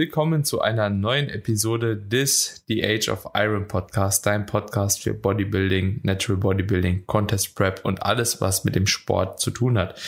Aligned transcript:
Willkommen 0.00 0.44
zu 0.44 0.62
einer 0.62 0.88
neuen 0.88 1.28
Episode 1.28 1.94
des 1.94 2.64
The 2.68 2.82
Age 2.82 3.10
of 3.10 3.26
Iron 3.34 3.68
Podcast, 3.68 4.24
dein 4.24 4.46
Podcast 4.46 5.02
für 5.02 5.12
Bodybuilding, 5.12 6.00
Natural 6.04 6.40
Bodybuilding, 6.40 7.04
Contest 7.04 7.54
Prep 7.54 7.82
und 7.84 8.02
alles, 8.02 8.40
was 8.40 8.64
mit 8.64 8.76
dem 8.76 8.86
Sport 8.86 9.40
zu 9.40 9.50
tun 9.50 9.76
hat. 9.76 10.00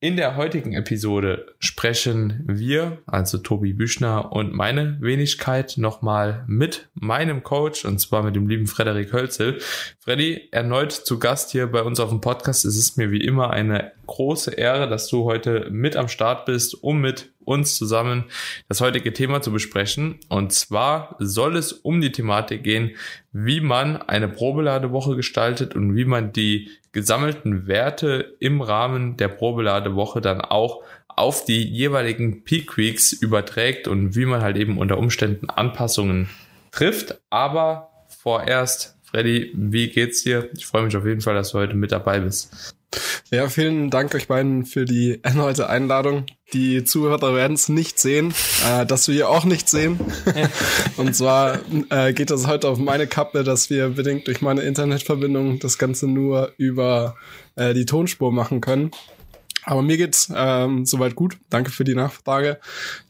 In 0.00 0.16
der 0.16 0.34
heutigen 0.34 0.74
Episode 0.74 1.54
sprechen 1.60 2.44
wir, 2.48 2.98
also 3.06 3.38
Tobi 3.38 3.74
Büchner 3.74 4.32
und 4.32 4.54
meine 4.54 4.96
Wenigkeit, 5.00 5.74
nochmal 5.76 6.44
mit 6.48 6.88
meinem 6.94 7.44
Coach 7.44 7.84
und 7.84 8.00
zwar 8.00 8.24
mit 8.24 8.34
dem 8.34 8.48
lieben 8.48 8.66
Frederik 8.66 9.12
Hölzel. 9.12 9.58
Freddy, 10.00 10.48
erneut 10.50 10.90
zu 10.90 11.20
Gast 11.20 11.52
hier 11.52 11.68
bei 11.68 11.82
uns 11.82 12.00
auf 12.00 12.10
dem 12.10 12.20
Podcast. 12.20 12.64
Es 12.64 12.76
ist 12.76 12.96
mir 12.96 13.12
wie 13.12 13.24
immer 13.24 13.50
eine 13.50 13.92
große 14.06 14.52
Ehre, 14.52 14.88
dass 14.88 15.08
du 15.08 15.24
heute 15.24 15.68
mit 15.70 15.96
am 15.96 16.08
Start 16.08 16.46
bist, 16.46 16.82
um 16.82 17.00
mit 17.00 17.32
uns 17.48 17.76
zusammen 17.76 18.24
das 18.68 18.80
heutige 18.80 19.12
Thema 19.12 19.40
zu 19.40 19.50
besprechen. 19.50 20.20
Und 20.28 20.52
zwar 20.52 21.16
soll 21.18 21.56
es 21.56 21.72
um 21.72 22.00
die 22.00 22.12
Thematik 22.12 22.62
gehen, 22.62 22.92
wie 23.32 23.60
man 23.60 23.96
eine 23.96 24.28
Probeladewoche 24.28 25.16
gestaltet 25.16 25.74
und 25.74 25.96
wie 25.96 26.04
man 26.04 26.32
die 26.32 26.70
gesammelten 26.92 27.66
Werte 27.66 28.36
im 28.38 28.60
Rahmen 28.60 29.16
der 29.16 29.28
Probeladewoche 29.28 30.20
dann 30.20 30.40
auch 30.40 30.82
auf 31.08 31.44
die 31.44 31.64
jeweiligen 31.64 32.44
Peak 32.44 32.76
Weeks 32.76 33.12
überträgt 33.12 33.88
und 33.88 34.14
wie 34.14 34.26
man 34.26 34.42
halt 34.42 34.56
eben 34.56 34.78
unter 34.78 34.98
Umständen 34.98 35.50
Anpassungen 35.50 36.28
trifft. 36.70 37.20
Aber 37.30 37.90
vorerst, 38.08 38.96
Freddy, 39.02 39.52
wie 39.54 39.88
geht's 39.88 40.22
dir? 40.22 40.48
Ich 40.54 40.66
freue 40.66 40.82
mich 40.82 40.96
auf 40.96 41.06
jeden 41.06 41.20
Fall, 41.20 41.34
dass 41.34 41.52
du 41.52 41.58
heute 41.58 41.74
mit 41.74 41.92
dabei 41.92 42.20
bist. 42.20 42.74
Ja, 43.30 43.48
vielen 43.48 43.90
Dank 43.90 44.14
euch 44.14 44.28
beiden 44.28 44.64
für 44.64 44.84
die 44.84 45.20
erneute 45.22 45.68
Einladung. 45.68 46.26
Die 46.54 46.82
Zuhörer 46.82 47.34
werden 47.34 47.54
es 47.54 47.68
nicht 47.68 47.98
sehen, 47.98 48.32
äh, 48.66 48.86
dass 48.86 49.06
wir 49.06 49.14
hier 49.14 49.28
auch 49.28 49.44
nicht 49.44 49.68
sehen. 49.68 50.00
Und 50.96 51.14
zwar 51.14 51.60
äh, 51.90 52.14
geht 52.14 52.30
das 52.30 52.46
heute 52.46 52.68
auf 52.68 52.78
meine 52.78 53.06
Kappe, 53.06 53.44
dass 53.44 53.68
wir 53.68 53.90
bedingt 53.90 54.26
durch 54.26 54.40
meine 54.40 54.62
Internetverbindung 54.62 55.58
das 55.58 55.76
Ganze 55.76 56.06
nur 56.06 56.54
über 56.56 57.16
äh, 57.56 57.74
die 57.74 57.84
Tonspur 57.84 58.32
machen 58.32 58.62
können. 58.62 58.92
Aber 59.64 59.82
mir 59.82 59.98
geht's 59.98 60.32
ähm, 60.34 60.86
soweit 60.86 61.14
gut. 61.14 61.36
Danke 61.50 61.70
für 61.70 61.84
die 61.84 61.94
Nachfrage. 61.94 62.58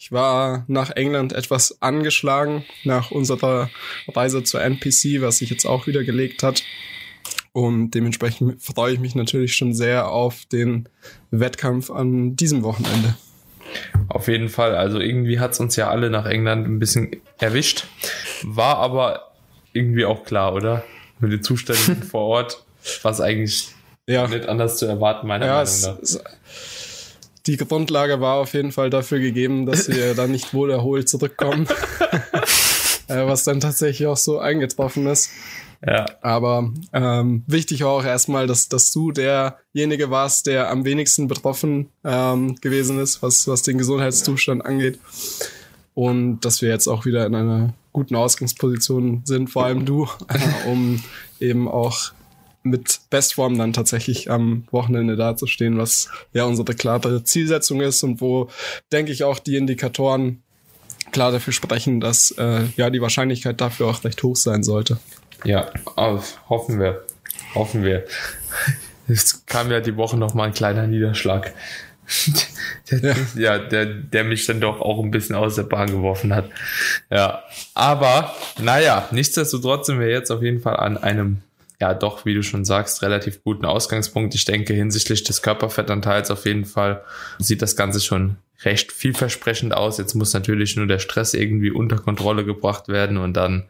Ich 0.00 0.10
war 0.10 0.64
nach 0.66 0.90
England 0.90 1.32
etwas 1.32 1.80
angeschlagen 1.80 2.64
nach 2.82 3.12
unserer 3.12 3.70
Reise 4.08 4.42
zur 4.42 4.62
NPC, 4.62 5.20
was 5.20 5.38
sich 5.38 5.50
jetzt 5.50 5.64
auch 5.64 5.86
wieder 5.86 6.02
gelegt 6.02 6.42
hat. 6.42 6.64
Und 7.52 7.92
dementsprechend 7.92 8.60
freue 8.60 8.94
ich 8.94 8.98
mich 8.98 9.14
natürlich 9.14 9.54
schon 9.54 9.74
sehr 9.74 10.10
auf 10.10 10.44
den 10.46 10.88
Wettkampf 11.30 11.90
an 11.90 12.34
diesem 12.34 12.64
Wochenende. 12.64 13.16
Auf 14.08 14.28
jeden 14.28 14.48
Fall. 14.48 14.74
Also 14.74 15.00
irgendwie 15.00 15.40
hat 15.40 15.52
es 15.52 15.60
uns 15.60 15.76
ja 15.76 15.90
alle 15.90 16.10
nach 16.10 16.26
England 16.26 16.66
ein 16.66 16.78
bisschen 16.78 17.10
erwischt. 17.38 17.84
War 18.42 18.78
aber 18.78 19.32
irgendwie 19.72 20.04
auch 20.04 20.24
klar, 20.24 20.54
oder? 20.54 20.84
Mit 21.20 21.32
den 21.32 21.42
Zuständen 21.42 22.02
vor 22.10 22.22
Ort, 22.22 22.64
was 23.02 23.20
eigentlich 23.20 23.74
ja. 24.06 24.26
nicht 24.26 24.48
anders 24.48 24.78
zu 24.78 24.86
erwarten, 24.86 25.26
meiner 25.26 25.46
ja, 25.46 25.64
Meinung 25.64 25.80
nach. 25.82 26.02
Es, 26.02 26.20
die 27.46 27.56
Grundlage 27.56 28.20
war 28.20 28.36
auf 28.36 28.52
jeden 28.52 28.72
Fall 28.72 28.90
dafür 28.90 29.20
gegeben, 29.20 29.66
dass 29.66 29.88
wir 29.88 30.14
dann 30.16 30.30
nicht 30.30 30.54
wohl 30.54 30.70
erholt 30.70 31.08
zurückkommen. 31.08 31.66
Äh, 33.10 33.26
was 33.26 33.42
dann 33.42 33.58
tatsächlich 33.58 34.06
auch 34.06 34.18
so 34.18 34.38
eingetroffen 34.38 35.06
ist. 35.06 35.30
Ja. 35.86 36.06
Aber 36.22 36.72
ähm, 36.92 37.44
wichtig 37.46 37.84
auch 37.84 38.04
erstmal, 38.04 38.46
dass, 38.46 38.68
dass 38.68 38.90
du 38.90 39.12
derjenige 39.12 40.10
warst, 40.10 40.46
der 40.46 40.70
am 40.70 40.84
wenigsten 40.84 41.28
betroffen 41.28 41.88
ähm, 42.04 42.56
gewesen 42.56 42.98
ist, 42.98 43.22
was, 43.22 43.46
was 43.46 43.62
den 43.62 43.78
Gesundheitszustand 43.78 44.64
angeht. 44.64 44.98
Und 45.94 46.40
dass 46.40 46.62
wir 46.62 46.68
jetzt 46.68 46.88
auch 46.88 47.04
wieder 47.04 47.26
in 47.26 47.34
einer 47.34 47.74
guten 47.92 48.16
Ausgangsposition 48.16 49.22
sind, 49.24 49.50
vor 49.50 49.64
allem 49.64 49.84
du, 49.84 50.04
äh, 50.28 50.68
um 50.68 51.02
eben 51.40 51.68
auch 51.68 52.12
mit 52.62 53.00
Bestform 53.10 53.56
dann 53.56 53.72
tatsächlich 53.72 54.30
am 54.30 54.64
Wochenende 54.70 55.16
dazustehen, 55.16 55.78
was 55.78 56.08
ja 56.32 56.44
unsere 56.44 56.74
klare 56.74 57.22
Zielsetzung 57.24 57.80
ist 57.80 58.02
und 58.02 58.20
wo, 58.20 58.48
denke 58.92 59.12
ich, 59.12 59.24
auch 59.24 59.38
die 59.38 59.56
Indikatoren 59.56 60.42
klar 61.12 61.32
dafür 61.32 61.52
sprechen, 61.52 62.00
dass 62.00 62.32
äh, 62.32 62.64
ja 62.76 62.90
die 62.90 63.00
Wahrscheinlichkeit 63.00 63.60
dafür 63.60 63.86
auch 63.86 64.04
recht 64.04 64.22
hoch 64.22 64.36
sein 64.36 64.62
sollte. 64.62 64.98
Ja, 65.44 65.70
hoffen 66.48 66.80
wir. 66.80 67.04
Hoffen 67.54 67.84
wir. 67.84 68.04
Es 69.06 69.46
kam 69.46 69.70
ja 69.70 69.80
die 69.80 69.96
Woche 69.96 70.16
noch 70.16 70.34
mal 70.34 70.44
ein 70.44 70.52
kleiner 70.52 70.86
Niederschlag. 70.86 71.52
der, 72.90 73.00
ja. 73.00 73.16
ja, 73.36 73.58
der, 73.58 73.86
der 73.86 74.24
mich 74.24 74.46
dann 74.46 74.60
doch 74.60 74.80
auch 74.80 75.02
ein 75.02 75.10
bisschen 75.10 75.36
aus 75.36 75.56
der 75.56 75.62
Bahn 75.62 75.90
geworfen 75.90 76.34
hat. 76.34 76.50
Ja, 77.10 77.42
aber 77.74 78.34
naja, 78.60 79.08
nichtsdestotrotz 79.10 79.86
sind 79.86 80.00
wir 80.00 80.08
jetzt 80.08 80.30
auf 80.30 80.42
jeden 80.42 80.60
Fall 80.60 80.76
an 80.76 80.96
einem, 80.96 81.38
ja 81.80 81.94
doch, 81.94 82.24
wie 82.24 82.34
du 82.34 82.42
schon 82.42 82.64
sagst, 82.64 83.02
relativ 83.02 83.42
guten 83.44 83.64
Ausgangspunkt. 83.64 84.34
Ich 84.34 84.44
denke, 84.44 84.74
hinsichtlich 84.74 85.24
des 85.24 85.42
Körperfettanteils 85.42 86.30
auf 86.30 86.44
jeden 86.44 86.64
Fall 86.64 87.02
sieht 87.38 87.62
das 87.62 87.76
Ganze 87.76 88.00
schon 88.00 88.36
recht 88.64 88.92
vielversprechend 88.92 89.74
aus. 89.74 89.98
Jetzt 89.98 90.14
muss 90.14 90.34
natürlich 90.34 90.76
nur 90.76 90.86
der 90.86 90.98
Stress 90.98 91.34
irgendwie 91.34 91.70
unter 91.70 91.96
Kontrolle 91.96 92.44
gebracht 92.44 92.88
werden 92.88 93.16
und 93.16 93.34
dann 93.34 93.64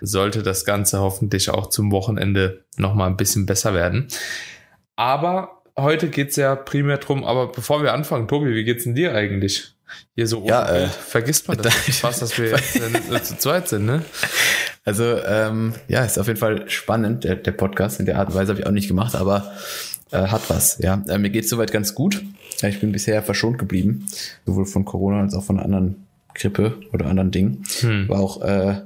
sollte 0.00 0.42
das 0.42 0.64
Ganze 0.64 1.00
hoffentlich 1.00 1.50
auch 1.50 1.68
zum 1.70 1.90
Wochenende 1.90 2.64
nochmal 2.76 3.08
ein 3.08 3.16
bisschen 3.16 3.46
besser 3.46 3.74
werden. 3.74 4.08
Aber 4.96 5.62
heute 5.78 6.08
geht's 6.08 6.36
ja 6.36 6.54
primär 6.56 6.98
drum, 6.98 7.24
aber 7.24 7.48
bevor 7.48 7.82
wir 7.82 7.92
anfangen, 7.92 8.28
Tobi, 8.28 8.54
wie 8.54 8.64
geht's 8.64 8.84
denn 8.84 8.94
dir 8.94 9.14
eigentlich? 9.14 9.74
Hier 10.14 10.26
so 10.26 10.44
ja, 10.46 10.68
äh, 10.68 10.86
vergisst 10.88 11.48
man 11.48 11.58
das 11.58 11.74
fast, 12.00 12.22
dass 12.22 12.38
wir 12.38 12.50
jetzt 12.50 13.28
zu 13.28 13.38
zweit 13.38 13.68
sind, 13.68 13.86
ne? 13.86 14.04
Also 14.84 15.18
ähm, 15.24 15.74
ja, 15.88 16.04
ist 16.04 16.18
auf 16.18 16.26
jeden 16.26 16.38
Fall 16.38 16.68
spannend, 16.68 17.24
der, 17.24 17.36
der 17.36 17.52
Podcast. 17.52 18.00
In 18.00 18.06
der 18.06 18.18
Art 18.18 18.28
und 18.28 18.34
Weise 18.34 18.52
habe 18.52 18.60
ich 18.60 18.66
auch 18.66 18.72
nicht 18.72 18.88
gemacht, 18.88 19.14
aber 19.14 19.52
äh, 20.10 20.18
hat 20.18 20.42
was. 20.48 20.78
Ja, 20.78 21.02
äh, 21.08 21.18
mir 21.18 21.30
geht's 21.30 21.48
soweit 21.48 21.72
ganz 21.72 21.94
gut. 21.94 22.22
Ja, 22.64 22.70
ich 22.70 22.80
bin 22.80 22.92
bisher 22.92 23.22
verschont 23.22 23.58
geblieben, 23.58 24.06
sowohl 24.46 24.64
von 24.64 24.86
Corona 24.86 25.20
als 25.20 25.34
auch 25.34 25.44
von 25.44 25.60
anderen 25.60 26.06
Grippe 26.34 26.78
oder 26.94 27.04
anderen 27.04 27.30
Dingen. 27.30 27.62
Hm. 27.80 28.08
War 28.08 28.20
auch, 28.20 28.40
äh, 28.40 28.80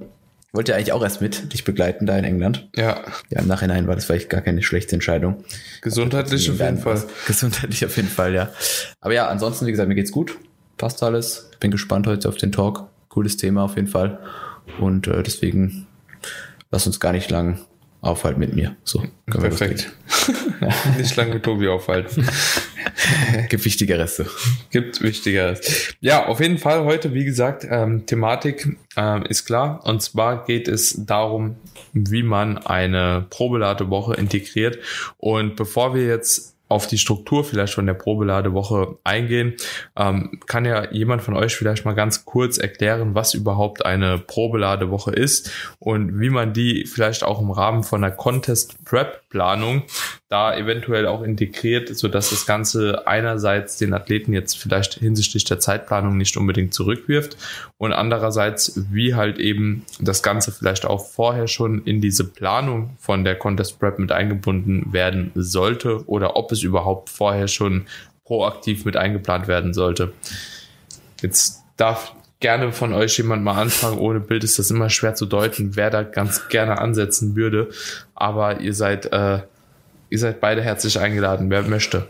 wollte 0.50 0.72
ja 0.72 0.77
eigentlich 0.77 0.91
auch 0.91 1.03
erst 1.05 1.21
mit 1.21 1.53
dich 1.53 1.62
begleiten 1.62 2.05
da 2.05 2.19
in 2.19 2.25
England. 2.25 2.69
Ja. 2.75 3.05
Ja, 3.31 3.41
im 3.41 3.47
Nachhinein 3.47 3.87
war 3.87 3.94
das 3.94 4.06
vielleicht 4.06 4.31
gar 4.31 4.41
keine 4.41 4.65
schlechte 4.65 4.97
Entscheidung. 4.97 5.44
Gesundheitlich 5.81 6.50
auf 6.50 6.59
jeden 6.59 6.78
Fall. 6.78 7.05
Gesundheitlich 7.28 7.87
auf 7.87 7.97
jeden 7.97 8.09
Fall, 8.09 8.34
ja. 8.34 8.50
Aber 9.00 9.15
ja, 9.15 9.28
ansonsten, 9.28 9.65
wie 9.67 9.71
gesagt, 9.71 9.88
mir 9.88 9.94
geht's 9.94 10.11
gut. 10.11 10.37
Passt 10.77 11.00
alles. 11.05 11.49
Bin 11.61 11.71
gespannt 11.71 12.09
heute 12.09 12.28
auf 12.28 12.37
den 12.37 12.50
Talk. 12.50 12.88
Cooles 13.11 13.37
Thema 13.37 13.62
auf 13.62 13.77
jeden 13.77 13.87
Fall. 13.87 14.19
Und 14.81 15.06
äh, 15.06 15.22
deswegen 15.22 15.87
lass 16.72 16.84
uns 16.84 16.99
gar 16.99 17.12
nicht 17.12 17.31
lang 17.31 17.61
aufhalten 18.00 18.41
mit 18.41 18.54
mir. 18.54 18.76
So, 18.84 19.03
Perfekt. 19.26 19.92
Nicht 20.98 21.16
lange 21.16 21.34
mit 21.34 21.42
Tobi 21.42 21.69
aufhalten. 21.69 22.26
Gibt 23.48 23.64
wichtigeres. 23.64 24.22
Gibt 24.70 25.03
wichtigeres. 25.03 25.94
Ja, 26.00 26.26
auf 26.26 26.41
jeden 26.41 26.58
Fall 26.58 26.84
heute, 26.84 27.14
wie 27.14 27.25
gesagt, 27.25 27.66
ähm, 27.69 28.06
Thematik 28.06 28.76
ähm, 28.97 29.25
ist 29.25 29.47
klar. 29.47 29.81
Und 29.84 30.03
zwar 30.03 30.44
geht 30.44 30.69
es 30.69 31.04
darum, 31.06 31.56
wie 31.92 32.22
man 32.22 32.58
eine 32.58 33.26
Probeladewoche 33.31 34.14
integriert. 34.14 34.78
Und 35.16 35.56
bevor 35.56 35.94
wir 35.94 36.06
jetzt 36.06 36.57
auf 36.69 36.87
die 36.87 36.99
Struktur 36.99 37.45
vielleicht 37.45 37.75
von 37.75 37.87
der 37.87 37.95
Probeladewoche 37.95 38.99
eingehen. 39.05 39.55
Ähm, 39.97 40.39
kann 40.47 40.65
ja 40.65 40.91
jemand 40.93 41.23
von 41.23 41.34
euch 41.34 41.56
vielleicht 41.56 41.84
mal 41.84 41.95
ganz 41.95 42.25
kurz 42.25 42.59
erklären, 42.59 43.15
was 43.15 43.34
überhaupt 43.34 43.84
eine 43.84 44.19
Probeladewoche 44.19 45.12
ist 45.12 45.50
und 45.79 46.20
wie 46.20 46.31
man 46.31 46.53
die 46.53 46.87
vielleicht 46.87 47.25
auch 47.25 47.41
im 47.41 47.50
Rahmen 47.50 47.82
von 47.82 48.05
einer 48.05 48.15
Contest 48.15 48.85
Prep 48.85 49.29
Planung 49.29 49.82
da 50.29 50.56
eventuell 50.56 51.06
auch 51.06 51.23
integriert, 51.23 51.94
so 51.97 52.09
dass 52.09 52.31
das 52.31 52.47
Ganze 52.47 53.06
einerseits 53.06 53.76
den 53.76 53.93
Athleten 53.93 54.32
jetzt 54.32 54.59
vielleicht 54.59 54.94
hinsichtlich 54.94 55.44
der 55.44 55.59
Zeitplanung 55.59 56.17
nicht 56.17 56.37
unbedingt 56.37 56.75
zurückwirft 56.75 57.37
und 57.76 57.93
andererseits 57.93 58.85
wie 58.91 59.14
halt 59.14 59.38
eben 59.38 59.85
das 60.00 60.23
Ganze 60.23 60.53
vielleicht 60.53 60.87
auch 60.87 61.06
vorher 61.06 61.47
schon 61.47 61.82
in 61.85 62.00
diese 62.00 62.25
Planung 62.25 62.97
von 62.99 63.25
der 63.25 63.37
Contest 63.37 63.79
Prep 63.79 63.99
mit 63.99 64.12
eingebunden 64.12 64.93
werden 64.93 65.31
sollte 65.35 66.06
oder 66.06 66.37
ob 66.37 66.53
es 66.53 66.57
überhaupt 66.64 67.10
vorher 67.10 67.49
schon 67.49 67.87
proaktiv 68.25 68.84
mit 68.84 68.96
eingeplant 68.96 69.49
werden 69.49 69.75
sollte. 69.75 70.12
Jetzt 71.22 71.62
darf 71.76 72.14
gerne 72.40 72.72
von 72.72 72.93
euch 72.93 73.16
jemand 73.16 73.43
mal 73.43 73.60
anfangen. 73.60 73.99
Ohne 73.99 74.20
Bild 74.20 74.44
ist 74.44 74.58
das 74.58 74.70
immer 74.70 74.90
schwer 74.90 75.14
zu 75.14 75.26
deuten, 75.26 75.76
wer 75.76 75.90
da 75.90 76.02
ganz 76.02 76.49
gerne 76.49 76.78
ansetzen 76.78 77.34
würde. 77.37 77.70
Aber 78.14 78.60
ihr 78.60 78.75
seid 78.75 79.12
äh, 79.12 79.40
Ihr 80.10 80.19
seid 80.19 80.40
beide 80.40 80.62
herzlich 80.62 80.99
eingeladen, 80.99 81.50
wer 81.50 81.62
möchte. 81.62 82.08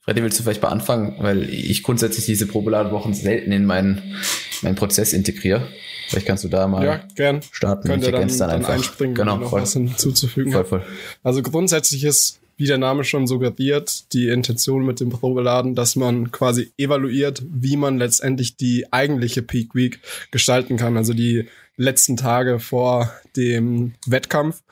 Freddy, 0.00 0.22
willst 0.22 0.38
du 0.38 0.42
vielleicht 0.42 0.62
mal 0.62 0.70
anfangen? 0.70 1.16
Weil 1.18 1.48
ich 1.48 1.82
grundsätzlich 1.82 2.24
diese 2.24 2.46
Probeladewochen 2.46 3.14
selten 3.14 3.52
in 3.52 3.66
meinen, 3.66 4.16
meinen 4.62 4.74
Prozess 4.74 5.12
integriere. 5.12 5.68
Vielleicht 6.08 6.26
kannst 6.26 6.44
du 6.44 6.48
da 6.48 6.66
mal 6.66 6.84
ja, 6.84 7.00
gern. 7.14 7.40
starten. 7.52 7.88
Könnt 7.88 8.04
ihr 8.04 8.12
dann, 8.12 8.26
dann, 8.26 8.38
dann 8.38 8.64
einspringen, 8.64 9.14
genau, 9.14 9.36
noch 9.36 9.50
voll. 9.50 9.62
was 9.62 9.74
hinzuzufügen. 9.74 10.52
Voll, 10.52 10.64
voll. 10.64 10.82
Also 11.22 11.42
grundsätzlich 11.42 12.04
ist, 12.04 12.40
wie 12.62 12.66
der 12.68 12.78
Name 12.78 13.02
schon 13.02 13.26
suggeriert, 13.26 14.12
die 14.12 14.28
Intention 14.28 14.86
mit 14.86 15.00
dem 15.00 15.10
Probeladen, 15.10 15.74
dass 15.74 15.96
man 15.96 16.30
quasi 16.30 16.72
evaluiert, 16.76 17.42
wie 17.50 17.76
man 17.76 17.98
letztendlich 17.98 18.56
die 18.56 18.92
eigentliche 18.92 19.42
Peak 19.42 19.74
Week 19.74 19.98
gestalten 20.30 20.76
kann, 20.76 20.96
also 20.96 21.12
die 21.12 21.48
letzten 21.76 22.16
Tage 22.16 22.60
vor 22.60 23.12
dem 23.34 23.94
Wettkampf. 24.06 24.62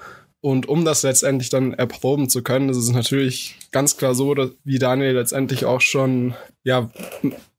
Und 0.41 0.69
um 0.69 0.85
das 0.85 1.03
letztendlich 1.03 1.51
dann 1.51 1.75
erproben 1.75 2.29
zu 2.29 2.45
können, 2.45 2.69
ist 2.69 2.77
es 2.77 2.93
natürlich 2.93 3.57
ganz 3.73 3.97
klar 3.97 4.15
so, 4.15 4.35
dass, 4.35 4.51
wie 4.63 4.79
Daniel 4.79 5.15
letztendlich 5.15 5.65
auch 5.65 5.81
schon 5.81 6.35
ja, 6.63 6.93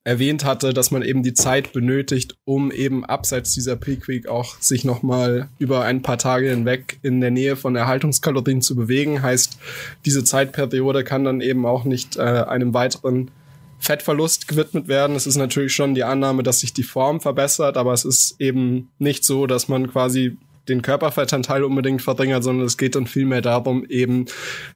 erwähnt 0.04 0.44
hatte, 0.46 0.74
dass 0.74 0.90
man 0.90 1.04
eben 1.04 1.22
die 1.22 1.34
Zeit 1.34 1.74
benötigt, 1.74 2.36
um 2.44 2.72
eben 2.72 3.06
abseits 3.06 3.54
dieser 3.54 3.76
Peak 3.76 4.28
auch 4.28 4.60
sich 4.60 4.84
nochmal 4.84 5.50
über 5.60 5.84
ein 5.84 6.02
paar 6.02 6.18
Tage 6.18 6.50
hinweg 6.50 6.98
in 7.04 7.22
der 7.22 7.30
Nähe 7.30 7.56
von 7.56 7.76
Erhaltungskalorien 7.76 8.62
zu 8.62 8.76
bewegen. 8.76 9.22
Heißt, 9.22 9.60
diese 10.06 10.24
Zeitperiode 10.24 11.04
kann 11.04 11.24
dann 11.24 11.40
eben 11.40 11.66
auch 11.66 11.84
nicht 11.84 12.18
äh, 12.18 12.22
einem 12.22 12.74
weiteren 12.74 13.30
Fettverlust 13.78 14.48
gewidmet 14.48 14.88
werden. 14.88 15.16
Es 15.16 15.28
ist 15.28 15.38
natürlich 15.38 15.74
schon 15.74 15.94
die 15.94 16.04
Annahme, 16.04 16.42
dass 16.44 16.62
sich 16.62 16.74
die 16.74 16.84
Form 16.84 17.22
verbessert, 17.22 17.78
aber 17.78 17.94
es 17.94 18.06
ist 18.06 18.36
eben 18.40 18.90
nicht 18.98 19.24
so, 19.24 19.46
dass 19.46 19.68
man 19.68 19.92
quasi 19.92 20.38
den 20.68 20.82
Körperfettanteil 20.82 21.64
unbedingt 21.64 22.02
verringert, 22.02 22.44
sondern 22.44 22.66
es 22.66 22.78
geht 22.78 22.96
dann 22.96 23.08
vielmehr 23.08 23.42
darum, 23.42 23.86
eben 23.86 24.26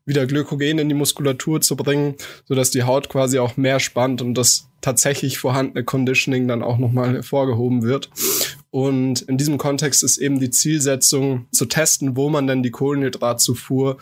wieder 0.06 0.26
Glykogen 0.26 0.80
in 0.80 0.90
die 0.90 0.96
Muskulatur 0.96 1.62
zu 1.62 1.76
bringen, 1.76 2.16
sodass 2.46 2.72
die 2.72 2.84
Haut 2.84 3.10
quasi 3.10 3.40
auch 3.40 3.58
mehr 3.58 3.80
spannt 3.80 4.22
und 4.22 4.36
das 4.36 4.70
tatsächlich 4.82 5.38
vorhandene 5.40 5.84
Conditioning 5.84 6.48
dann 6.48 6.62
auch 6.62 6.78
nochmal 6.78 7.14
hervorgehoben 7.14 7.84
wird. 7.84 8.10
Und 8.70 9.22
in 9.24 9.38
diesem 9.38 9.58
Kontext 9.58 10.04
ist 10.04 10.18
eben 10.18 10.40
die 10.40 10.50
Zielsetzung 10.50 11.48
zu 11.52 11.66
testen, 11.66 12.16
wo 12.16 12.30
man 12.30 12.46
denn 12.46 12.62
die 12.62 12.72
Kohlenhydratzufuhr 12.72 13.98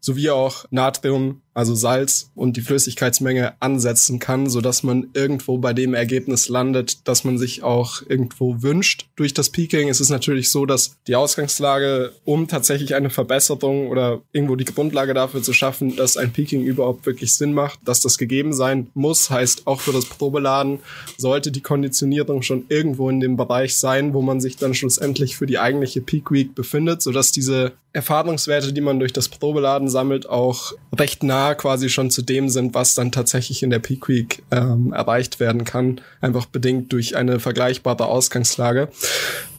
sowie 0.00 0.30
auch 0.30 0.64
Natrium 0.70 1.41
also 1.54 1.74
Salz 1.74 2.30
und 2.34 2.56
die 2.56 2.62
Flüssigkeitsmenge 2.62 3.54
ansetzen 3.60 4.18
kann, 4.18 4.48
so 4.48 4.60
dass 4.60 4.82
man 4.82 5.08
irgendwo 5.14 5.58
bei 5.58 5.72
dem 5.72 5.94
Ergebnis 5.94 6.48
landet, 6.48 7.06
dass 7.06 7.24
man 7.24 7.38
sich 7.38 7.62
auch 7.62 8.02
irgendwo 8.08 8.62
wünscht 8.62 9.06
durch 9.16 9.34
das 9.34 9.50
Peaking. 9.50 9.88
Es 9.88 10.00
ist 10.00 10.08
natürlich 10.08 10.50
so, 10.50 10.66
dass 10.66 10.96
die 11.06 11.16
Ausgangslage, 11.16 12.12
um 12.24 12.48
tatsächlich 12.48 12.94
eine 12.94 13.10
Verbesserung 13.10 13.88
oder 13.88 14.22
irgendwo 14.32 14.56
die 14.56 14.64
Grundlage 14.64 15.14
dafür 15.14 15.42
zu 15.42 15.52
schaffen, 15.52 15.96
dass 15.96 16.16
ein 16.16 16.32
Peaking 16.32 16.62
überhaupt 16.62 17.04
wirklich 17.06 17.34
Sinn 17.34 17.52
macht, 17.52 17.80
dass 17.84 18.00
das 18.00 18.18
gegeben 18.18 18.52
sein 18.52 18.88
muss, 18.94 19.30
heißt 19.30 19.66
auch 19.66 19.80
für 19.80 19.92
das 19.92 20.06
Probeladen 20.06 20.78
sollte 21.18 21.52
die 21.52 21.60
Konditionierung 21.60 22.42
schon 22.42 22.64
irgendwo 22.68 23.10
in 23.10 23.20
dem 23.20 23.36
Bereich 23.36 23.76
sein, 23.76 24.14
wo 24.14 24.22
man 24.22 24.40
sich 24.40 24.56
dann 24.56 24.74
schlussendlich 24.74 25.36
für 25.36 25.46
die 25.46 25.58
eigentliche 25.58 26.00
Peak 26.00 26.30
Week 26.30 26.54
befindet, 26.54 27.02
sodass 27.02 27.32
diese 27.32 27.72
Erfahrungswerte, 27.92 28.72
die 28.72 28.80
man 28.80 28.98
durch 28.98 29.12
das 29.12 29.28
Probeladen 29.28 29.88
sammelt, 29.88 30.28
auch 30.28 30.72
recht 30.96 31.22
nah 31.22 31.41
nah 31.42 31.54
quasi 31.54 31.88
schon 31.88 32.10
zu 32.10 32.22
dem 32.22 32.48
sind, 32.48 32.74
was 32.74 32.94
dann 32.94 33.10
tatsächlich 33.10 33.62
in 33.62 33.70
der 33.70 33.80
Peak 33.80 34.08
Week 34.08 34.42
ähm, 34.50 34.92
erreicht 34.92 35.40
werden 35.40 35.64
kann, 35.64 36.00
einfach 36.20 36.46
bedingt 36.46 36.92
durch 36.92 37.16
eine 37.16 37.40
vergleichbare 37.40 38.06
Ausgangslage. 38.06 38.88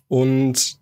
Und 0.07 0.77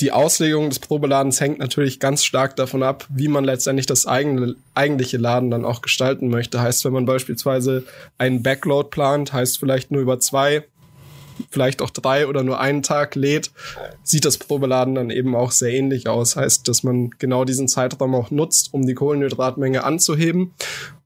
die 0.00 0.12
Auslegung 0.12 0.70
des 0.70 0.78
Probeladens 0.78 1.40
hängt 1.40 1.58
natürlich 1.58 1.98
ganz 1.98 2.24
stark 2.24 2.56
davon 2.56 2.82
ab, 2.82 3.06
wie 3.10 3.28
man 3.28 3.44
letztendlich 3.44 3.86
das 3.86 4.06
eigene, 4.06 4.54
eigentliche 4.74 5.18
Laden 5.18 5.50
dann 5.50 5.64
auch 5.64 5.82
gestalten 5.82 6.28
möchte. 6.28 6.60
Heißt, 6.60 6.84
wenn 6.84 6.92
man 6.92 7.04
beispielsweise 7.04 7.84
einen 8.16 8.42
Backload 8.42 8.88
plant, 8.90 9.32
heißt 9.32 9.58
vielleicht 9.58 9.90
nur 9.90 10.00
über 10.00 10.20
zwei 10.20 10.64
vielleicht 11.50 11.82
auch 11.82 11.90
drei 11.90 12.26
oder 12.26 12.42
nur 12.42 12.60
einen 12.60 12.82
Tag 12.82 13.14
lädt, 13.14 13.50
sieht 14.02 14.24
das 14.24 14.38
Probeladen 14.38 14.94
dann 14.94 15.10
eben 15.10 15.34
auch 15.34 15.50
sehr 15.50 15.72
ähnlich 15.72 16.08
aus. 16.08 16.36
Heißt, 16.36 16.68
dass 16.68 16.82
man 16.82 17.10
genau 17.18 17.44
diesen 17.44 17.68
Zeitraum 17.68 18.14
auch 18.14 18.30
nutzt, 18.30 18.72
um 18.72 18.86
die 18.86 18.94
Kohlenhydratmenge 18.94 19.84
anzuheben. 19.84 20.52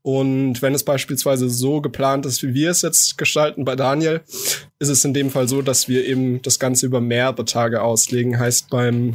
Und 0.03 0.61
wenn 0.63 0.75
es 0.75 0.83
beispielsweise 0.83 1.49
so 1.49 1.81
geplant 1.81 2.27
ist, 2.27 2.43
wie 2.43 2.55
wir 2.55 2.71
es 2.71 2.83
jetzt 2.83 3.17
gestalten 3.19 3.65
bei 3.65 3.77
Daniel, 3.77 4.21
ist 4.81 4.89
es 4.89 5.05
in 5.05 5.15
dem 5.15 5.31
Fall 5.31 5.47
so, 5.47 5.63
dass 5.63 5.87
wir 5.87 6.05
eben 6.05 6.43
das 6.43 6.59
Ganze 6.59 6.87
über 6.87 7.01
mehrere 7.01 7.45
Tage 7.45 7.83
auslegen. 7.83 8.39
Heißt, 8.39 8.69
beim 8.69 9.15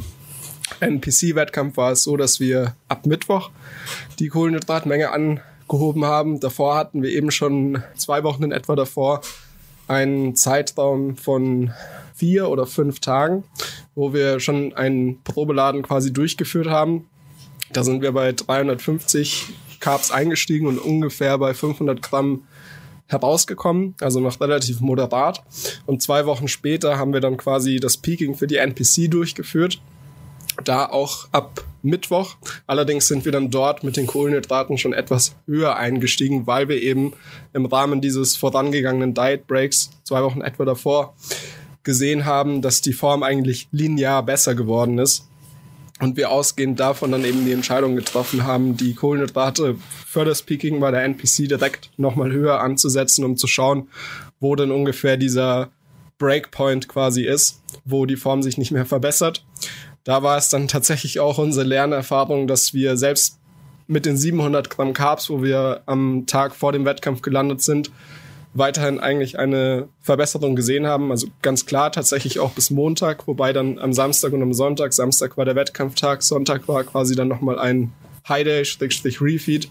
NPC-Wettkampf 0.80 1.76
war 1.76 1.92
es 1.92 2.02
so, 2.02 2.16
dass 2.16 2.40
wir 2.40 2.74
ab 2.88 3.04
Mittwoch 3.06 3.50
die 4.18 4.28
Kohlenhydratmenge 4.28 5.10
angehoben 5.10 6.06
haben. 6.06 6.40
Davor 6.40 6.76
hatten 6.76 7.02
wir 7.02 7.10
eben 7.10 7.30
schon 7.30 7.82
zwei 7.96 8.22
Wochen 8.22 8.44
in 8.44 8.52
etwa 8.52 8.74
davor 8.74 9.20
einen 9.88 10.36
Zeitraum 10.36 11.16
von 11.16 11.72
vier 12.14 12.48
oder 12.48 12.66
fünf 12.66 13.00
Tagen, 13.00 13.44
wo 13.94 14.12
wir 14.12 14.40
schon 14.40 14.74
einen 14.74 15.22
Probeladen 15.22 15.82
quasi 15.82 16.12
durchgeführt 16.12 16.68
haben. 16.68 17.06
Da 17.72 17.84
sind 17.84 18.02
wir 18.02 18.12
bei 18.12 18.32
350 18.32 19.46
Carbs 19.80 20.10
eingestiegen 20.10 20.66
und 20.66 20.78
ungefähr 20.78 21.38
bei 21.38 21.54
500 21.54 22.02
Gramm 22.02 22.44
herausgekommen, 23.06 23.94
also 24.00 24.20
noch 24.20 24.40
relativ 24.40 24.80
moderat. 24.80 25.42
Und 25.86 26.02
zwei 26.02 26.26
Wochen 26.26 26.48
später 26.48 26.98
haben 26.98 27.12
wir 27.12 27.20
dann 27.20 27.36
quasi 27.36 27.80
das 27.80 27.96
Peaking 27.96 28.34
für 28.34 28.46
die 28.46 28.56
NPC 28.56 29.10
durchgeführt 29.10 29.80
da 30.64 30.86
auch 30.86 31.28
ab 31.32 31.64
Mittwoch. 31.82 32.36
Allerdings 32.66 33.08
sind 33.08 33.24
wir 33.24 33.32
dann 33.32 33.50
dort 33.50 33.84
mit 33.84 33.96
den 33.96 34.06
Kohlenhydraten 34.06 34.78
schon 34.78 34.92
etwas 34.92 35.36
höher 35.46 35.76
eingestiegen, 35.76 36.46
weil 36.46 36.68
wir 36.68 36.82
eben 36.82 37.12
im 37.52 37.66
Rahmen 37.66 38.00
dieses 38.00 38.36
vorangegangenen 38.36 39.14
Diet 39.14 39.46
Breaks 39.46 39.90
zwei 40.04 40.22
Wochen 40.22 40.40
etwa 40.40 40.64
davor 40.64 41.14
gesehen 41.82 42.24
haben, 42.24 42.60
dass 42.62 42.82
die 42.82 42.92
Form 42.92 43.22
eigentlich 43.22 43.68
linear 43.72 44.22
besser 44.22 44.54
geworden 44.54 44.98
ist. 44.98 45.28
Und 46.00 46.16
wir 46.16 46.30
ausgehend 46.30 46.78
davon 46.78 47.10
dann 47.10 47.24
eben 47.24 47.44
die 47.44 47.52
Entscheidung 47.52 47.96
getroffen 47.96 48.44
haben, 48.44 48.76
die 48.76 48.94
Kohlenhydrate 48.94 49.76
für 50.06 50.24
das 50.24 50.42
Peaking 50.42 50.78
bei 50.78 50.92
der 50.92 51.02
NPC 51.02 51.48
direkt 51.48 51.90
nochmal 51.96 52.30
höher 52.30 52.60
anzusetzen, 52.60 53.24
um 53.24 53.36
zu 53.36 53.48
schauen, 53.48 53.88
wo 54.38 54.54
denn 54.54 54.70
ungefähr 54.70 55.16
dieser 55.16 55.70
Breakpoint 56.18 56.88
quasi 56.88 57.24
ist, 57.24 57.62
wo 57.84 58.06
die 58.06 58.16
Form 58.16 58.42
sich 58.42 58.58
nicht 58.58 58.70
mehr 58.70 58.86
verbessert 58.86 59.44
da 60.08 60.22
war 60.22 60.38
es 60.38 60.48
dann 60.48 60.68
tatsächlich 60.68 61.20
auch 61.20 61.36
unsere 61.36 61.66
Lernerfahrung, 61.66 62.46
dass 62.46 62.72
wir 62.72 62.96
selbst 62.96 63.38
mit 63.88 64.06
den 64.06 64.16
700 64.16 64.70
Gramm 64.70 64.94
Carbs, 64.94 65.28
wo 65.28 65.42
wir 65.42 65.82
am 65.84 66.24
Tag 66.24 66.56
vor 66.56 66.72
dem 66.72 66.86
Wettkampf 66.86 67.20
gelandet 67.20 67.60
sind, 67.60 67.90
weiterhin 68.54 69.00
eigentlich 69.00 69.38
eine 69.38 69.90
Verbesserung 70.00 70.56
gesehen 70.56 70.86
haben. 70.86 71.10
Also 71.10 71.26
ganz 71.42 71.66
klar 71.66 71.92
tatsächlich 71.92 72.40
auch 72.40 72.52
bis 72.52 72.70
Montag, 72.70 73.26
wobei 73.26 73.52
dann 73.52 73.78
am 73.78 73.92
Samstag 73.92 74.32
und 74.32 74.40
am 74.40 74.54
Sonntag, 74.54 74.94
Samstag 74.94 75.36
war 75.36 75.44
der 75.44 75.56
Wettkampftag, 75.56 76.22
Sonntag 76.22 76.66
war 76.68 76.84
quasi 76.84 77.14
dann 77.14 77.28
nochmal 77.28 77.58
ein 77.58 77.92
High 78.26 78.44
Day, 78.44 78.64
Strich 78.64 79.20
Refeed. 79.20 79.70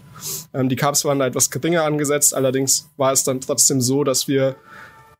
Ähm, 0.54 0.68
die 0.68 0.76
Carbs 0.76 1.04
waren 1.04 1.18
da 1.18 1.26
etwas 1.26 1.50
geringer 1.50 1.82
angesetzt, 1.82 2.32
allerdings 2.32 2.88
war 2.96 3.10
es 3.10 3.24
dann 3.24 3.40
trotzdem 3.40 3.80
so, 3.80 4.04
dass 4.04 4.28
wir 4.28 4.54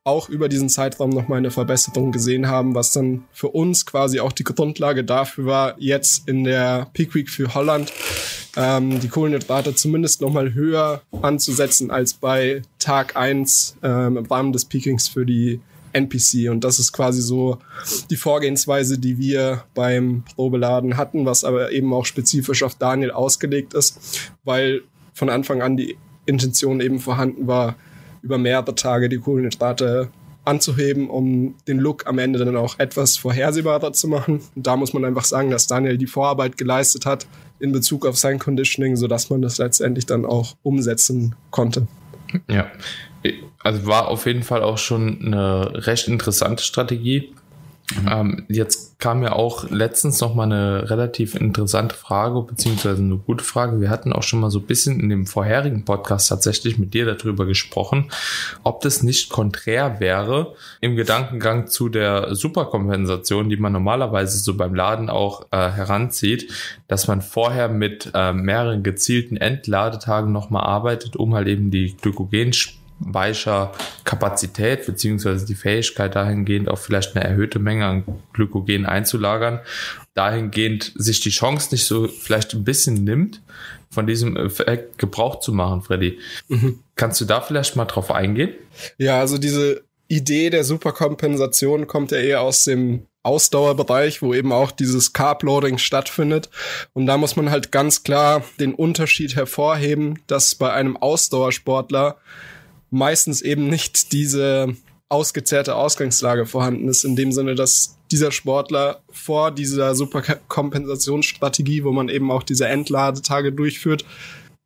auch 0.08 0.28
über 0.28 0.48
diesen 0.48 0.68
Zeitraum 0.68 1.10
nochmal 1.10 1.38
eine 1.38 1.50
Verbesserung 1.50 2.12
gesehen 2.12 2.48
haben, 2.48 2.74
was 2.74 2.92
dann 2.92 3.24
für 3.32 3.48
uns 3.48 3.86
quasi 3.86 4.20
auch 4.20 4.32
die 4.32 4.44
Grundlage 4.44 5.04
dafür 5.04 5.46
war, 5.46 5.74
jetzt 5.78 6.28
in 6.28 6.44
der 6.44 6.88
Peak 6.94 7.14
Week 7.14 7.28
für 7.28 7.54
Holland 7.54 7.92
ähm, 8.56 8.98
die 9.00 9.08
Kohlenhydrate 9.08 9.74
zumindest 9.74 10.20
nochmal 10.20 10.54
höher 10.54 11.02
anzusetzen 11.22 11.90
als 11.90 12.14
bei 12.14 12.62
Tag 12.78 13.16
eins 13.16 13.76
ähm, 13.82 14.16
im 14.16 14.26
Rahmen 14.26 14.52
des 14.52 14.64
Peakings 14.64 15.08
für 15.08 15.26
die 15.26 15.60
NPC. 15.92 16.50
Und 16.50 16.64
das 16.64 16.78
ist 16.78 16.92
quasi 16.92 17.20
so 17.20 17.58
die 18.10 18.16
Vorgehensweise, 18.16 18.98
die 18.98 19.18
wir 19.18 19.64
beim 19.74 20.24
Probeladen 20.34 20.96
hatten, 20.96 21.26
was 21.26 21.44
aber 21.44 21.72
eben 21.72 21.92
auch 21.92 22.06
spezifisch 22.06 22.62
auf 22.62 22.74
Daniel 22.74 23.10
ausgelegt 23.10 23.74
ist, 23.74 24.30
weil 24.44 24.82
von 25.12 25.28
Anfang 25.28 25.62
an 25.62 25.76
die 25.76 25.96
Intention 26.26 26.80
eben 26.80 26.98
vorhanden 26.98 27.46
war, 27.46 27.76
über 28.22 28.38
mehrere 28.38 28.74
Tage 28.74 29.08
die 29.08 29.18
Kohlenhydrate 29.18 30.10
anzuheben, 30.44 31.10
um 31.10 31.54
den 31.68 31.78
Look 31.78 32.06
am 32.06 32.18
Ende 32.18 32.38
dann 32.38 32.56
auch 32.56 32.78
etwas 32.78 33.16
vorhersehbarer 33.16 33.92
zu 33.92 34.08
machen. 34.08 34.40
Und 34.54 34.66
da 34.66 34.76
muss 34.76 34.94
man 34.94 35.04
einfach 35.04 35.24
sagen, 35.24 35.50
dass 35.50 35.66
Daniel 35.66 35.98
die 35.98 36.06
Vorarbeit 36.06 36.56
geleistet 36.56 37.06
hat 37.06 37.26
in 37.60 37.72
Bezug 37.72 38.06
auf 38.06 38.16
sein 38.16 38.38
Conditioning, 38.38 38.96
sodass 38.96 39.30
man 39.30 39.42
das 39.42 39.58
letztendlich 39.58 40.06
dann 40.06 40.24
auch 40.24 40.56
umsetzen 40.62 41.34
konnte. 41.50 41.86
Ja, 42.48 42.70
also 43.60 43.86
war 43.86 44.08
auf 44.08 44.26
jeden 44.26 44.42
Fall 44.42 44.62
auch 44.62 44.78
schon 44.78 45.24
eine 45.24 45.86
recht 45.86 46.08
interessante 46.08 46.62
Strategie. 46.62 47.34
Mhm. 47.96 48.08
Ähm, 48.10 48.44
jetzt 48.48 48.98
kam 48.98 49.22
ja 49.22 49.32
auch 49.32 49.70
letztens 49.70 50.20
noch 50.20 50.34
mal 50.34 50.44
eine 50.44 50.90
relativ 50.90 51.34
interessante 51.34 51.94
Frage, 51.94 52.42
beziehungsweise 52.42 53.00
eine 53.00 53.16
gute 53.16 53.44
Frage. 53.44 53.80
Wir 53.80 53.90
hatten 53.90 54.12
auch 54.12 54.22
schon 54.22 54.40
mal 54.40 54.50
so 54.50 54.58
ein 54.58 54.66
bisschen 54.66 55.00
in 55.00 55.08
dem 55.08 55.26
vorherigen 55.26 55.84
Podcast 55.84 56.28
tatsächlich 56.28 56.78
mit 56.78 56.94
dir 56.94 57.06
darüber 57.06 57.46
gesprochen, 57.46 58.10
ob 58.64 58.80
das 58.80 59.02
nicht 59.02 59.30
konträr 59.30 60.00
wäre 60.00 60.54
im 60.80 60.96
Gedankengang 60.96 61.68
zu 61.68 61.88
der 61.88 62.34
Superkompensation, 62.34 63.48
die 63.48 63.56
man 63.56 63.72
normalerweise 63.72 64.38
so 64.38 64.56
beim 64.56 64.74
Laden 64.74 65.08
auch 65.08 65.46
äh, 65.50 65.70
heranzieht, 65.70 66.52
dass 66.88 67.08
man 67.08 67.22
vorher 67.22 67.68
mit 67.68 68.10
äh, 68.14 68.32
mehreren 68.32 68.82
gezielten 68.82 69.36
Entladetagen 69.36 70.32
noch 70.32 70.50
mal 70.50 70.62
arbeitet, 70.62 71.16
um 71.16 71.34
halt 71.34 71.48
eben 71.48 71.70
die 71.70 71.96
Glykogen 71.96 72.52
weicher 73.00 73.72
Kapazität 74.04 74.86
beziehungsweise 74.86 75.46
die 75.46 75.54
Fähigkeit 75.54 76.14
dahingehend 76.14 76.68
auch 76.68 76.78
vielleicht 76.78 77.16
eine 77.16 77.24
erhöhte 77.24 77.58
Menge 77.58 77.86
an 77.86 78.04
Glykogen 78.32 78.86
einzulagern, 78.86 79.60
dahingehend 80.14 80.92
sich 80.96 81.20
die 81.20 81.30
Chance 81.30 81.68
nicht 81.72 81.84
so 81.84 82.08
vielleicht 82.08 82.54
ein 82.54 82.64
bisschen 82.64 83.04
nimmt, 83.04 83.40
von 83.90 84.06
diesem 84.06 84.36
Effekt 84.36 84.98
Gebrauch 84.98 85.40
zu 85.40 85.52
machen, 85.52 85.82
Freddy. 85.82 86.18
Mhm. 86.48 86.80
Kannst 86.96 87.20
du 87.20 87.24
da 87.24 87.40
vielleicht 87.40 87.76
mal 87.76 87.86
drauf 87.86 88.10
eingehen? 88.10 88.54
Ja, 88.98 89.18
also 89.18 89.38
diese 89.38 89.82
Idee 90.08 90.50
der 90.50 90.64
Superkompensation 90.64 91.86
kommt 91.86 92.10
ja 92.10 92.18
eher 92.18 92.40
aus 92.40 92.64
dem 92.64 93.06
Ausdauerbereich, 93.22 94.22
wo 94.22 94.32
eben 94.32 94.52
auch 94.52 94.70
dieses 94.70 95.12
Carb-Loading 95.12 95.78
stattfindet. 95.78 96.48
Und 96.94 97.06
da 97.06 97.18
muss 97.18 97.36
man 97.36 97.50
halt 97.50 97.72
ganz 97.72 98.02
klar 98.02 98.42
den 98.58 98.74
Unterschied 98.74 99.36
hervorheben, 99.36 100.20
dass 100.26 100.54
bei 100.54 100.72
einem 100.72 100.96
Ausdauersportler 100.96 102.16
meistens 102.90 103.42
eben 103.42 103.68
nicht 103.68 104.12
diese 104.12 104.74
ausgezehrte 105.08 105.74
Ausgangslage 105.74 106.46
vorhanden 106.46 106.88
ist, 106.88 107.04
in 107.04 107.16
dem 107.16 107.32
Sinne, 107.32 107.54
dass 107.54 107.98
dieser 108.10 108.30
Sportler 108.30 109.00
vor 109.10 109.50
dieser 109.50 109.94
Superkompensationsstrategie, 109.94 111.84
wo 111.84 111.92
man 111.92 112.08
eben 112.08 112.30
auch 112.30 112.42
diese 112.42 112.68
Entladetage 112.68 113.52
durchführt, 113.52 114.04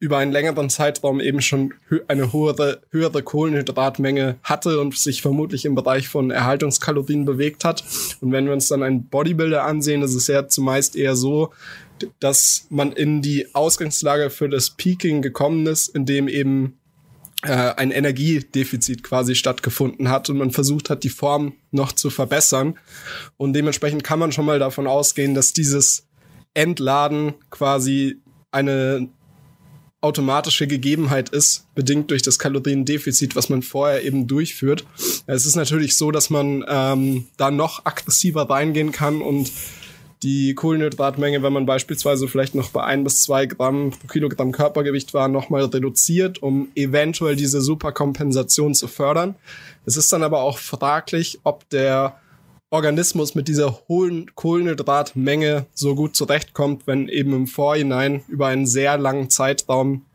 über 0.03 0.19
einen 0.19 0.33
längeren 0.33 0.69
Zeitraum 0.69 1.21
eben 1.21 1.41
schon 1.41 1.75
eine 2.09 2.33
höhere, 2.33 2.81
höhere 2.91 3.23
Kohlenhydratmenge 3.23 4.37
hatte 4.43 4.81
und 4.81 4.99
sich 4.99 5.23
vermutlich 5.23 5.65
im 5.65 5.77
Bereich 5.77 6.09
von 6.09 6.33
Erhaltungskalorien 6.33 7.25
bewegt 7.25 7.65
hat. 7.65 7.85
Und 8.21 8.33
wenn 8.33 8.47
wir 8.47 8.53
uns 8.53 8.67
dann 8.67 8.83
einen 8.83 9.07
Bodybuilder 9.07 9.63
ansehen, 9.63 10.03
ist 10.03 10.17
es 10.17 10.27
ja 10.27 10.49
zumeist 10.49 10.97
eher 10.97 11.15
so, 11.15 11.53
dass 12.19 12.67
man 12.69 12.91
in 12.91 13.23
die 13.23 13.55
Ausgangslage 13.55 14.31
für 14.31 14.49
das 14.49 14.71
Peaking 14.71 15.23
gekommen 15.23 15.69
ist, 15.69 15.87
indem 15.95 16.27
eben 16.27 16.67
äh, 16.67 16.82
ein 17.51 17.91
Energiedefizit 17.91 19.03
quasi 19.03 19.35
stattgefunden 19.35 20.09
hat 20.09 20.31
und 20.31 20.39
man 20.39 20.53
versucht 20.53 20.91
hat, 20.91 21.03
die 21.03 21.09
Form 21.09 21.55
noch 21.73 21.93
zu 21.93 22.09
verbessern. 22.09 22.79
Und 23.37 23.53
dementsprechend 23.55 24.05
kann 24.05 24.19
man 24.19 24.33
schon 24.33 24.47
mal 24.47 24.59
davon 24.59 24.87
ausgehen, 24.87 25.35
dass 25.35 25.53
dieses 25.53 26.07
Entladen 26.55 27.35
quasi 27.51 28.21
eine 28.53 29.09
automatische 30.03 30.67
Gegebenheit 30.67 31.29
ist, 31.29 31.67
bedingt 31.75 32.11
durch 32.11 32.23
das 32.23 32.39
Kaloriendefizit, 32.39 33.37
was 33.37 33.49
man 33.49 33.63
vorher 33.63 34.05
eben 34.05 34.27
durchführt. 34.27 34.85
Es 35.27 35.47
ist 35.47 35.55
natürlich 35.55 35.97
so, 35.97 36.11
dass 36.11 36.29
man 36.29 36.65
ähm, 36.69 37.27
da 37.37 37.51
noch 37.51 37.87
aggressiver 37.87 38.51
reingehen 38.51 38.91
kann 38.91 39.23
und 39.23 39.51
die 40.23 40.55
Kohlenhydratmenge, 40.55 41.43
wenn 41.43 41.53
man 41.53 41.67
beispielsweise 41.67 42.29
vielleicht 42.29 42.55
noch 42.55 42.71
bei 42.71 42.85
ein 42.85 43.05
bis 43.05 43.23
zwei 43.23 43.47
Gramm 43.47 43.91
pro 43.91 44.07
Kilogramm 44.07 44.53
Körpergewicht 44.53 45.15
war, 45.15 45.29
nochmal 45.29 45.65
reduziert, 45.65 46.43
um 46.43 46.69
eventuell 46.75 47.37
diese 47.37 47.61
Superkompensation 47.61 48.75
zu 48.75 48.89
fördern. 48.89 49.35
Es 49.85 49.97
ist 49.97 50.13
dann 50.13 50.23
aber 50.23 50.43
auch 50.43 50.59
fraglich, 50.59 51.41
ob 51.43 51.69
der 51.71 52.17
Organismus 52.71 53.35
mit 53.35 53.49
dieser 53.49 53.81
hohen 53.89 54.35
Kohlenhydratmenge 54.35 55.67
so 55.75 55.95
gut 55.95 56.17
zurechtkommt, 56.17 56.87
wenn 56.87 57.09
eben 57.09 57.35
im 57.35 57.47
Vorhinein 57.47 58.23
über 58.29 58.47
einen 58.47 58.67
sehr 58.67 58.97
langen 58.97 59.29
Zeitraum 59.29 60.07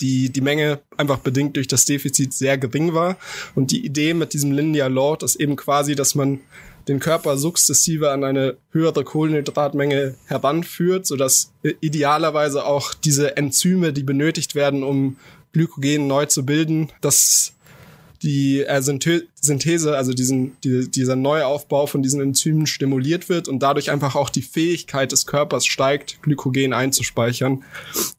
die, 0.00 0.30
die 0.30 0.42
Menge 0.42 0.80
einfach 0.98 1.18
bedingt 1.18 1.56
durch 1.56 1.68
das 1.68 1.86
Defizit 1.86 2.34
sehr 2.34 2.58
gering 2.58 2.92
war. 2.92 3.16
Und 3.54 3.70
die 3.70 3.84
Idee 3.84 4.12
mit 4.12 4.34
diesem 4.34 4.52
Linear 4.52 4.90
Load 4.90 5.24
ist 5.24 5.36
eben 5.36 5.56
quasi, 5.56 5.94
dass 5.94 6.14
man 6.14 6.40
den 6.88 7.00
Körper 7.00 7.36
sukzessive 7.36 8.10
an 8.10 8.24
eine 8.24 8.56
höhere 8.70 9.04
Kohlenhydratmenge 9.04 10.14
heranführt, 10.26 11.06
sodass 11.06 11.52
idealerweise 11.80 12.64
auch 12.64 12.94
diese 12.94 13.36
Enzyme, 13.36 13.92
die 13.92 14.04
benötigt 14.04 14.54
werden, 14.54 14.82
um 14.82 15.16
Glykogen 15.52 16.06
neu 16.06 16.26
zu 16.26 16.44
bilden, 16.44 16.92
dass 17.00 17.56
die 18.22 18.62
äh, 18.62 18.82
Synthese, 18.82 19.96
also 19.96 20.12
diesen, 20.12 20.56
die, 20.64 20.90
dieser 20.90 21.16
Neuaufbau 21.16 21.86
von 21.86 22.02
diesen 22.02 22.20
Enzymen 22.20 22.66
stimuliert 22.66 23.28
wird 23.28 23.48
und 23.48 23.62
dadurch 23.62 23.90
einfach 23.90 24.16
auch 24.16 24.30
die 24.30 24.42
Fähigkeit 24.42 25.12
des 25.12 25.26
Körpers 25.26 25.66
steigt, 25.66 26.22
Glykogen 26.22 26.72
einzuspeichern. 26.72 27.64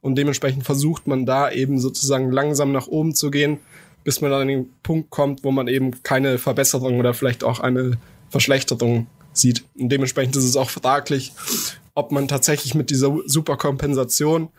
Und 0.02 0.16
dementsprechend 0.18 0.64
versucht 0.64 1.08
man 1.08 1.26
da 1.26 1.52
eben 1.52 1.80
sozusagen 1.80 2.32
langsam 2.32 2.72
nach 2.72 2.88
oben 2.88 3.16
zu 3.16 3.32
gehen, 3.32 3.60
bis 4.04 4.22
man 4.22 4.32
an 4.32 4.48
den 4.48 4.70
Punkt 4.84 5.10
kommt, 5.10 5.44
wo 5.44 5.52
man 5.52 5.68
eben 5.68 6.04
keine 6.04 6.38
Verbesserung 6.38 7.00
oder 7.00 7.14
vielleicht 7.14 7.44
auch 7.44 7.60
eine 7.60 7.98
Verschlechterung 8.30 9.08
sieht. 9.34 9.64
Und 9.78 9.90
dementsprechend 9.90 10.36
ist 10.36 10.44
es 10.44 10.56
auch 10.56 10.70
fraglich, 10.70 11.34
ob 11.96 12.12
man 12.12 12.28
tatsächlich 12.28 12.76
mit 12.76 12.90
dieser 12.90 13.16
Superkompensation 13.26 14.50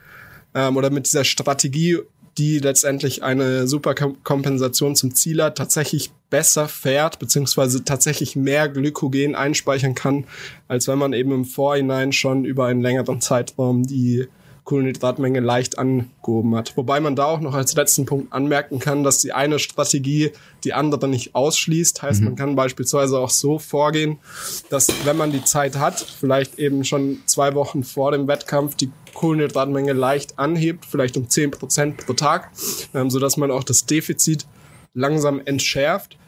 ähm, 0.54 0.76
oder 0.76 0.90
mit 0.90 1.06
dieser 1.06 1.24
Strategie 1.24 1.98
die 2.38 2.60
letztendlich 2.60 3.22
eine 3.24 3.66
Superkompensation 3.66 4.94
zum 4.94 5.14
Ziel 5.14 5.42
hat, 5.42 5.58
tatsächlich 5.58 6.12
besser 6.30 6.68
fährt, 6.68 7.18
beziehungsweise 7.18 7.84
tatsächlich 7.84 8.36
mehr 8.36 8.68
Glykogen 8.68 9.34
einspeichern 9.34 9.94
kann, 9.94 10.24
als 10.68 10.86
wenn 10.86 10.98
man 10.98 11.12
eben 11.12 11.32
im 11.32 11.44
Vorhinein 11.44 12.12
schon 12.12 12.44
über 12.44 12.66
einen 12.66 12.80
längeren 12.80 13.20
Zeitraum 13.20 13.82
die 13.82 14.28
Kohlenhydratmenge 14.68 15.40
leicht 15.40 15.78
angehoben 15.78 16.54
hat. 16.54 16.76
Wobei 16.76 17.00
man 17.00 17.16
da 17.16 17.24
auch 17.24 17.40
noch 17.40 17.54
als 17.54 17.74
letzten 17.74 18.04
Punkt 18.04 18.34
anmerken 18.34 18.78
kann, 18.80 19.02
dass 19.02 19.18
die 19.18 19.32
eine 19.32 19.58
Strategie 19.58 20.32
die 20.62 20.74
andere 20.74 21.08
nicht 21.08 21.34
ausschließt. 21.34 22.02
Heißt, 22.02 22.20
mhm. 22.20 22.26
man 22.26 22.36
kann 22.36 22.54
beispielsweise 22.54 23.18
auch 23.18 23.30
so 23.30 23.58
vorgehen, 23.58 24.18
dass 24.68 24.88
wenn 25.06 25.16
man 25.16 25.32
die 25.32 25.42
Zeit 25.42 25.78
hat, 25.78 25.98
vielleicht 26.00 26.58
eben 26.58 26.84
schon 26.84 27.20
zwei 27.24 27.54
Wochen 27.54 27.82
vor 27.82 28.12
dem 28.12 28.28
Wettkampf 28.28 28.74
die 28.74 28.90
Kohlenhydratmenge 29.14 29.94
leicht 29.94 30.38
anhebt, 30.38 30.84
vielleicht 30.84 31.16
um 31.16 31.30
zehn 31.30 31.50
Prozent 31.50 32.04
pro 32.04 32.12
Tag, 32.12 32.50
ähm, 32.92 33.08
sodass 33.08 33.38
man 33.38 33.50
auch 33.50 33.64
das 33.64 33.86
Defizit 33.86 34.46
langsam 34.92 35.40
entschärft. 35.46 36.18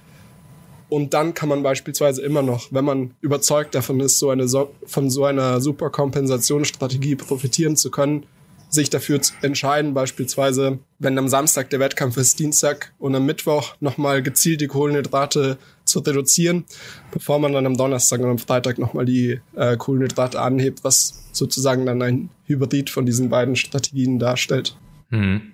Und 0.90 1.14
dann 1.14 1.34
kann 1.34 1.48
man 1.48 1.62
beispielsweise 1.62 2.20
immer 2.20 2.42
noch, 2.42 2.66
wenn 2.72 2.84
man 2.84 3.14
überzeugt 3.20 3.74
davon 3.74 4.00
ist, 4.00 4.18
so 4.18 4.30
eine 4.30 4.48
so 4.48 4.74
von 4.84 5.08
so 5.08 5.24
einer 5.24 5.60
Superkompensationsstrategie 5.60 7.14
profitieren 7.14 7.76
zu 7.76 7.90
können, 7.90 8.26
sich 8.68 8.90
dafür 8.90 9.20
entscheiden, 9.42 9.94
beispielsweise, 9.94 10.78
wenn 10.98 11.18
am 11.18 11.28
Samstag 11.28 11.70
der 11.70 11.80
Wettkampf 11.80 12.16
ist, 12.16 12.38
Dienstag 12.38 12.92
und 12.98 13.14
am 13.14 13.24
Mittwoch 13.26 13.74
nochmal 13.80 14.22
gezielt 14.22 14.60
die 14.60 14.66
Kohlenhydrate 14.66 15.58
zu 15.84 16.00
reduzieren, 16.00 16.64
bevor 17.12 17.38
man 17.38 17.52
dann 17.52 17.66
am 17.66 17.76
Donnerstag 17.76 18.20
und 18.20 18.30
am 18.30 18.38
Freitag 18.38 18.78
nochmal 18.78 19.04
die 19.04 19.40
äh, 19.56 19.76
Kohlenhydrate 19.76 20.40
anhebt, 20.40 20.84
was 20.84 21.24
sozusagen 21.32 21.86
dann 21.86 22.02
ein 22.02 22.30
Hybrid 22.46 22.90
von 22.90 23.06
diesen 23.06 23.28
beiden 23.28 23.56
Strategien 23.56 24.18
darstellt. 24.18 24.76
Hm. 25.10 25.52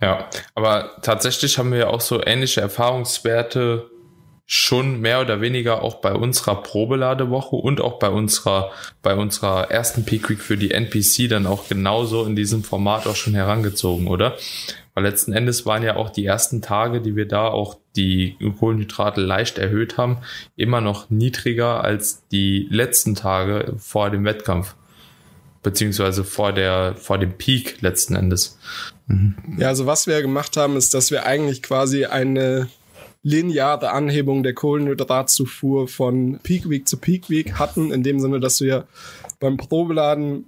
Ja, 0.00 0.28
aber 0.54 0.96
tatsächlich 1.02 1.58
haben 1.58 1.72
wir 1.72 1.78
ja 1.78 1.86
auch 1.88 2.00
so 2.00 2.22
ähnliche 2.24 2.60
Erfahrungswerte 2.60 3.90
schon 4.46 5.00
mehr 5.00 5.20
oder 5.20 5.40
weniger 5.40 5.82
auch 5.82 5.96
bei 5.96 6.12
unserer 6.12 6.62
Probeladewoche 6.62 7.56
und 7.56 7.80
auch 7.80 7.98
bei 7.98 8.08
unserer, 8.08 8.70
bei 9.02 9.16
unserer 9.16 9.72
ersten 9.72 10.04
Peak 10.04 10.30
Week 10.30 10.40
für 10.40 10.56
die 10.56 10.70
NPC 10.70 11.28
dann 11.28 11.46
auch 11.46 11.68
genauso 11.68 12.24
in 12.24 12.36
diesem 12.36 12.62
Format 12.62 13.08
auch 13.08 13.16
schon 13.16 13.34
herangezogen, 13.34 14.06
oder? 14.06 14.36
Weil 14.94 15.04
letzten 15.04 15.32
Endes 15.32 15.66
waren 15.66 15.82
ja 15.82 15.96
auch 15.96 16.10
die 16.10 16.24
ersten 16.24 16.62
Tage, 16.62 17.02
die 17.02 17.16
wir 17.16 17.26
da 17.26 17.48
auch 17.48 17.76
die 17.96 18.36
Kohlenhydrate 18.58 19.20
leicht 19.20 19.58
erhöht 19.58 19.98
haben, 19.98 20.18
immer 20.54 20.80
noch 20.80 21.10
niedriger 21.10 21.82
als 21.82 22.22
die 22.28 22.68
letzten 22.70 23.16
Tage 23.16 23.74
vor 23.78 24.10
dem 24.10 24.24
Wettkampf. 24.24 24.74
Beziehungsweise 25.62 26.22
vor 26.22 26.52
der, 26.52 26.94
vor 26.94 27.18
dem 27.18 27.32
Peak 27.32 27.82
letzten 27.82 28.14
Endes. 28.14 28.58
Mhm. 29.08 29.34
Ja, 29.58 29.68
also 29.68 29.86
was 29.86 30.06
wir 30.06 30.22
gemacht 30.22 30.56
haben, 30.56 30.76
ist, 30.76 30.94
dass 30.94 31.10
wir 31.10 31.26
eigentlich 31.26 31.62
quasi 31.62 32.04
eine 32.04 32.68
lineare 33.26 33.90
Anhebung 33.90 34.44
der 34.44 34.54
Kohlenhydratzufuhr 34.54 35.88
von 35.88 36.38
Peak 36.44 36.70
Week 36.70 36.86
zu 36.86 36.96
Peak 36.96 37.28
Week 37.28 37.54
hatten, 37.54 37.90
in 37.90 38.04
dem 38.04 38.20
Sinne, 38.20 38.38
dass 38.38 38.60
wir 38.60 38.86
beim 39.40 39.56
Probeladen, 39.56 40.44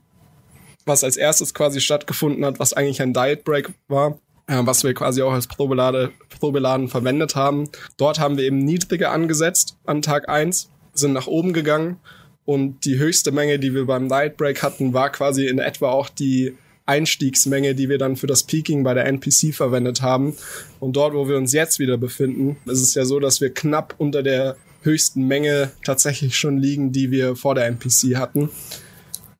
was 0.86 1.02
als 1.02 1.16
erstes 1.16 1.54
quasi 1.54 1.80
stattgefunden 1.80 2.44
hat, 2.44 2.60
was 2.60 2.72
eigentlich 2.72 3.02
ein 3.02 3.12
Diet 3.12 3.42
Break 3.42 3.72
war, 3.88 4.20
äh, 4.46 4.60
was 4.60 4.84
wir 4.84 4.94
quasi 4.94 5.22
auch 5.22 5.32
als 5.32 5.48
Probelade, 5.48 6.12
Probeladen 6.38 6.88
verwendet 6.88 7.34
haben. 7.34 7.68
Dort 7.96 8.20
haben 8.20 8.36
wir 8.36 8.44
eben 8.44 8.58
niedriger 8.58 9.10
angesetzt 9.10 9.76
an 9.84 10.00
Tag 10.00 10.28
eins, 10.28 10.70
sind 10.94 11.14
nach 11.14 11.26
oben 11.26 11.52
gegangen 11.52 11.98
und 12.44 12.84
die 12.84 12.96
höchste 12.96 13.32
Menge, 13.32 13.58
die 13.58 13.74
wir 13.74 13.86
beim 13.86 14.08
Diet 14.08 14.36
Break 14.36 14.62
hatten, 14.62 14.94
war 14.94 15.10
quasi 15.10 15.48
in 15.48 15.58
etwa 15.58 15.90
auch 15.90 16.08
die 16.08 16.56
Einstiegsmenge, 16.88 17.74
die 17.74 17.88
wir 17.88 17.98
dann 17.98 18.16
für 18.16 18.26
das 18.26 18.42
Peaking 18.42 18.82
bei 18.82 18.94
der 18.94 19.06
NPC 19.06 19.54
verwendet 19.54 20.02
haben. 20.02 20.34
Und 20.80 20.96
dort, 20.96 21.14
wo 21.14 21.28
wir 21.28 21.36
uns 21.36 21.52
jetzt 21.52 21.78
wieder 21.78 21.98
befinden, 21.98 22.56
ist 22.66 22.80
es 22.80 22.94
ja 22.94 23.04
so, 23.04 23.20
dass 23.20 23.40
wir 23.40 23.52
knapp 23.52 23.94
unter 23.98 24.22
der 24.22 24.56
höchsten 24.82 25.26
Menge 25.26 25.70
tatsächlich 25.84 26.36
schon 26.36 26.58
liegen, 26.58 26.92
die 26.92 27.10
wir 27.10 27.36
vor 27.36 27.54
der 27.54 27.66
NPC 27.66 28.16
hatten. 28.16 28.50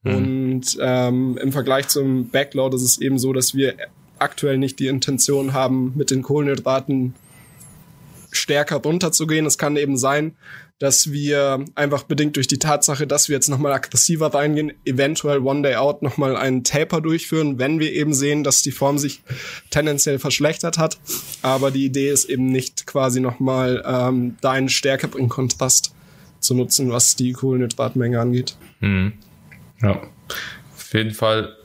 Mhm. 0.03 0.15
Und 0.15 0.79
ähm, 0.81 1.39
im 1.41 1.53
Vergleich 1.53 1.89
zum 1.89 2.29
Backload 2.29 2.77
ist 2.77 2.83
es 2.83 3.01
eben 3.01 3.19
so, 3.19 3.33
dass 3.33 3.55
wir 3.55 3.75
aktuell 4.19 4.59
nicht 4.59 4.79
die 4.79 4.89
Intention 4.89 5.53
haben, 5.53 5.93
mit 5.97 6.11
den 6.11 6.23
Kohlenhydraten 6.23 7.15
stärker 8.31 8.77
runterzugehen. 8.77 9.47
Es 9.47 9.59
kann 9.59 9.77
eben 9.77 9.97
sein, 9.97 10.37
dass 10.79 11.11
wir 11.11 11.65
einfach 11.75 12.05
bedingt 12.05 12.37
durch 12.37 12.47
die 12.47 12.59
Tatsache, 12.59 13.07
dass 13.07 13.29
wir 13.29 13.35
jetzt 13.35 13.49
nochmal 13.49 13.73
aggressiver 13.73 14.33
reingehen, 14.33 14.73
eventuell 14.85 15.41
One 15.41 15.63
Day 15.63 15.75
Out 15.75 16.03
nochmal 16.03 16.37
einen 16.37 16.63
Taper 16.63 17.01
durchführen, 17.01 17.59
wenn 17.59 17.81
wir 17.81 17.93
eben 17.93 18.15
sehen, 18.15 18.45
dass 18.45 18.63
die 18.63 18.71
Form 18.71 18.99
sich 18.99 19.23
tendenziell 19.71 20.19
verschlechtert 20.21 20.79
hat. 20.79 20.99
Aber 21.43 21.73
die 21.73 21.85
Idee 21.85 22.11
ist 22.11 22.27
eben 22.27 22.47
nicht 22.47 22.87
quasi 22.87 23.21
nochmal 23.21 23.83
ähm, 23.85 24.37
da 24.41 24.53
eine 24.53 24.69
Stärke 24.69 25.09
im 25.19 25.29
Kontrast 25.29 25.95
zu 26.39 26.55
nutzen, 26.55 26.93
was 26.93 27.17
die 27.17 27.33
Kohlenhydratmenge 27.33 28.21
angeht. 28.21 28.57
Hm. 28.79 29.15
Ja, 29.83 30.03
auf 30.77 30.95
jeden 30.95 31.13
Fall 31.13 31.58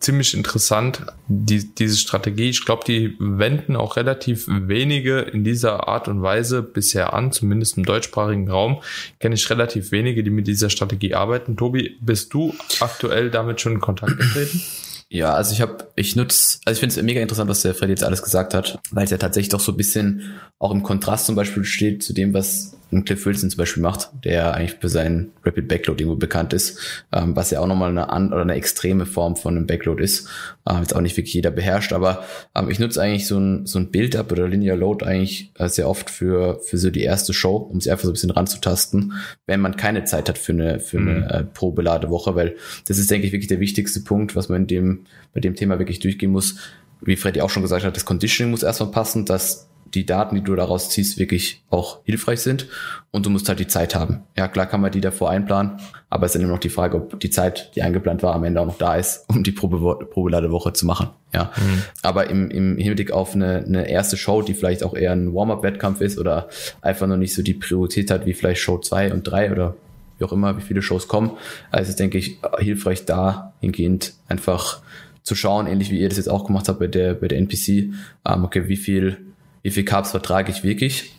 ziemlich 0.00 0.34
interessant, 0.34 1.06
die, 1.28 1.74
diese 1.74 1.96
Strategie. 1.96 2.50
Ich 2.50 2.64
glaube, 2.64 2.84
die 2.86 3.16
wenden 3.18 3.76
auch 3.76 3.96
relativ 3.96 4.46
wenige 4.48 5.20
in 5.20 5.44
dieser 5.44 5.88
Art 5.88 6.08
und 6.08 6.22
Weise 6.22 6.62
bisher 6.62 7.12
an, 7.12 7.32
zumindest 7.32 7.76
im 7.76 7.84
deutschsprachigen 7.84 8.50
Raum. 8.50 8.82
Kenne 9.20 9.34
ich 9.34 9.48
relativ 9.50 9.92
wenige, 9.92 10.22
die 10.22 10.30
mit 10.30 10.46
dieser 10.46 10.70
Strategie 10.70 11.14
arbeiten. 11.14 11.56
Tobi, 11.56 11.96
bist 12.00 12.34
du 12.34 12.54
aktuell 12.80 13.30
damit 13.30 13.60
schon 13.60 13.72
in 13.72 13.80
Kontakt 13.80 14.18
getreten? 14.18 14.62
Ja, 15.10 15.32
also 15.32 15.54
ich 15.54 15.62
habe, 15.62 15.88
ich 15.96 16.16
nutze, 16.16 16.58
also 16.66 16.76
ich 16.76 16.80
finde 16.80 16.94
es 16.94 17.02
mega 17.02 17.22
interessant, 17.22 17.48
was 17.48 17.62
der 17.62 17.74
Freddy 17.74 17.92
jetzt 17.92 18.04
alles 18.04 18.22
gesagt 18.22 18.52
hat, 18.52 18.78
weil 18.90 19.04
es 19.04 19.10
ja 19.10 19.16
tatsächlich 19.16 19.48
doch 19.48 19.60
so 19.60 19.72
ein 19.72 19.76
bisschen 19.78 20.34
auch 20.58 20.70
im 20.70 20.82
Kontrast 20.82 21.26
zum 21.26 21.34
Beispiel 21.34 21.64
steht 21.64 22.02
zu 22.02 22.12
dem, 22.12 22.34
was 22.34 22.77
ein 22.90 23.04
Cliff 23.04 23.26
Wilson 23.26 23.50
zum 23.50 23.58
Beispiel 23.58 23.82
macht, 23.82 24.10
der 24.24 24.54
eigentlich 24.54 24.78
für 24.80 24.88
seinen 24.88 25.32
Rapid 25.44 25.68
Backload 25.68 26.02
irgendwo 26.02 26.18
bekannt 26.18 26.52
ist, 26.52 26.78
ähm, 27.12 27.36
was 27.36 27.50
ja 27.50 27.60
auch 27.60 27.66
nochmal 27.66 27.90
eine 27.90 28.08
an 28.10 28.32
oder 28.32 28.42
eine 28.42 28.54
extreme 28.54 29.04
Form 29.04 29.36
von 29.36 29.56
einem 29.56 29.66
Backload 29.66 30.02
ist, 30.02 30.28
ähm, 30.68 30.78
jetzt 30.80 30.96
auch 30.96 31.00
nicht 31.00 31.16
wirklich 31.16 31.34
jeder 31.34 31.50
beherrscht, 31.50 31.92
aber 31.92 32.24
ähm, 32.54 32.70
ich 32.70 32.78
nutze 32.78 33.02
eigentlich 33.02 33.26
so 33.26 33.38
ein, 33.38 33.66
so 33.66 33.78
ein 33.78 33.90
Build-Up 33.90 34.32
oder 34.32 34.48
Linear 34.48 34.76
Load 34.76 35.04
eigentlich 35.04 35.52
äh, 35.58 35.68
sehr 35.68 35.88
oft 35.88 36.08
für, 36.08 36.60
für 36.60 36.78
so 36.78 36.90
die 36.90 37.02
erste 37.02 37.34
Show, 37.34 37.56
um 37.56 37.80
sich 37.80 37.92
einfach 37.92 38.04
so 38.04 38.10
ein 38.10 38.14
bisschen 38.14 38.30
ranzutasten, 38.30 39.12
wenn 39.46 39.60
man 39.60 39.76
keine 39.76 40.04
Zeit 40.04 40.28
hat 40.28 40.38
für 40.38 40.52
eine, 40.52 40.80
für 40.80 40.98
eine 40.98 41.12
mhm. 41.12 41.22
äh, 41.24 41.44
Probeladewoche, 41.44 42.34
weil 42.34 42.56
das 42.86 42.98
ist, 42.98 43.10
denke 43.10 43.26
ich, 43.26 43.32
wirklich 43.32 43.48
der 43.48 43.60
wichtigste 43.60 44.00
Punkt, 44.00 44.34
was 44.34 44.48
man 44.48 44.62
in 44.62 44.66
dem, 44.66 45.04
bei 45.34 45.40
dem 45.40 45.54
Thema 45.54 45.78
wirklich 45.78 46.00
durchgehen 46.00 46.30
muss. 46.30 46.56
Wie 47.00 47.16
Freddy 47.16 47.42
auch 47.42 47.50
schon 47.50 47.62
gesagt 47.62 47.84
hat, 47.84 47.94
das 47.94 48.04
Conditioning 48.04 48.50
muss 48.50 48.64
erstmal 48.64 48.90
passen, 48.90 49.24
dass 49.24 49.67
die 49.94 50.06
Daten, 50.06 50.34
die 50.34 50.42
du 50.42 50.54
daraus 50.54 50.90
ziehst, 50.90 51.18
wirklich 51.18 51.64
auch 51.70 52.00
hilfreich 52.04 52.40
sind 52.40 52.66
und 53.10 53.26
du 53.26 53.30
musst 53.30 53.48
halt 53.48 53.58
die 53.58 53.66
Zeit 53.66 53.94
haben. 53.94 54.22
Ja, 54.36 54.48
klar 54.48 54.66
kann 54.66 54.80
man 54.80 54.92
die 54.92 55.00
davor 55.00 55.30
einplanen, 55.30 55.78
aber 56.10 56.26
es 56.26 56.30
ist 56.30 56.34
dann 56.36 56.42
immer 56.42 56.52
noch 56.52 56.60
die 56.60 56.68
Frage, 56.68 56.96
ob 56.96 57.20
die 57.20 57.30
Zeit, 57.30 57.72
die 57.74 57.82
eingeplant 57.82 58.22
war, 58.22 58.34
am 58.34 58.44
Ende 58.44 58.60
auch 58.60 58.66
noch 58.66 58.78
da 58.78 58.96
ist, 58.96 59.24
um 59.28 59.42
die 59.42 59.52
Probe, 59.52 60.06
Probeladewoche 60.06 60.72
zu 60.72 60.86
machen. 60.86 61.10
Ja, 61.34 61.52
mhm. 61.56 61.82
aber 62.02 62.30
im, 62.30 62.50
im 62.50 62.78
Hinblick 62.78 63.10
auf 63.10 63.34
eine, 63.34 63.64
eine 63.66 63.88
erste 63.88 64.16
Show, 64.16 64.42
die 64.42 64.54
vielleicht 64.54 64.82
auch 64.82 64.94
eher 64.94 65.12
ein 65.12 65.34
Warm-up-Wettkampf 65.34 66.00
ist 66.00 66.18
oder 66.18 66.48
einfach 66.80 67.06
noch 67.06 67.18
nicht 67.18 67.34
so 67.34 67.42
die 67.42 67.54
Priorität 67.54 68.10
hat 68.10 68.24
wie 68.24 68.32
vielleicht 68.32 68.62
Show 68.62 68.78
zwei 68.78 69.12
und 69.12 69.24
drei 69.24 69.52
oder 69.52 69.74
wie 70.18 70.24
auch 70.24 70.32
immer, 70.32 70.56
wie 70.56 70.62
viele 70.62 70.82
Shows 70.82 71.06
kommen, 71.06 71.32
also 71.70 71.90
ist, 71.90 72.00
denke 72.00 72.18
ich, 72.18 72.38
hilfreich 72.58 73.04
dahingehend 73.04 74.14
einfach 74.26 74.80
zu 75.22 75.34
schauen, 75.34 75.66
ähnlich 75.66 75.90
wie 75.90 76.00
ihr 76.00 76.08
das 76.08 76.18
jetzt 76.18 76.30
auch 76.30 76.46
gemacht 76.46 76.68
habt 76.68 76.80
bei 76.80 76.86
der, 76.86 77.14
bei 77.14 77.28
der 77.28 77.38
NPC, 77.38 77.68
ähm, 77.68 78.44
okay, 78.44 78.66
wie 78.66 78.76
viel 78.76 79.18
wie 79.62 79.70
viel 79.70 79.84
Carbs 79.84 80.10
vertrage 80.10 80.50
ich 80.52 80.62
wirklich 80.62 81.12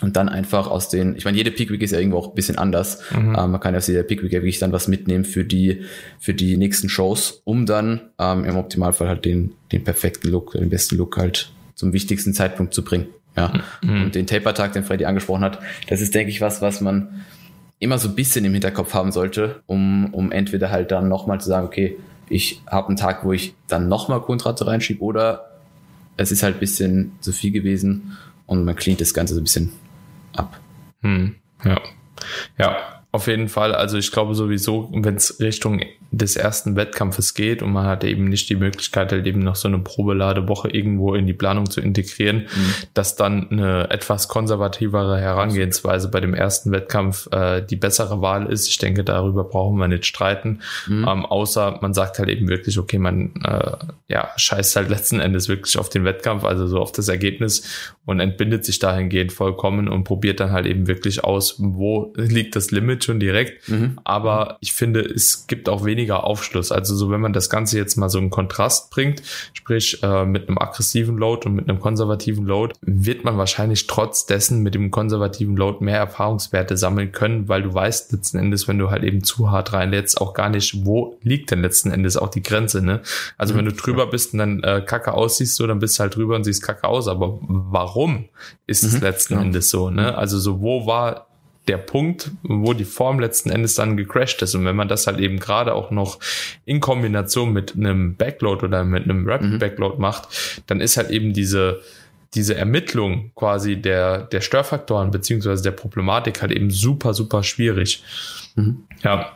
und 0.00 0.16
dann 0.16 0.28
einfach 0.28 0.66
aus 0.66 0.88
den, 0.88 1.16
ich 1.16 1.24
meine, 1.24 1.36
jede 1.36 1.50
Peak 1.50 1.70
Week 1.70 1.80
ist 1.82 1.92
ja 1.92 1.98
irgendwo 1.98 2.18
auch 2.18 2.28
ein 2.28 2.34
bisschen 2.34 2.58
anders. 2.58 3.00
Mhm. 3.10 3.36
Ähm, 3.38 3.50
man 3.52 3.60
kann 3.60 3.74
aus 3.76 3.86
jeder 3.86 4.02
Peak 4.02 4.22
Week 4.22 4.32
ja 4.32 4.40
wirklich 4.40 4.58
dann 4.58 4.72
was 4.72 4.88
mitnehmen 4.88 5.24
für 5.24 5.44
die, 5.44 5.82
für 6.18 6.34
die 6.34 6.56
nächsten 6.56 6.88
Shows, 6.88 7.42
um 7.44 7.64
dann 7.64 8.00
ähm, 8.18 8.44
im 8.44 8.56
Optimalfall 8.56 9.08
halt 9.08 9.24
den, 9.24 9.52
den 9.72 9.84
perfekten 9.84 10.28
Look, 10.28 10.52
den 10.52 10.68
besten 10.68 10.96
Look 10.96 11.16
halt 11.16 11.52
zum 11.74 11.92
wichtigsten 11.92 12.34
Zeitpunkt 12.34 12.74
zu 12.74 12.84
bringen. 12.84 13.06
Ja. 13.36 13.52
Mhm. 13.82 14.04
Und 14.04 14.14
den 14.14 14.26
Taper-Tag, 14.26 14.72
den 14.72 14.84
Freddy 14.84 15.04
angesprochen 15.04 15.42
hat, 15.42 15.60
das 15.88 16.00
ist, 16.00 16.14
denke 16.14 16.30
ich, 16.30 16.40
was, 16.40 16.60
was 16.60 16.80
man 16.80 17.24
immer 17.78 17.98
so 17.98 18.08
ein 18.08 18.14
bisschen 18.14 18.44
im 18.44 18.52
Hinterkopf 18.52 18.94
haben 18.94 19.12
sollte, 19.12 19.62
um, 19.66 20.12
um 20.12 20.32
entweder 20.32 20.70
halt 20.70 20.90
dann 20.90 21.08
nochmal 21.08 21.40
zu 21.40 21.48
sagen, 21.48 21.66
okay, 21.66 21.96
ich 22.28 22.62
habe 22.66 22.88
einen 22.88 22.96
Tag, 22.96 23.24
wo 23.24 23.32
ich 23.32 23.54
dann 23.68 23.88
nochmal 23.88 24.20
Kohlenhydrate 24.20 24.66
reinschiebe 24.66 25.02
oder 25.02 25.53
es 26.16 26.32
ist 26.32 26.42
halt 26.42 26.56
ein 26.56 26.60
bisschen 26.60 27.12
zu 27.20 27.32
viel 27.32 27.50
gewesen 27.50 28.16
und 28.46 28.64
man 28.64 28.76
cleant 28.76 29.00
das 29.00 29.14
Ganze 29.14 29.34
so 29.34 29.40
ein 29.40 29.44
bisschen 29.44 29.72
ab. 30.34 30.60
Hm, 31.02 31.34
ja. 31.64 31.80
Ja, 32.58 32.93
auf 33.14 33.28
jeden 33.28 33.48
Fall. 33.48 33.76
Also 33.76 33.96
ich 33.96 34.10
glaube 34.10 34.34
sowieso, 34.34 34.90
wenn 34.92 35.14
es 35.14 35.38
Richtung 35.38 35.82
des 36.10 36.34
ersten 36.34 36.74
Wettkampfes 36.74 37.34
geht 37.34 37.62
und 37.62 37.72
man 37.72 37.86
hat 37.86 38.02
eben 38.02 38.24
nicht 38.24 38.48
die 38.48 38.56
Möglichkeit, 38.56 39.12
halt 39.12 39.24
eben 39.24 39.38
noch 39.38 39.54
so 39.54 39.68
eine 39.68 39.78
Probeladewoche 39.78 40.68
irgendwo 40.68 41.14
in 41.14 41.24
die 41.24 41.32
Planung 41.32 41.70
zu 41.70 41.80
integrieren, 41.80 42.38
mhm. 42.38 42.74
dass 42.92 43.14
dann 43.14 43.50
eine 43.50 43.88
etwas 43.90 44.26
konservativere 44.26 45.20
Herangehensweise 45.20 46.10
bei 46.10 46.18
dem 46.18 46.34
ersten 46.34 46.72
Wettkampf 46.72 47.28
äh, 47.30 47.62
die 47.62 47.76
bessere 47.76 48.20
Wahl 48.20 48.50
ist. 48.50 48.68
Ich 48.68 48.78
denke, 48.78 49.04
darüber 49.04 49.44
brauchen 49.44 49.78
wir 49.78 49.86
nicht 49.86 50.06
streiten. 50.06 50.60
Mhm. 50.88 51.06
Ähm, 51.08 51.24
außer 51.24 51.78
man 51.82 51.94
sagt 51.94 52.18
halt 52.18 52.28
eben 52.28 52.48
wirklich, 52.48 52.80
okay, 52.80 52.98
man 52.98 53.32
äh, 53.44 53.76
ja, 54.08 54.30
scheißt 54.36 54.74
halt 54.74 54.88
letzten 54.88 55.20
Endes 55.20 55.48
wirklich 55.48 55.78
auf 55.78 55.88
den 55.88 56.04
Wettkampf, 56.04 56.42
also 56.42 56.66
so 56.66 56.80
auf 56.80 56.90
das 56.90 57.06
Ergebnis 57.06 57.92
und 58.06 58.18
entbindet 58.18 58.64
sich 58.64 58.80
dahingehend 58.80 59.32
vollkommen 59.32 59.88
und 59.88 60.02
probiert 60.02 60.40
dann 60.40 60.50
halt 60.50 60.66
eben 60.66 60.88
wirklich 60.88 61.22
aus, 61.22 61.54
wo 61.58 62.12
liegt 62.16 62.56
das 62.56 62.72
Limit 62.72 63.03
schon 63.04 63.20
direkt. 63.20 63.68
Mhm. 63.68 63.98
Aber 64.04 64.58
ich 64.60 64.72
finde, 64.72 65.00
es 65.00 65.46
gibt 65.46 65.68
auch 65.68 65.84
wenig 65.84 65.94
weniger 65.94 66.24
Aufschluss. 66.24 66.72
Also 66.72 66.96
so, 66.96 67.10
wenn 67.10 67.20
man 67.20 67.32
das 67.32 67.48
Ganze 67.48 67.78
jetzt 67.78 67.96
mal 67.96 68.08
so 68.08 68.18
einen 68.18 68.30
Kontrast 68.30 68.90
bringt, 68.90 69.22
sprich 69.52 70.02
äh, 70.02 70.24
mit 70.24 70.48
einem 70.48 70.58
aggressiven 70.58 71.16
Load 71.16 71.48
und 71.48 71.54
mit 71.54 71.68
einem 71.68 71.78
konservativen 71.78 72.44
Load, 72.46 72.74
wird 72.82 73.24
man 73.24 73.38
wahrscheinlich 73.38 73.86
trotz 73.86 74.26
dessen 74.26 74.62
mit 74.62 74.74
dem 74.74 74.90
konservativen 74.90 75.56
Load 75.56 75.84
mehr 75.84 75.98
Erfahrungswerte 75.98 76.76
sammeln 76.76 77.12
können, 77.12 77.48
weil 77.48 77.62
du 77.62 77.72
weißt 77.72 78.12
letzten 78.12 78.38
Endes, 78.38 78.66
wenn 78.66 78.78
du 78.78 78.90
halt 78.90 79.04
eben 79.04 79.22
zu 79.22 79.50
hart 79.50 79.72
reinlädst, 79.72 80.20
auch 80.20 80.34
gar 80.34 80.50
nicht, 80.50 80.84
wo 80.84 81.16
liegt 81.22 81.50
denn 81.50 81.62
letzten 81.62 81.90
Endes 81.90 82.16
auch 82.16 82.28
die 82.28 82.42
Grenze, 82.42 82.82
ne? 82.82 83.00
Also 83.38 83.54
mhm. 83.54 83.58
wenn 83.58 83.64
du 83.66 83.72
drüber 83.72 84.06
bist 84.08 84.32
und 84.32 84.40
dann 84.40 84.62
äh, 84.62 84.82
kacke 84.84 85.14
aussiehst, 85.14 85.54
so, 85.54 85.66
dann 85.66 85.78
bist 85.78 85.98
du 85.98 86.02
halt 86.02 86.16
drüber 86.16 86.34
und 86.34 86.44
siehst 86.44 86.62
kacke 86.62 86.88
aus, 86.88 87.08
aber 87.08 87.38
warum 87.40 88.28
ist 88.66 88.82
mhm. 88.82 88.88
es 88.88 89.00
letzten 89.00 89.34
ja. 89.34 89.42
Endes 89.42 89.70
so, 89.70 89.90
ne? 89.90 90.18
Also 90.18 90.38
so, 90.38 90.60
wo 90.60 90.86
war 90.86 91.28
der 91.68 91.78
Punkt, 91.78 92.30
wo 92.42 92.74
die 92.74 92.84
Form 92.84 93.20
letzten 93.20 93.50
Endes 93.50 93.74
dann 93.74 93.96
gecrashed 93.96 94.42
ist. 94.42 94.54
Und 94.54 94.64
wenn 94.64 94.76
man 94.76 94.88
das 94.88 95.06
halt 95.06 95.18
eben 95.18 95.38
gerade 95.38 95.74
auch 95.74 95.90
noch 95.90 96.18
in 96.64 96.80
Kombination 96.80 97.52
mit 97.52 97.74
einem 97.74 98.16
Backload 98.16 98.64
oder 98.64 98.84
mit 98.84 99.04
einem 99.04 99.28
Rapid 99.28 99.52
mhm. 99.52 99.58
Backload 99.58 99.98
macht, 99.98 100.28
dann 100.66 100.80
ist 100.80 100.96
halt 100.96 101.10
eben 101.10 101.32
diese, 101.32 101.80
diese 102.34 102.54
Ermittlung 102.54 103.30
quasi 103.34 103.76
der, 103.76 104.24
der 104.24 104.42
Störfaktoren 104.42 105.10
beziehungsweise 105.10 105.62
der 105.62 105.70
Problematik 105.70 106.42
halt 106.42 106.52
eben 106.52 106.70
super, 106.70 107.14
super 107.14 107.42
schwierig. 107.42 108.02
Mhm. 108.56 108.84
Ja. 109.02 109.32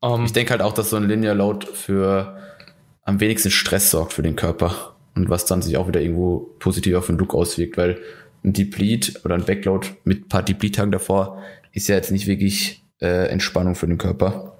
Um, 0.00 0.20
ähm, 0.20 0.26
ich 0.26 0.32
denke 0.32 0.50
halt 0.50 0.62
auch, 0.62 0.74
dass 0.74 0.90
so 0.90 0.96
ein 0.96 1.08
Linear 1.08 1.34
Load 1.34 1.66
für 1.72 2.36
am 3.04 3.20
wenigsten 3.20 3.50
Stress 3.50 3.90
sorgt 3.90 4.12
für 4.12 4.22
den 4.22 4.36
Körper 4.36 4.94
und 5.14 5.30
was 5.30 5.46
dann 5.46 5.62
sich 5.62 5.78
auch 5.78 5.88
wieder 5.88 6.02
irgendwo 6.02 6.50
positiv 6.58 6.96
auf 6.96 7.06
den 7.06 7.16
Look 7.16 7.34
auswirkt, 7.34 7.78
weil 7.78 7.98
ein 8.46 8.52
Deplete 8.52 9.20
oder 9.24 9.34
ein 9.34 9.44
Backload 9.44 9.88
mit 10.04 10.28
paar 10.28 10.42
Deplete-Tagen 10.42 10.92
davor 10.92 11.42
ist 11.72 11.88
ja 11.88 11.96
jetzt 11.96 12.12
nicht 12.12 12.26
wirklich 12.26 12.84
äh, 13.02 13.28
Entspannung 13.28 13.74
für 13.74 13.86
den 13.86 13.98
Körper. 13.98 14.56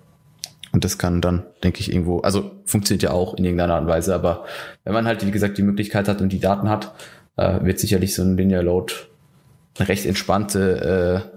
Und 0.72 0.84
das 0.84 0.98
kann 0.98 1.22
dann, 1.22 1.44
denke 1.62 1.80
ich, 1.80 1.90
irgendwo, 1.90 2.20
also 2.20 2.50
funktioniert 2.66 3.04
ja 3.04 3.12
auch 3.12 3.34
in 3.34 3.44
irgendeiner 3.44 3.74
Art 3.74 3.82
und 3.82 3.88
Weise, 3.88 4.14
aber 4.14 4.44
wenn 4.84 4.92
man 4.92 5.06
halt, 5.06 5.24
wie 5.24 5.30
gesagt, 5.30 5.56
die 5.56 5.62
Möglichkeit 5.62 6.08
hat 6.08 6.20
und 6.20 6.30
die 6.30 6.40
Daten 6.40 6.68
hat, 6.68 6.94
äh, 7.36 7.64
wird 7.64 7.78
sicherlich 7.78 8.14
so 8.14 8.22
ein 8.22 8.36
Linear 8.36 8.62
Load 8.62 8.92
eine 9.78 9.88
recht 9.88 10.04
entspannte 10.04 11.30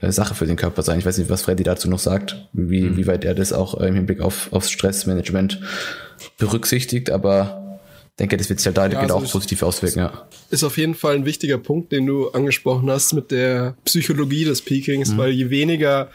äh, 0.00 0.12
Sache 0.12 0.34
für 0.34 0.46
den 0.46 0.56
Körper 0.56 0.82
sein. 0.82 0.98
Ich 0.98 1.06
weiß 1.06 1.18
nicht, 1.18 1.30
was 1.30 1.42
Freddy 1.42 1.62
dazu 1.62 1.88
noch 1.88 1.98
sagt, 1.98 2.48
wie, 2.52 2.82
mhm. 2.82 2.96
wie 2.96 3.06
weit 3.06 3.24
er 3.24 3.34
das 3.34 3.52
auch 3.52 3.74
im 3.74 3.94
Hinblick 3.94 4.20
auf, 4.20 4.52
aufs 4.52 4.70
Stressmanagement 4.70 5.60
berücksichtigt, 6.38 7.10
aber 7.10 7.65
denke, 8.18 8.36
das 8.36 8.48
wird 8.48 8.60
sich 8.60 8.66
halt 8.66 8.76
da 8.76 8.86
ja, 8.86 8.98
also 9.00 9.14
auch 9.14 9.30
positiv 9.30 9.62
auswirken. 9.62 9.98
Ja. 10.00 10.26
Ist 10.50 10.64
auf 10.64 10.78
jeden 10.78 10.94
Fall 10.94 11.16
ein 11.16 11.24
wichtiger 11.24 11.58
Punkt, 11.58 11.92
den 11.92 12.06
du 12.06 12.30
angesprochen 12.30 12.90
hast 12.90 13.12
mit 13.12 13.30
der 13.30 13.76
Psychologie 13.84 14.44
des 14.44 14.62
Peakings, 14.62 15.12
mhm. 15.12 15.18
weil 15.18 15.30
je 15.32 15.50
weniger 15.50 16.10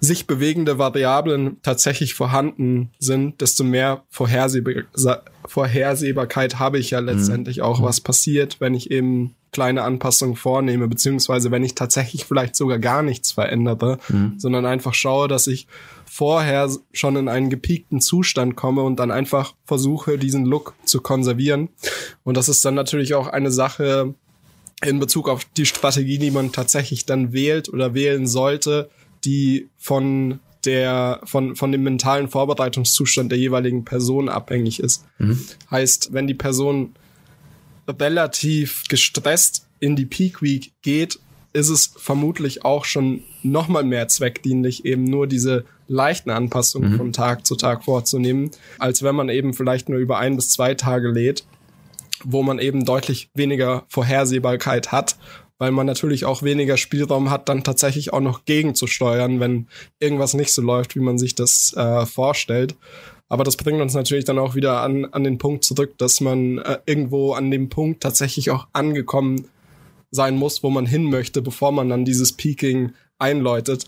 sich 0.00 0.26
bewegende 0.28 0.78
Variablen 0.78 1.56
tatsächlich 1.62 2.14
vorhanden 2.14 2.90
sind, 3.00 3.40
desto 3.40 3.64
mehr 3.64 4.04
Vorhersehbar 4.10 4.84
Vorhersehbarkeit 5.44 6.58
habe 6.58 6.78
ich 6.78 6.90
ja 6.90 7.00
letztendlich 7.00 7.58
mhm. 7.58 7.62
auch, 7.64 7.82
was 7.82 8.00
passiert, 8.00 8.60
wenn 8.60 8.74
ich 8.74 8.90
eben 8.90 9.34
kleine 9.50 9.82
Anpassungen 9.82 10.36
vornehme, 10.36 10.88
beziehungsweise 10.88 11.50
wenn 11.50 11.64
ich 11.64 11.74
tatsächlich 11.74 12.26
vielleicht 12.26 12.54
sogar 12.54 12.78
gar 12.78 13.02
nichts 13.02 13.32
verändere, 13.32 13.98
mhm. 14.08 14.34
sondern 14.36 14.66
einfach 14.66 14.94
schaue, 14.94 15.26
dass 15.26 15.46
ich 15.46 15.66
vorher 16.18 16.68
schon 16.92 17.14
in 17.14 17.28
einen 17.28 17.48
gepiekten 17.48 18.00
Zustand 18.00 18.56
komme 18.56 18.82
und 18.82 18.96
dann 18.96 19.12
einfach 19.12 19.54
versuche, 19.64 20.18
diesen 20.18 20.46
Look 20.46 20.74
zu 20.84 21.00
konservieren. 21.00 21.68
Und 22.24 22.36
das 22.36 22.48
ist 22.48 22.64
dann 22.64 22.74
natürlich 22.74 23.14
auch 23.14 23.28
eine 23.28 23.52
Sache 23.52 24.14
in 24.84 24.98
Bezug 24.98 25.28
auf 25.28 25.44
die 25.56 25.64
Strategie, 25.64 26.18
die 26.18 26.32
man 26.32 26.50
tatsächlich 26.50 27.06
dann 27.06 27.32
wählt 27.32 27.68
oder 27.68 27.94
wählen 27.94 28.26
sollte, 28.26 28.90
die 29.24 29.68
von 29.76 30.40
der 30.64 31.20
von 31.22 31.54
von 31.54 31.70
dem 31.70 31.84
mentalen 31.84 32.26
Vorbereitungszustand 32.26 33.30
der 33.30 33.38
jeweiligen 33.38 33.84
Person 33.84 34.28
abhängig 34.28 34.80
ist. 34.80 35.04
Mhm. 35.18 35.40
Heißt, 35.70 36.12
wenn 36.12 36.26
die 36.26 36.34
Person 36.34 36.96
relativ 37.88 38.82
gestresst 38.88 39.68
in 39.78 39.94
die 39.94 40.06
Peak 40.06 40.42
Week 40.42 40.72
geht, 40.82 41.20
ist 41.52 41.68
es 41.68 41.92
vermutlich 41.96 42.64
auch 42.64 42.84
schon 42.84 43.22
nochmal 43.42 43.84
mehr 43.84 44.08
zweckdienlich, 44.08 44.84
eben 44.84 45.04
nur 45.04 45.26
diese 45.26 45.64
leichten 45.86 46.30
Anpassungen 46.30 46.92
mhm. 46.92 46.96
von 46.96 47.12
Tag 47.12 47.46
zu 47.46 47.56
Tag 47.56 47.84
vorzunehmen, 47.84 48.50
als 48.78 49.02
wenn 49.02 49.14
man 49.14 49.28
eben 49.28 49.54
vielleicht 49.54 49.88
nur 49.88 49.98
über 49.98 50.18
ein 50.18 50.36
bis 50.36 50.50
zwei 50.50 50.74
Tage 50.74 51.08
lädt, 51.08 51.44
wo 52.24 52.42
man 52.42 52.58
eben 52.58 52.84
deutlich 52.84 53.30
weniger 53.34 53.84
Vorhersehbarkeit 53.88 54.92
hat 54.92 55.16
weil 55.58 55.72
man 55.72 55.86
natürlich 55.86 56.24
auch 56.24 56.42
weniger 56.42 56.76
Spielraum 56.76 57.30
hat, 57.30 57.48
dann 57.48 57.64
tatsächlich 57.64 58.12
auch 58.12 58.20
noch 58.20 58.44
gegenzusteuern, 58.44 59.40
wenn 59.40 59.66
irgendwas 59.98 60.34
nicht 60.34 60.52
so 60.52 60.62
läuft, 60.62 60.94
wie 60.94 61.00
man 61.00 61.18
sich 61.18 61.34
das 61.34 61.74
äh, 61.76 62.06
vorstellt. 62.06 62.76
Aber 63.28 63.44
das 63.44 63.56
bringt 63.56 63.80
uns 63.80 63.92
natürlich 63.92 64.24
dann 64.24 64.38
auch 64.38 64.54
wieder 64.54 64.80
an, 64.80 65.04
an 65.06 65.24
den 65.24 65.38
Punkt 65.38 65.64
zurück, 65.64 65.98
dass 65.98 66.20
man 66.20 66.58
äh, 66.58 66.78
irgendwo 66.86 67.32
an 67.32 67.50
dem 67.50 67.68
Punkt 67.68 68.02
tatsächlich 68.02 68.50
auch 68.50 68.68
angekommen 68.72 69.48
sein 70.10 70.36
muss, 70.36 70.62
wo 70.62 70.70
man 70.70 70.86
hin 70.86 71.04
möchte, 71.04 71.42
bevor 71.42 71.72
man 71.72 71.90
dann 71.90 72.06
dieses 72.06 72.32
Peaking 72.32 72.92
einläutet. 73.18 73.86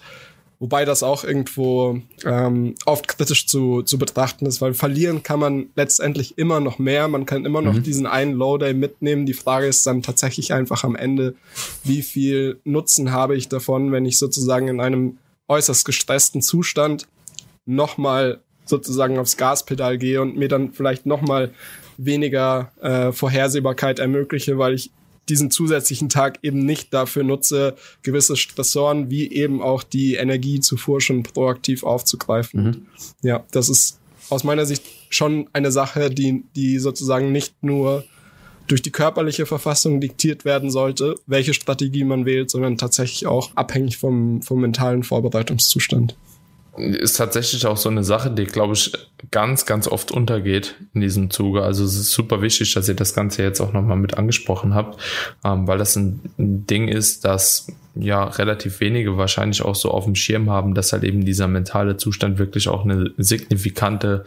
Wobei 0.61 0.85
das 0.85 1.03
auch 1.03 1.25
irgendwo 1.25 2.03
ähm, 2.23 2.75
oft 2.85 3.09
kritisch 3.09 3.47
zu, 3.47 3.81
zu 3.81 3.97
betrachten 3.97 4.45
ist, 4.45 4.61
weil 4.61 4.75
verlieren 4.75 5.23
kann 5.23 5.41
man 5.41 5.71
letztendlich 5.75 6.37
immer 6.37 6.61
noch 6.61 6.79
mehr. 6.79 7.09
Man 7.09 7.25
kann 7.25 7.47
immer 7.47 7.63
noch 7.63 7.73
mhm. 7.73 7.83
diesen 7.83 8.07
einen 8.07 8.35
Low-Day 8.35 8.75
mitnehmen. 8.75 9.25
Die 9.25 9.33
Frage 9.33 9.67
ist 9.67 9.87
dann 9.87 10.03
tatsächlich 10.03 10.53
einfach 10.53 10.85
am 10.85 10.97
Ende, 10.97 11.35
wie 11.83 12.03
viel 12.03 12.61
Nutzen 12.65 13.11
habe 13.11 13.37
ich 13.37 13.49
davon, 13.49 13.91
wenn 13.91 14.05
ich 14.05 14.19
sozusagen 14.19 14.69
in 14.69 14.83
einem 14.83 15.17
äußerst 15.49 15.87
gestressten 15.87 16.43
Zustand 16.43 17.09
nochmal 17.65 18.41
sozusagen 18.67 19.19
aufs 19.19 19.39
Gaspedal 19.39 19.97
gehe 19.97 20.21
und 20.21 20.37
mir 20.37 20.49
dann 20.49 20.73
vielleicht 20.73 21.07
nochmal 21.07 21.53
weniger 21.97 22.71
äh, 22.83 23.13
Vorhersehbarkeit 23.13 23.99
ermögliche, 23.99 24.59
weil 24.59 24.75
ich 24.75 24.91
diesen 25.31 25.51
zusätzlichen 25.51 26.09
Tag 26.09 26.39
eben 26.43 26.67
nicht 26.67 26.93
dafür 26.93 27.23
nutze, 27.23 27.77
gewisse 28.03 28.37
Stressoren 28.37 29.11
wie 29.11 29.31
eben 29.33 29.63
auch 29.63 29.83
die 29.83 30.17
Energiezufuhr 30.17 31.01
schon 31.01 31.23
proaktiv 31.23 31.85
aufzugreifen. 31.85 32.63
Mhm. 32.63 32.87
Ja, 33.23 33.45
das 33.53 33.69
ist 33.69 33.99
aus 34.29 34.45
meiner 34.45 34.67
Sicht 34.67 34.85
schon 35.09 35.49
eine 35.53 35.73
Sache, 35.73 36.11
die, 36.11 36.45
die 36.55 36.79
sozusagen 36.79 37.33
nicht 37.33 37.63
nur 37.63 38.05
durch 38.67 38.83
die 38.83 38.93
körperliche 38.93 39.47
Verfassung 39.47 40.01
diktiert 40.01 40.45
werden 40.45 40.71
sollte, 40.71 41.17
welche 41.27 41.55
Strategie 41.55 42.05
man 42.05 42.27
wählt, 42.27 42.51
sondern 42.51 42.79
tatsächlich 42.79 43.27
auch 43.27 43.51
abhängig 43.57 43.97
vom, 43.97 44.43
vom 44.43 44.61
mentalen 44.61 45.03
Vorbereitungszustand 45.03 46.15
ist 46.77 47.17
tatsächlich 47.17 47.67
auch 47.67 47.77
so 47.77 47.89
eine 47.89 48.05
Sache, 48.05 48.31
die, 48.31 48.45
glaube 48.45 48.75
ich, 48.75 48.93
ganz, 49.31 49.67
ganz 49.67 49.89
oft 49.89 50.13
untergeht 50.13 50.77
in 50.95 51.01
diesem 51.01 51.31
Zuge. 51.31 51.63
Also 51.63 51.85
es 51.85 51.97
ist 51.97 52.13
super 52.13 52.43
wichtig, 52.43 52.75
dass 52.75 52.89
ihr 52.89 52.95
das 52.95 53.15
Ganze 53.15 53.43
jetzt 53.43 53.61
auch 53.61 53.73
nochmal 53.73 53.97
mit 53.97 54.17
angesprochen 54.17 54.75
habt, 54.75 55.01
ähm, 55.45 55.67
weil 55.67 55.79
das 55.79 55.97
ein, 55.97 56.21
ein 56.39 56.67
Ding 56.67 56.89
ist, 56.89 57.25
das 57.25 57.67
ja 57.95 58.25
relativ 58.25 58.81
wenige 58.81 59.17
wahrscheinlich 59.17 59.63
auch 59.63 59.75
so 59.75 59.91
auf 59.91 60.05
dem 60.05 60.15
Schirm 60.15 60.49
haben, 60.49 60.75
dass 60.75 60.93
halt 60.93 61.03
eben 61.03 61.25
dieser 61.25 61.49
mentale 61.49 61.97
Zustand 61.97 62.39
wirklich 62.39 62.69
auch 62.69 62.85
eine 62.85 63.13
signifikante 63.17 64.25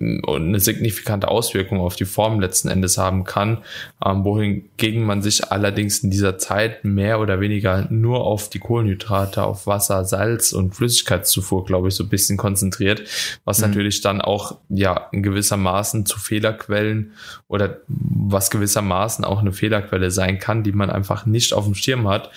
eine 0.00 0.60
signifikante 0.60 1.28
Auswirkung 1.28 1.80
auf 1.80 1.96
die 1.96 2.06
Form 2.06 2.40
letzten 2.40 2.68
Endes 2.68 2.96
haben 2.96 3.24
kann, 3.24 3.58
ähm, 4.04 4.24
wohingegen 4.24 5.04
man 5.04 5.20
sich 5.20 5.50
allerdings 5.50 5.98
in 5.98 6.10
dieser 6.10 6.38
Zeit 6.38 6.84
mehr 6.84 7.20
oder 7.20 7.40
weniger 7.40 7.86
nur 7.90 8.24
auf 8.24 8.48
die 8.48 8.60
Kohlenhydrate, 8.60 9.42
auf 9.42 9.66
Wasser, 9.66 10.04
Salz 10.04 10.52
und 10.52 10.74
Flüssigkeitszufuhr, 10.74 11.64
glaube 11.66 11.88
ich, 11.88 11.94
so 11.94 12.04
ein 12.04 12.08
bisschen 12.08 12.38
konzentriert, 12.38 13.02
was 13.44 13.58
mhm. 13.58 13.68
natürlich 13.68 14.00
dann 14.00 14.20
auch 14.22 14.56
ja 14.70 15.08
in 15.12 15.22
gewissermaßen 15.22 16.06
zu 16.06 16.18
Fehlerquellen 16.18 17.12
oder 17.48 17.80
was 17.88 18.50
gewissermaßen 18.50 19.24
auch 19.24 19.40
eine 19.40 19.52
Fehlerquelle 19.52 20.10
sein 20.10 20.38
kann, 20.38 20.62
die 20.62 20.72
man 20.72 20.88
einfach 20.88 21.26
nicht 21.26 21.52
auf 21.52 21.64
dem 21.64 21.74
Schirm 21.74 22.08
hat 22.08 22.30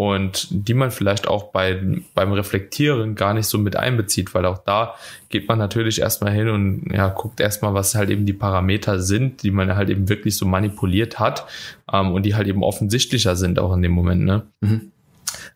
und 0.00 0.46
die 0.50 0.72
man 0.72 0.90
vielleicht 0.90 1.28
auch 1.28 1.52
bei, 1.52 1.78
beim 2.14 2.32
Reflektieren 2.32 3.16
gar 3.16 3.34
nicht 3.34 3.44
so 3.44 3.58
mit 3.58 3.76
einbezieht, 3.76 4.34
weil 4.34 4.46
auch 4.46 4.56
da 4.56 4.94
geht 5.28 5.46
man 5.46 5.58
natürlich 5.58 6.00
erstmal 6.00 6.32
hin 6.32 6.48
und 6.48 6.90
ja, 6.90 7.10
guckt 7.10 7.38
erstmal, 7.38 7.74
was 7.74 7.94
halt 7.94 8.08
eben 8.08 8.24
die 8.24 8.32
Parameter 8.32 8.98
sind, 8.98 9.42
die 9.42 9.50
man 9.50 9.76
halt 9.76 9.90
eben 9.90 10.08
wirklich 10.08 10.38
so 10.38 10.46
manipuliert 10.46 11.18
hat 11.18 11.44
ähm, 11.92 12.12
und 12.12 12.24
die 12.24 12.34
halt 12.34 12.48
eben 12.48 12.64
offensichtlicher 12.64 13.36
sind 13.36 13.58
auch 13.58 13.74
in 13.74 13.82
dem 13.82 13.92
Moment. 13.92 14.24
Ne? 14.24 14.46
Mhm. 14.62 14.90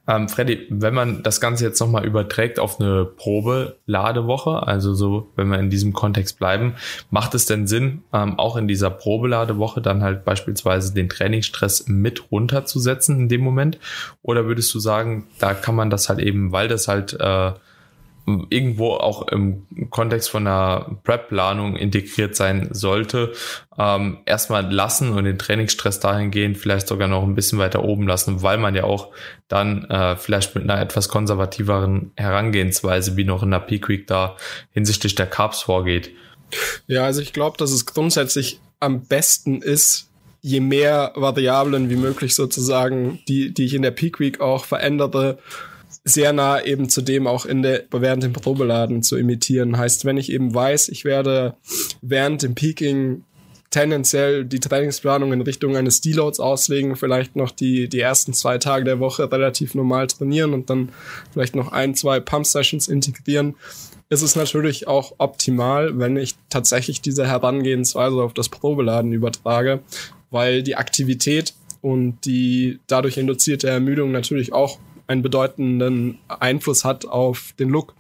Ähm, 0.07 0.29
Freddy, 0.29 0.67
wenn 0.69 0.93
man 0.93 1.23
das 1.23 1.41
Ganze 1.41 1.65
jetzt 1.65 1.81
nochmal 1.81 2.05
überträgt 2.05 2.59
auf 2.59 2.79
eine 2.79 3.07
Probeladewoche, 3.07 4.67
also 4.67 4.93
so, 4.95 5.31
wenn 5.35 5.49
wir 5.49 5.59
in 5.59 5.71
diesem 5.71 5.95
Kontext 5.95 6.39
bleiben, 6.39 6.75
macht 7.11 7.35
es 7.35 7.47
denn 7.47 7.67
Sinn, 7.67 8.03
ähm, 8.13 8.39
auch 8.39 8.57
in 8.57 8.69
dieser 8.69 8.91
Probeladewoche 8.91 9.81
dann 9.81 10.03
halt 10.03 10.25
beispielsweise 10.25 10.93
den 10.93 11.09
Trainingsstress 11.09 11.89
mit 11.89 12.31
runterzusetzen 12.31 13.19
in 13.21 13.29
dem 13.29 13.41
Moment? 13.41 13.79
Oder 14.23 14.45
würdest 14.45 14.75
du 14.75 14.79
sagen, 14.79 15.27
da 15.39 15.55
kann 15.55 15.75
man 15.75 15.89
das 15.89 16.11
halt 16.11 16.19
eben, 16.19 16.53
weil 16.53 16.69
das 16.69 16.87
halt 16.87 17.15
äh, 17.19 17.53
irgendwo 18.27 18.93
auch 18.93 19.29
im 19.29 19.67
Kontext 19.91 20.31
von 20.31 20.47
einer 20.47 20.99
Prep-Planung 21.05 21.77
integriert 21.77 22.35
sein 22.35 22.69
sollte, 22.73 23.33
ähm, 23.79 24.19
erstmal 24.25 24.73
lassen 24.73 25.11
und 25.11 25.25
den 25.25 25.39
Trainingsstress 25.39 26.01
dahingehend 26.01 26.57
vielleicht 26.57 26.89
sogar 26.89 27.09
noch 27.09 27.23
ein 27.23 27.35
bisschen 27.35 27.59
weiter 27.59 27.85
oben 27.85 28.07
lassen, 28.07 28.43
weil 28.43 28.57
man 28.57 28.75
ja 28.75 28.85
auch 28.85 29.11
dann 29.49 29.85
äh, 29.91 30.17
vielleicht 30.17 30.55
mit 30.55 30.65
einer 30.65 30.81
etwas 30.81 31.09
konservativeren 31.09 32.13
Herangehensweise 32.17 33.17
wie 33.17 33.25
noch 33.25 33.43
in 33.43 33.51
der 33.51 33.59
Peak 33.59 33.89
Week 33.89 34.07
da 34.07 34.37
hinsichtlich 34.71 35.15
der 35.15 35.27
Carbs 35.27 35.63
vorgeht. 35.63 36.11
Ja, 36.87 37.05
also 37.05 37.21
ich 37.21 37.33
glaube, 37.33 37.59
dass 37.59 37.73
es 37.73 37.85
grundsätzlich 37.85 38.61
am 38.81 39.05
besten 39.05 39.61
ist, 39.61 40.09
je 40.41 40.61
mehr 40.61 41.13
Variablen 41.15 41.91
wie 41.91 41.97
möglich 41.97 42.35
sozusagen, 42.35 43.21
die, 43.29 43.53
die 43.53 43.65
ich 43.65 43.75
in 43.75 43.83
der 43.83 43.91
Peak 43.91 44.21
Week 44.21 44.41
auch 44.41 44.65
verändere, 44.65 45.39
sehr 46.05 46.35
nah 46.35 46.63
eben 46.63 46.91
zu 46.91 47.01
dem 47.01 47.27
auch 47.27 47.47
in 47.47 47.63
der, 47.63 47.85
während 47.91 48.23
dem 48.23 48.35
Probeladen 48.35 49.03
zu 49.03 49.17
imitieren. 49.17 49.79
Heißt, 49.79 50.05
wenn 50.05 50.19
ich 50.19 50.31
eben 50.31 50.55
weiß, 50.55 50.91
ich 50.91 51.05
werde 51.05 51.55
während 52.03 52.43
dem 52.43 52.55
Peaking 52.55 53.25
tendenziell 53.71 54.45
die 54.45 54.61
Trainingsplanung 54.61 55.33
in 55.33 55.41
Richtung 55.41 55.77
eines 55.77 56.01
Deloads 56.01 56.39
auslegen, 56.39 56.95
vielleicht 56.95 57.35
noch 57.35 57.51
die, 57.51 57.89
die 57.89 58.01
ersten 58.01 58.33
zwei 58.33 58.59
Tage 58.59 58.85
der 58.85 59.01
Woche 59.01 59.33
relativ 59.33 59.75
normal 59.75 60.07
trainieren 60.07 60.53
und 60.55 60.71
dann 60.71 60.91
vielleicht 61.33 61.57
noch 61.57 61.73
ein, 61.73 61.95
zwei 61.97 62.21
Pump-Sessions 62.21 62.87
integrieren, 62.87 63.57
ist 64.11 64.23
es 64.23 64.37
natürlich 64.37 64.87
auch 64.87 65.15
optimal, 65.19 65.99
wenn 65.99 66.17
ich 66.17 66.37
tatsächlich 66.51 67.01
diese 67.01 67.27
Herangehensweise 67.27 68.23
auf 68.23 68.35
das 68.35 68.49
Probeladen 68.49 69.13
übertrage, 69.13 69.81
weil 70.31 70.63
die 70.63 70.77
Aktivität 70.77 71.55
und 71.81 72.25
die 72.27 72.79
dadurch 72.87 73.17
induzierte 73.17 73.69
Ermüdung 73.69 74.13
natürlich 74.13 74.53
auch 74.53 74.79
einen 75.07 75.23
bedeutenden 75.23 76.19
Einfluss 76.29 76.85
hat 76.85 77.07
auf 77.07 77.55
den 77.59 77.69
Look. 77.69 77.95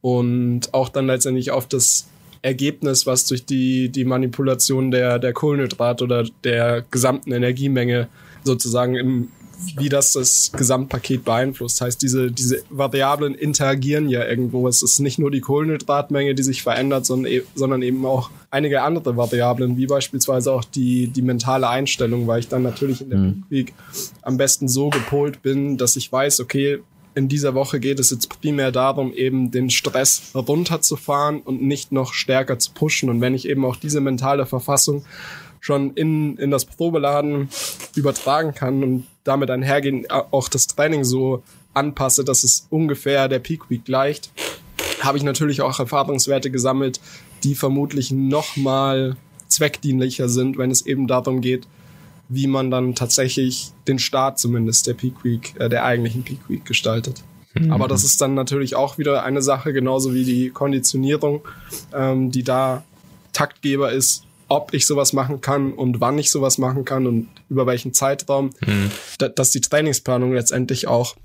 Und 0.00 0.74
auch 0.74 0.88
dann 0.88 1.06
letztendlich 1.06 1.50
auf 1.50 1.68
das 1.68 2.08
Ergebnis, 2.42 3.06
was 3.06 3.26
durch 3.26 3.46
die, 3.46 3.88
die 3.88 4.04
Manipulation 4.04 4.90
der, 4.90 5.18
der 5.18 5.32
Kohlenhydrat 5.32 6.02
oder 6.02 6.24
der 6.42 6.84
gesamten 6.90 7.32
Energiemenge 7.32 8.08
sozusagen 8.42 8.96
im, 8.96 9.28
wie 9.76 9.88
das 9.88 10.12
das 10.12 10.52
Gesamtpaket 10.52 11.24
beeinflusst. 11.24 11.80
Heißt, 11.80 12.02
diese, 12.02 12.30
diese 12.30 12.62
Variablen 12.70 13.34
interagieren 13.34 14.08
ja 14.08 14.26
irgendwo. 14.26 14.68
Es 14.68 14.82
ist 14.82 14.98
nicht 15.00 15.18
nur 15.18 15.30
die 15.30 15.40
Kohlenhydratmenge, 15.40 16.34
die 16.34 16.42
sich 16.42 16.62
verändert, 16.62 17.06
sondern, 17.06 17.32
e 17.32 17.42
sondern 17.54 17.82
eben 17.82 18.04
auch 18.06 18.30
einige 18.50 18.82
andere 18.82 19.16
Variablen, 19.16 19.76
wie 19.76 19.86
beispielsweise 19.86 20.52
auch 20.52 20.64
die, 20.64 21.08
die 21.08 21.22
mentale 21.22 21.68
Einstellung, 21.68 22.26
weil 22.26 22.40
ich 22.40 22.48
dann 22.48 22.62
natürlich 22.62 23.00
in 23.00 23.10
der 23.10 23.18
mhm. 23.18 23.44
Week 23.48 23.72
am 24.22 24.36
besten 24.36 24.68
so 24.68 24.90
gepolt 24.90 25.42
bin, 25.42 25.78
dass 25.78 25.96
ich 25.96 26.10
weiß, 26.10 26.40
okay, 26.40 26.80
in 27.14 27.28
dieser 27.28 27.54
Woche 27.54 27.78
geht 27.80 28.00
es 28.00 28.10
jetzt 28.10 28.40
primär 28.40 28.72
darum, 28.72 29.12
eben 29.12 29.50
den 29.50 29.70
Stress 29.70 30.32
runterzufahren 30.34 31.40
und 31.40 31.62
nicht 31.62 31.92
noch 31.92 32.14
stärker 32.14 32.58
zu 32.58 32.72
pushen. 32.72 33.10
Und 33.10 33.20
wenn 33.20 33.34
ich 33.34 33.48
eben 33.48 33.64
auch 33.64 33.76
diese 33.76 34.00
mentale 34.00 34.46
Verfassung 34.46 35.04
schon 35.60 35.92
in, 35.94 36.36
in 36.38 36.50
das 36.50 36.64
Probeladen 36.64 37.48
übertragen 37.94 38.54
kann 38.54 38.82
und 38.82 39.06
damit 39.24 39.50
einhergehen 39.50 40.10
auch 40.10 40.48
das 40.48 40.66
Training 40.66 41.04
so 41.04 41.42
anpasse, 41.74 42.24
dass 42.24 42.44
es 42.44 42.66
ungefähr 42.70 43.28
der 43.28 43.38
Peak 43.38 43.70
Week 43.70 43.84
gleicht, 43.84 44.30
habe 45.00 45.18
ich 45.18 45.24
natürlich 45.24 45.62
auch 45.62 45.78
Erfahrungswerte 45.78 46.50
gesammelt, 46.50 47.00
die 47.44 47.54
vermutlich 47.54 48.10
nochmal 48.10 49.16
zweckdienlicher 49.48 50.28
sind, 50.28 50.58
wenn 50.58 50.70
es 50.70 50.86
eben 50.86 51.06
darum 51.06 51.40
geht, 51.40 51.66
wie 52.28 52.46
man 52.46 52.70
dann 52.70 52.94
tatsächlich 52.94 53.72
den 53.88 53.98
Start 53.98 54.38
zumindest 54.38 54.86
der 54.86 54.94
Peak 54.94 55.24
Week, 55.24 55.54
äh, 55.58 55.68
der 55.68 55.84
eigentlichen 55.84 56.22
Peak 56.22 56.48
Week 56.48 56.64
gestaltet. 56.64 57.22
Mhm. 57.54 57.72
Aber 57.72 57.88
das 57.88 58.04
ist 58.04 58.20
dann 58.20 58.34
natürlich 58.34 58.74
auch 58.76 58.96
wieder 58.96 59.24
eine 59.24 59.42
Sache, 59.42 59.72
genauso 59.72 60.14
wie 60.14 60.24
die 60.24 60.50
Konditionierung, 60.50 61.42
ähm, 61.92 62.30
die 62.30 62.42
da 62.42 62.84
Taktgeber 63.32 63.92
ist, 63.92 64.24
ob 64.52 64.74
ich 64.74 64.84
sowas 64.84 65.14
machen 65.14 65.40
kann 65.40 65.72
und 65.72 66.02
wann 66.02 66.18
ich 66.18 66.30
sowas 66.30 66.58
machen 66.58 66.84
kann 66.84 67.06
und 67.06 67.28
über 67.48 67.66
welchen 67.66 67.94
Zeitraum, 67.94 68.50
mhm. 68.66 68.90
da, 69.16 69.30
dass 69.30 69.50
die 69.50 69.62
Trainingsplanung 69.62 70.34
letztendlich 70.34 70.86
auch 70.86 71.16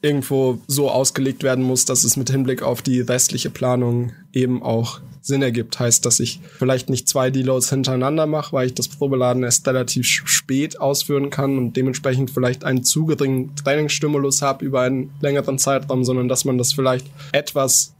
irgendwo 0.00 0.60
so 0.68 0.88
ausgelegt 0.88 1.42
werden 1.42 1.64
muss, 1.64 1.86
dass 1.86 2.04
es 2.04 2.16
mit 2.16 2.30
Hinblick 2.30 2.62
auf 2.62 2.80
die 2.80 3.00
restliche 3.00 3.50
Planung 3.50 4.12
eben 4.32 4.62
auch 4.62 5.00
Sinn 5.22 5.42
ergibt. 5.42 5.80
Heißt, 5.80 6.06
dass 6.06 6.20
ich 6.20 6.38
vielleicht 6.56 6.88
nicht 6.88 7.08
zwei 7.08 7.30
Deloads 7.30 7.70
hintereinander 7.70 8.28
mache, 8.28 8.52
weil 8.52 8.68
ich 8.68 8.74
das 8.74 8.86
Probeladen 8.86 9.42
erst 9.42 9.66
relativ 9.66 10.06
spät 10.06 10.80
ausführen 10.80 11.30
kann 11.30 11.58
und 11.58 11.76
dementsprechend 11.76 12.30
vielleicht 12.30 12.62
einen 12.62 12.84
zu 12.84 13.06
geringen 13.06 13.56
Trainingsstimulus 13.56 14.40
habe 14.40 14.64
über 14.64 14.82
einen 14.82 15.10
längeren 15.20 15.58
Zeitraum, 15.58 16.04
sondern 16.04 16.28
dass 16.28 16.44
man 16.44 16.58
das 16.58 16.74
vielleicht 16.74 17.08
etwas 17.32 17.92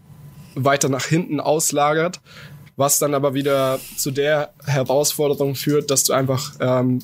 weiter 0.54 0.88
nach 0.88 1.04
hinten 1.04 1.40
auslagert, 1.40 2.20
was 2.78 3.00
dann 3.00 3.12
aber 3.12 3.34
wieder 3.34 3.80
zu 3.96 4.12
der 4.12 4.52
Herausforderung 4.64 5.56
führt, 5.56 5.90
dass 5.90 6.04
du 6.04 6.12
einfach 6.12 6.52
ähm, 6.60 7.00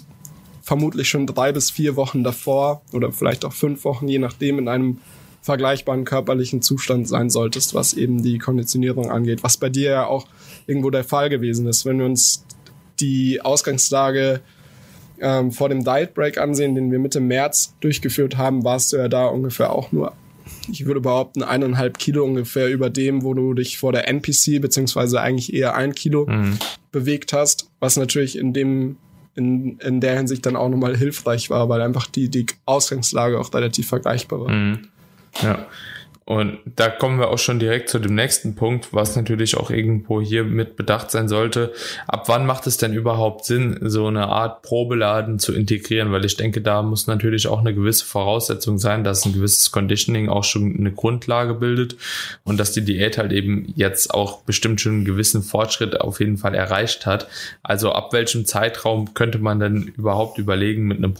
vermutlich 0.62 1.08
schon 1.08 1.26
drei 1.26 1.50
bis 1.50 1.72
vier 1.72 1.96
Wochen 1.96 2.22
davor 2.22 2.82
oder 2.92 3.10
vielleicht 3.10 3.44
auch 3.44 3.52
fünf 3.52 3.84
Wochen, 3.84 4.06
je 4.06 4.20
nachdem, 4.20 4.60
in 4.60 4.68
einem 4.68 5.00
vergleichbaren 5.42 6.04
körperlichen 6.04 6.62
Zustand 6.62 7.08
sein 7.08 7.28
solltest, 7.28 7.74
was 7.74 7.92
eben 7.92 8.22
die 8.22 8.38
Konditionierung 8.38 9.10
angeht, 9.10 9.42
was 9.42 9.56
bei 9.56 9.68
dir 9.68 9.90
ja 9.90 10.06
auch 10.06 10.26
irgendwo 10.68 10.90
der 10.90 11.04
Fall 11.04 11.28
gewesen 11.28 11.66
ist. 11.66 11.84
Wenn 11.84 11.98
wir 11.98 12.06
uns 12.06 12.46
die 13.00 13.40
Ausgangslage 13.42 14.40
ähm, 15.20 15.50
vor 15.50 15.68
dem 15.68 15.84
Diet 15.84 16.14
Break 16.14 16.38
ansehen, 16.38 16.76
den 16.76 16.92
wir 16.92 17.00
Mitte 17.00 17.20
März 17.20 17.74
durchgeführt 17.80 18.36
haben, 18.36 18.62
warst 18.62 18.92
du 18.92 18.96
ja 18.96 19.08
da 19.08 19.26
ungefähr 19.26 19.72
auch 19.72 19.90
nur, 19.90 20.12
ich 20.70 20.86
würde 20.86 21.00
behaupten, 21.00 21.42
eineinhalb 21.42 21.98
Kilo 21.98 22.24
ungefähr 22.24 22.70
über 22.70 22.90
dem, 22.90 23.22
wo 23.22 23.34
du 23.34 23.54
dich 23.54 23.78
vor 23.78 23.92
der 23.92 24.08
NPC, 24.08 24.60
beziehungsweise 24.60 25.20
eigentlich 25.20 25.52
eher 25.52 25.74
ein 25.74 25.94
Kilo 25.94 26.26
mhm. 26.26 26.58
bewegt 26.92 27.32
hast, 27.32 27.70
was 27.80 27.96
natürlich 27.96 28.36
in 28.38 28.52
dem 28.52 28.96
in, 29.36 29.78
in 29.78 30.00
der 30.00 30.16
Hinsicht 30.16 30.46
dann 30.46 30.54
auch 30.54 30.68
nochmal 30.68 30.96
hilfreich 30.96 31.50
war, 31.50 31.68
weil 31.68 31.82
einfach 31.82 32.06
die, 32.06 32.28
die 32.28 32.46
Ausgangslage 32.66 33.38
auch 33.38 33.52
relativ 33.52 33.88
vergleichbar 33.88 34.40
war. 34.42 34.48
Mhm. 34.50 34.88
Ja. 35.42 35.66
Und 36.26 36.58
da 36.64 36.88
kommen 36.88 37.18
wir 37.18 37.28
auch 37.28 37.38
schon 37.38 37.58
direkt 37.58 37.90
zu 37.90 37.98
dem 37.98 38.14
nächsten 38.14 38.54
Punkt, 38.54 38.94
was 38.94 39.14
natürlich 39.14 39.58
auch 39.58 39.70
irgendwo 39.70 40.22
hier 40.22 40.44
mit 40.44 40.74
bedacht 40.74 41.10
sein 41.10 41.28
sollte. 41.28 41.72
Ab 42.06 42.28
wann 42.28 42.46
macht 42.46 42.66
es 42.66 42.78
denn 42.78 42.94
überhaupt 42.94 43.44
Sinn, 43.44 43.78
so 43.82 44.06
eine 44.06 44.28
Art 44.28 44.62
Probeladen 44.62 45.38
zu 45.38 45.52
integrieren? 45.52 46.12
Weil 46.12 46.24
ich 46.24 46.36
denke, 46.36 46.62
da 46.62 46.82
muss 46.82 47.06
natürlich 47.06 47.46
auch 47.46 47.60
eine 47.60 47.74
gewisse 47.74 48.06
Voraussetzung 48.06 48.78
sein, 48.78 49.04
dass 49.04 49.26
ein 49.26 49.34
gewisses 49.34 49.70
Conditioning 49.70 50.30
auch 50.30 50.44
schon 50.44 50.74
eine 50.78 50.92
Grundlage 50.92 51.52
bildet 51.52 51.96
und 52.42 52.58
dass 52.58 52.72
die 52.72 52.84
Diät 52.84 53.18
halt 53.18 53.32
eben 53.32 53.74
jetzt 53.76 54.14
auch 54.14 54.42
bestimmt 54.44 54.80
schon 54.80 54.92
einen 54.92 55.04
gewissen 55.04 55.42
Fortschritt 55.42 56.00
auf 56.00 56.20
jeden 56.20 56.38
Fall 56.38 56.54
erreicht 56.54 57.04
hat. 57.04 57.28
Also 57.62 57.92
ab 57.92 58.14
welchem 58.14 58.46
Zeitraum 58.46 59.12
könnte 59.12 59.38
man 59.40 59.60
denn 59.60 59.92
überhaupt 59.94 60.38
überlegen, 60.38 60.84
mit 60.84 60.98
einem 60.98 61.12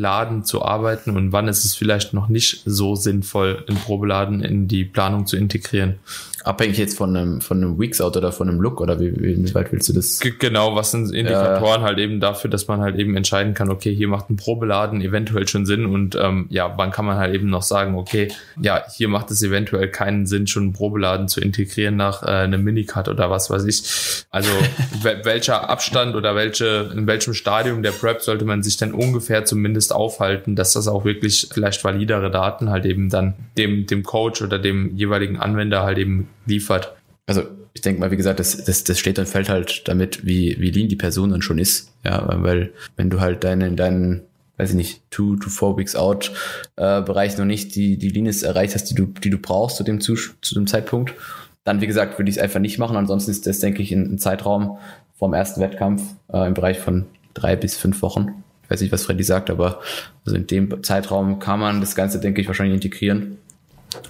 Probeladen 0.00 0.44
zu 0.44 0.62
arbeiten 0.62 1.14
und 1.14 1.32
wann 1.32 1.46
ist 1.46 1.64
es 1.64 1.74
vielleicht 1.74 2.14
noch 2.14 2.28
nicht 2.28 2.62
so 2.64 2.94
sinnvoll, 2.94 3.64
einen 3.68 3.76
Probeladen 3.76 4.40
in 4.40 4.66
die 4.66 4.84
Planung 4.84 5.26
zu 5.26 5.36
integrieren. 5.36 5.98
Abhängig 6.44 6.78
jetzt 6.78 6.96
von 6.96 7.14
einem, 7.16 7.40
von 7.40 7.58
einem 7.58 7.78
Weeks-Out 7.78 8.16
oder 8.16 8.32
von 8.32 8.48
einem 8.48 8.60
Look 8.60 8.80
oder 8.80 8.98
wie, 8.98 9.14
wie 9.20 9.54
weit 9.54 9.72
willst 9.72 9.88
du 9.88 9.92
das? 9.92 10.20
Genau, 10.20 10.74
was 10.74 10.90
sind 10.90 11.12
Indikatoren 11.12 11.82
ja. 11.82 11.86
halt 11.86 11.98
eben 11.98 12.18
dafür, 12.18 12.48
dass 12.48 12.66
man 12.66 12.80
halt 12.80 12.96
eben 12.96 13.14
entscheiden 13.16 13.52
kann, 13.52 13.70
okay, 13.70 13.94
hier 13.94 14.08
macht 14.08 14.30
ein 14.30 14.36
Probeladen 14.36 15.02
eventuell 15.02 15.46
schon 15.46 15.66
Sinn 15.66 15.84
und 15.84 16.16
ähm, 16.16 16.46
ja, 16.48 16.72
wann 16.76 16.92
kann 16.92 17.04
man 17.04 17.18
halt 17.18 17.34
eben 17.34 17.50
noch 17.50 17.62
sagen, 17.62 17.94
okay, 17.94 18.28
ja, 18.60 18.82
hier 18.96 19.08
macht 19.08 19.30
es 19.30 19.42
eventuell 19.42 19.88
keinen 19.88 20.26
Sinn, 20.26 20.46
schon 20.46 20.62
einen 20.64 20.72
Probeladen 20.72 21.28
zu 21.28 21.40
integrieren 21.40 21.96
nach 21.96 22.22
äh, 22.22 22.26
einem 22.26 22.64
Minicut 22.64 23.08
oder 23.08 23.28
was 23.28 23.50
weiß 23.50 23.64
ich. 23.64 24.24
Also 24.30 24.50
welcher 25.02 25.68
Abstand 25.68 26.14
oder 26.14 26.34
welche, 26.34 26.90
in 26.94 27.06
welchem 27.06 27.34
Stadium 27.34 27.82
der 27.82 27.92
Prep 27.92 28.22
sollte 28.22 28.46
man 28.46 28.62
sich 28.62 28.78
dann 28.78 28.92
ungefähr 28.92 29.44
zumindest 29.44 29.92
aufhalten, 29.94 30.56
dass 30.56 30.72
das 30.72 30.88
auch 30.88 31.04
wirklich 31.04 31.48
vielleicht 31.52 31.84
validere 31.84 32.30
Daten 32.30 32.70
halt 32.70 32.86
eben 32.86 33.10
dann 33.10 33.34
dem, 33.60 33.86
dem 33.86 34.02
Coach 34.02 34.42
oder 34.42 34.58
dem 34.58 34.96
jeweiligen 34.96 35.36
Anwender 35.36 35.82
halt 35.82 35.98
eben 35.98 36.28
liefert. 36.46 36.94
Also 37.26 37.42
ich 37.72 37.82
denke 37.82 38.00
mal, 38.00 38.10
wie 38.10 38.16
gesagt, 38.16 38.40
das, 38.40 38.64
das, 38.64 38.84
das 38.84 38.98
steht 38.98 39.18
und 39.18 39.28
fällt 39.28 39.48
halt 39.48 39.86
damit, 39.86 40.26
wie, 40.26 40.56
wie 40.58 40.70
lean 40.70 40.88
die 40.88 40.96
Person 40.96 41.30
dann 41.30 41.42
schon 41.42 41.58
ist. 41.58 41.92
Ja, 42.04 42.24
weil 42.42 42.72
wenn 42.96 43.10
du 43.10 43.20
halt 43.20 43.44
deinen, 43.44 43.76
deinen, 43.76 44.22
weiß 44.56 44.70
ich 44.70 44.76
nicht, 44.76 45.10
two 45.10 45.36
to 45.36 45.48
four 45.48 45.76
weeks 45.76 45.94
out 45.94 46.32
äh, 46.76 47.02
Bereich 47.02 47.38
noch 47.38 47.44
nicht 47.44 47.74
die, 47.76 47.96
die 47.96 48.08
Leanness 48.08 48.42
erreicht 48.42 48.74
hast, 48.74 48.84
die 48.84 48.94
du, 48.94 49.06
die 49.06 49.30
du 49.30 49.38
brauchst 49.38 49.76
zu 49.76 49.84
dem, 49.84 50.00
zu, 50.00 50.16
zu 50.16 50.54
dem 50.54 50.66
Zeitpunkt, 50.66 51.14
dann 51.64 51.80
wie 51.80 51.86
gesagt, 51.86 52.18
würde 52.18 52.30
ich 52.30 52.36
es 52.36 52.42
einfach 52.42 52.60
nicht 52.60 52.78
machen. 52.78 52.96
Ansonsten 52.96 53.30
ist 53.30 53.46
das, 53.46 53.60
denke 53.60 53.82
ich, 53.82 53.92
ein, 53.92 54.14
ein 54.14 54.18
Zeitraum 54.18 54.78
vom 55.14 55.34
ersten 55.34 55.60
Wettkampf 55.60 56.02
äh, 56.32 56.46
im 56.46 56.54
Bereich 56.54 56.78
von 56.78 57.06
drei 57.34 57.54
bis 57.54 57.76
fünf 57.76 58.02
Wochen. 58.02 58.42
Ich 58.64 58.70
weiß 58.70 58.80
nicht, 58.80 58.92
was 58.92 59.04
Freddy 59.04 59.22
sagt, 59.22 59.50
aber 59.50 59.80
also 60.24 60.36
in 60.36 60.46
dem 60.46 60.82
Zeitraum 60.82 61.38
kann 61.38 61.60
man 61.60 61.80
das 61.80 61.94
Ganze, 61.94 62.20
denke 62.20 62.40
ich, 62.40 62.46
wahrscheinlich 62.46 62.74
integrieren 62.74 63.38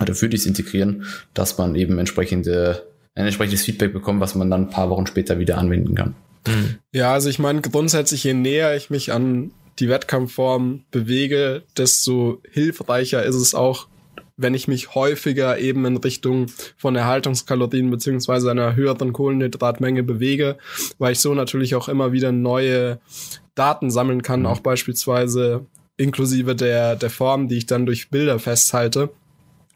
oder 0.00 0.14
für 0.14 0.28
dies 0.28 0.46
integrieren, 0.46 1.04
dass 1.34 1.58
man 1.58 1.74
eben 1.74 1.98
entsprechende, 1.98 2.86
ein 3.14 3.26
entsprechendes 3.26 3.64
Feedback 3.64 3.92
bekommt, 3.92 4.20
was 4.20 4.34
man 4.34 4.50
dann 4.50 4.62
ein 4.62 4.70
paar 4.70 4.90
Wochen 4.90 5.06
später 5.06 5.38
wieder 5.38 5.58
anwenden 5.58 5.94
kann. 5.94 6.14
Mhm. 6.46 6.76
Ja, 6.92 7.12
also 7.12 7.28
ich 7.28 7.38
meine, 7.38 7.60
grundsätzlich, 7.60 8.24
je 8.24 8.34
näher 8.34 8.76
ich 8.76 8.90
mich 8.90 9.12
an 9.12 9.52
die 9.78 9.88
Wettkampfform 9.88 10.84
bewege, 10.90 11.62
desto 11.76 12.40
hilfreicher 12.50 13.22
ist 13.24 13.36
es 13.36 13.54
auch, 13.54 13.88
wenn 14.36 14.54
ich 14.54 14.68
mich 14.68 14.94
häufiger 14.94 15.58
eben 15.58 15.84
in 15.84 15.98
Richtung 15.98 16.46
von 16.76 16.96
Erhaltungskalorien 16.96 17.90
beziehungsweise 17.90 18.50
einer 18.50 18.74
höheren 18.74 19.12
Kohlenhydratmenge 19.12 20.02
bewege, 20.02 20.56
weil 20.98 21.12
ich 21.12 21.20
so 21.20 21.34
natürlich 21.34 21.74
auch 21.74 21.88
immer 21.88 22.12
wieder 22.12 22.32
neue 22.32 23.00
Daten 23.54 23.90
sammeln 23.90 24.22
kann, 24.22 24.40
mhm. 24.40 24.46
auch 24.46 24.60
beispielsweise 24.60 25.66
inklusive 25.98 26.56
der, 26.56 26.96
der 26.96 27.10
Form, 27.10 27.48
die 27.48 27.58
ich 27.58 27.66
dann 27.66 27.84
durch 27.84 28.08
Bilder 28.08 28.38
festhalte 28.38 29.10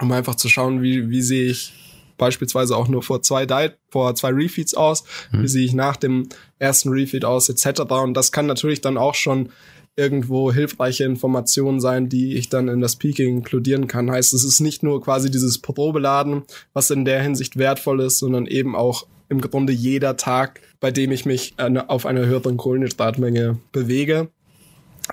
um 0.00 0.12
einfach 0.12 0.34
zu 0.34 0.48
schauen, 0.48 0.82
wie, 0.82 1.10
wie 1.10 1.22
sehe 1.22 1.50
ich 1.50 1.72
beispielsweise 2.16 2.76
auch 2.76 2.88
nur 2.88 3.02
vor 3.02 3.22
zwei 3.22 3.46
Diet, 3.46 3.76
vor 3.88 4.14
zwei 4.14 4.30
Refeeds 4.30 4.74
aus, 4.74 5.04
mhm. 5.32 5.42
wie 5.42 5.48
sehe 5.48 5.64
ich 5.64 5.74
nach 5.74 5.96
dem 5.96 6.28
ersten 6.58 6.90
Refeed 6.90 7.24
aus, 7.24 7.48
etc. 7.48 7.80
Und 7.80 8.14
das 8.14 8.32
kann 8.32 8.46
natürlich 8.46 8.80
dann 8.80 8.96
auch 8.96 9.14
schon 9.14 9.50
irgendwo 9.96 10.52
hilfreiche 10.52 11.04
Informationen 11.04 11.80
sein, 11.80 12.08
die 12.08 12.34
ich 12.34 12.48
dann 12.48 12.68
in 12.68 12.80
das 12.80 12.96
Peaking 12.96 13.38
inkludieren 13.38 13.86
kann. 13.86 14.10
Heißt, 14.10 14.32
es 14.32 14.44
ist 14.44 14.60
nicht 14.60 14.82
nur 14.82 15.00
quasi 15.00 15.30
dieses 15.30 15.58
Probeladen, 15.58 16.42
was 16.72 16.90
in 16.90 17.04
der 17.04 17.22
Hinsicht 17.22 17.56
wertvoll 17.56 18.00
ist, 18.00 18.18
sondern 18.18 18.46
eben 18.46 18.74
auch 18.74 19.06
im 19.28 19.40
Grunde 19.40 19.72
jeder 19.72 20.16
Tag, 20.16 20.60
bei 20.80 20.90
dem 20.90 21.12
ich 21.12 21.24
mich 21.24 21.54
auf 21.58 22.06
einer 22.06 22.26
höheren 22.26 22.56
Kohlenhydratmenge 22.56 23.58
bewege. 23.72 24.30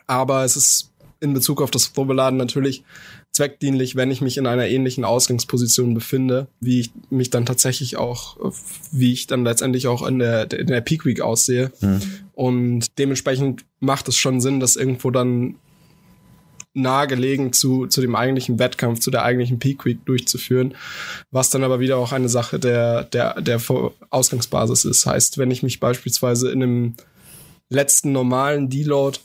Aber 0.07 0.43
es 0.43 0.55
ist 0.55 0.91
in 1.19 1.33
Bezug 1.33 1.61
auf 1.61 1.71
das 1.71 1.89
Probeladen 1.89 2.37
natürlich 2.37 2.83
zweckdienlich, 3.31 3.95
wenn 3.95 4.11
ich 4.11 4.21
mich 4.21 4.37
in 4.37 4.45
einer 4.45 4.67
ähnlichen 4.67 5.05
Ausgangsposition 5.05 5.93
befinde, 5.93 6.47
wie 6.59 6.81
ich 6.81 6.91
mich 7.09 7.29
dann 7.29 7.45
tatsächlich 7.45 7.97
auch, 7.97 8.37
wie 8.91 9.13
ich 9.13 9.27
dann 9.27 9.45
letztendlich 9.45 9.87
auch 9.87 10.05
in 10.05 10.19
der, 10.19 10.51
in 10.51 10.67
der 10.67 10.81
Peak 10.81 11.05
Week 11.05 11.21
aussehe. 11.21 11.71
Mhm. 11.79 12.01
Und 12.33 12.97
dementsprechend 12.97 13.65
macht 13.79 14.07
es 14.07 14.17
schon 14.17 14.41
Sinn, 14.41 14.59
das 14.59 14.75
irgendwo 14.75 15.11
dann 15.11 15.55
nahegelegen 16.73 17.51
zu, 17.51 17.87
zu 17.87 18.01
dem 18.01 18.15
eigentlichen 18.15 18.59
Wettkampf, 18.59 18.99
zu 18.99 19.11
der 19.11 19.23
eigentlichen 19.23 19.59
Peak 19.59 19.85
Week 19.85 20.05
durchzuführen, 20.05 20.73
was 21.29 21.49
dann 21.49 21.63
aber 21.63 21.79
wieder 21.79 21.97
auch 21.97 22.13
eine 22.13 22.29
Sache 22.29 22.59
der, 22.59 23.03
der, 23.03 23.41
der 23.41 23.61
Ausgangsbasis 24.09 24.85
ist. 24.85 25.05
Heißt, 25.05 25.37
wenn 25.37 25.51
ich 25.51 25.63
mich 25.63 25.79
beispielsweise 25.79 26.49
in 26.49 26.63
einem 26.63 26.93
letzten 27.69 28.11
normalen 28.11 28.69
Deload 28.69 29.19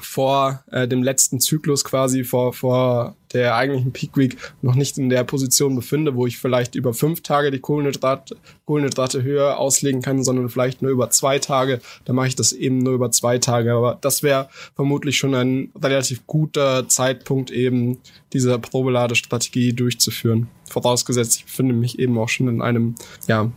vor 0.00 0.62
äh, 0.70 0.86
dem 0.86 1.02
letzten 1.02 1.40
Zyklus 1.40 1.84
quasi, 1.84 2.24
vor, 2.24 2.52
vor 2.52 3.16
der 3.32 3.56
eigentlichen 3.56 3.92
Peak 3.92 4.16
Week 4.16 4.36
noch 4.62 4.74
nicht 4.76 4.96
in 4.96 5.08
der 5.08 5.24
Position 5.24 5.74
befinde, 5.74 6.14
wo 6.14 6.26
ich 6.26 6.38
vielleicht 6.38 6.74
über 6.76 6.94
fünf 6.94 7.22
Tage 7.22 7.50
die 7.50 7.58
Kohlenhydrate, 7.58 8.36
Kohlenhydrate 8.64 9.22
höher 9.22 9.58
auslegen 9.58 10.02
kann, 10.02 10.22
sondern 10.22 10.48
vielleicht 10.48 10.82
nur 10.82 10.92
über 10.92 11.10
zwei 11.10 11.38
Tage, 11.38 11.80
dann 12.04 12.16
mache 12.16 12.28
ich 12.28 12.36
das 12.36 12.52
eben 12.52 12.78
nur 12.78 12.94
über 12.94 13.10
zwei 13.10 13.38
Tage. 13.38 13.74
Aber 13.74 13.98
das 14.00 14.22
wäre 14.22 14.48
vermutlich 14.76 15.16
schon 15.16 15.34
ein 15.34 15.72
relativ 15.82 16.26
guter 16.26 16.88
Zeitpunkt, 16.88 17.50
eben 17.50 17.98
diese 18.32 18.58
Probeladestrategie 18.58 19.72
durchzuführen. 19.72 20.48
Vorausgesetzt, 20.70 21.36
ich 21.36 21.44
befinde 21.44 21.74
mich 21.74 21.98
eben 21.98 22.16
auch 22.18 22.28
schon 22.28 22.48
in 22.48 22.62
einem, 22.62 22.94
ja, 23.26 23.50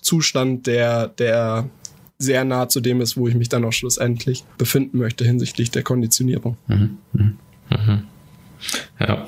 Zustand, 0.00 0.68
der, 0.68 1.08
der 1.08 1.68
sehr 2.18 2.44
nah 2.44 2.68
zu 2.68 2.80
dem 2.80 3.00
ist, 3.00 3.16
wo 3.16 3.28
ich 3.28 3.34
mich 3.34 3.48
dann 3.48 3.64
auch 3.64 3.72
schlussendlich 3.72 4.44
befinden 4.58 4.98
möchte 4.98 5.24
hinsichtlich 5.24 5.70
der 5.70 5.82
Konditionierung. 5.82 6.56
Mhm. 6.66 6.98
Mhm. 7.12 7.38
Mhm. 7.70 8.02
Ja. 8.98 9.26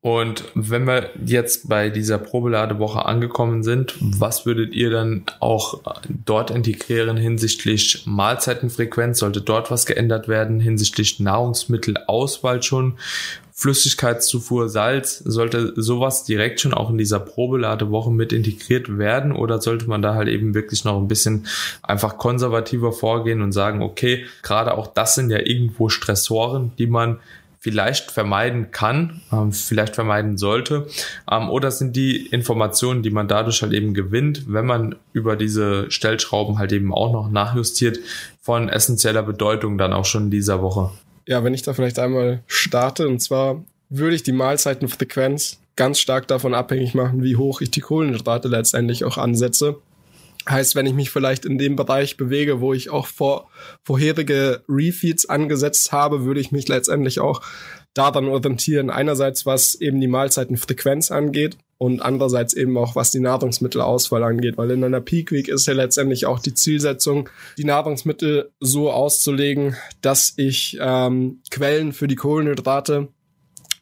Und 0.00 0.44
wenn 0.54 0.86
wir 0.86 1.10
jetzt 1.24 1.68
bei 1.68 1.88
dieser 1.88 2.18
Probeladewoche 2.18 3.06
angekommen 3.06 3.62
sind, 3.62 3.94
was 4.00 4.44
würdet 4.44 4.74
ihr 4.74 4.90
dann 4.90 5.24
auch 5.40 5.80
dort 6.08 6.50
integrieren 6.50 7.16
hinsichtlich 7.16 8.02
Mahlzeitenfrequenz? 8.04 9.20
Sollte 9.20 9.40
dort 9.40 9.70
was 9.70 9.86
geändert 9.86 10.28
werden 10.28 10.60
hinsichtlich 10.60 11.20
Nahrungsmittelauswahl 11.20 12.62
schon? 12.62 12.98
Flüssigkeitszufuhr, 13.56 14.68
Salz, 14.68 15.18
sollte 15.18 15.74
sowas 15.76 16.24
direkt 16.24 16.60
schon 16.60 16.74
auch 16.74 16.90
in 16.90 16.98
dieser 16.98 17.20
Probeladewoche 17.20 18.10
mit 18.10 18.32
integriert 18.32 18.98
werden 18.98 19.30
oder 19.30 19.60
sollte 19.60 19.86
man 19.86 20.02
da 20.02 20.14
halt 20.14 20.26
eben 20.26 20.54
wirklich 20.54 20.84
noch 20.84 21.00
ein 21.00 21.06
bisschen 21.06 21.46
einfach 21.80 22.18
konservativer 22.18 22.92
vorgehen 22.92 23.42
und 23.42 23.52
sagen, 23.52 23.80
okay, 23.80 24.26
gerade 24.42 24.76
auch 24.76 24.88
das 24.88 25.14
sind 25.14 25.30
ja 25.30 25.38
irgendwo 25.38 25.88
Stressoren, 25.88 26.72
die 26.78 26.88
man 26.88 27.20
vielleicht 27.60 28.10
vermeiden 28.10 28.72
kann, 28.72 29.22
ähm, 29.32 29.52
vielleicht 29.52 29.94
vermeiden 29.94 30.36
sollte? 30.36 30.88
Ähm, 31.30 31.48
oder 31.48 31.70
sind 31.70 31.94
die 31.94 32.26
Informationen, 32.26 33.04
die 33.04 33.10
man 33.10 33.28
dadurch 33.28 33.62
halt 33.62 33.72
eben 33.72 33.94
gewinnt, 33.94 34.52
wenn 34.52 34.66
man 34.66 34.96
über 35.12 35.36
diese 35.36 35.90
Stellschrauben 35.92 36.58
halt 36.58 36.72
eben 36.72 36.92
auch 36.92 37.12
noch 37.12 37.30
nachjustiert, 37.30 38.00
von 38.42 38.68
essentieller 38.68 39.22
Bedeutung 39.22 39.78
dann 39.78 39.92
auch 39.92 40.04
schon 40.04 40.24
in 40.24 40.30
dieser 40.32 40.60
Woche? 40.60 40.90
Ja, 41.26 41.42
wenn 41.42 41.54
ich 41.54 41.62
da 41.62 41.72
vielleicht 41.72 41.98
einmal 41.98 42.42
starte, 42.46 43.08
und 43.08 43.20
zwar 43.20 43.64
würde 43.88 44.14
ich 44.14 44.22
die 44.22 44.32
Mahlzeitenfrequenz 44.32 45.60
ganz 45.76 45.98
stark 45.98 46.28
davon 46.28 46.54
abhängig 46.54 46.94
machen, 46.94 47.22
wie 47.22 47.36
hoch 47.36 47.60
ich 47.60 47.70
die 47.70 47.80
Kohlenhydrate 47.80 48.48
letztendlich 48.48 49.04
auch 49.04 49.18
ansetze. 49.18 49.80
Heißt, 50.48 50.74
wenn 50.74 50.86
ich 50.86 50.92
mich 50.92 51.10
vielleicht 51.10 51.46
in 51.46 51.56
dem 51.56 51.74
Bereich 51.74 52.18
bewege, 52.18 52.60
wo 52.60 52.74
ich 52.74 52.90
auch 52.90 53.06
vor, 53.06 53.48
vorherige 53.82 54.62
Refeeds 54.68 55.26
angesetzt 55.28 55.90
habe, 55.90 56.24
würde 56.24 56.40
ich 56.40 56.52
mich 56.52 56.68
letztendlich 56.68 57.18
auch 57.18 57.40
daran 57.94 58.28
orientieren. 58.28 58.90
Einerseits, 58.90 59.46
was 59.46 59.74
eben 59.74 60.00
die 60.00 60.08
Mahlzeitenfrequenz 60.08 61.10
angeht 61.10 61.56
und 61.78 62.00
andererseits 62.00 62.54
eben 62.54 62.76
auch, 62.78 62.96
was 62.96 63.10
die 63.10 63.20
Nahrungsmittelauswahl 63.20 64.22
angeht. 64.22 64.56
Weil 64.56 64.70
in 64.70 64.84
einer 64.84 65.00
Peak 65.00 65.32
Week 65.32 65.48
ist 65.48 65.66
ja 65.66 65.74
letztendlich 65.74 66.26
auch 66.26 66.38
die 66.38 66.54
Zielsetzung, 66.54 67.28
die 67.58 67.64
Nahrungsmittel 67.64 68.52
so 68.60 68.90
auszulegen, 68.90 69.76
dass 70.00 70.34
ich 70.36 70.78
ähm, 70.80 71.40
Quellen 71.50 71.92
für 71.92 72.08
die 72.08 72.16
Kohlenhydrate 72.16 73.08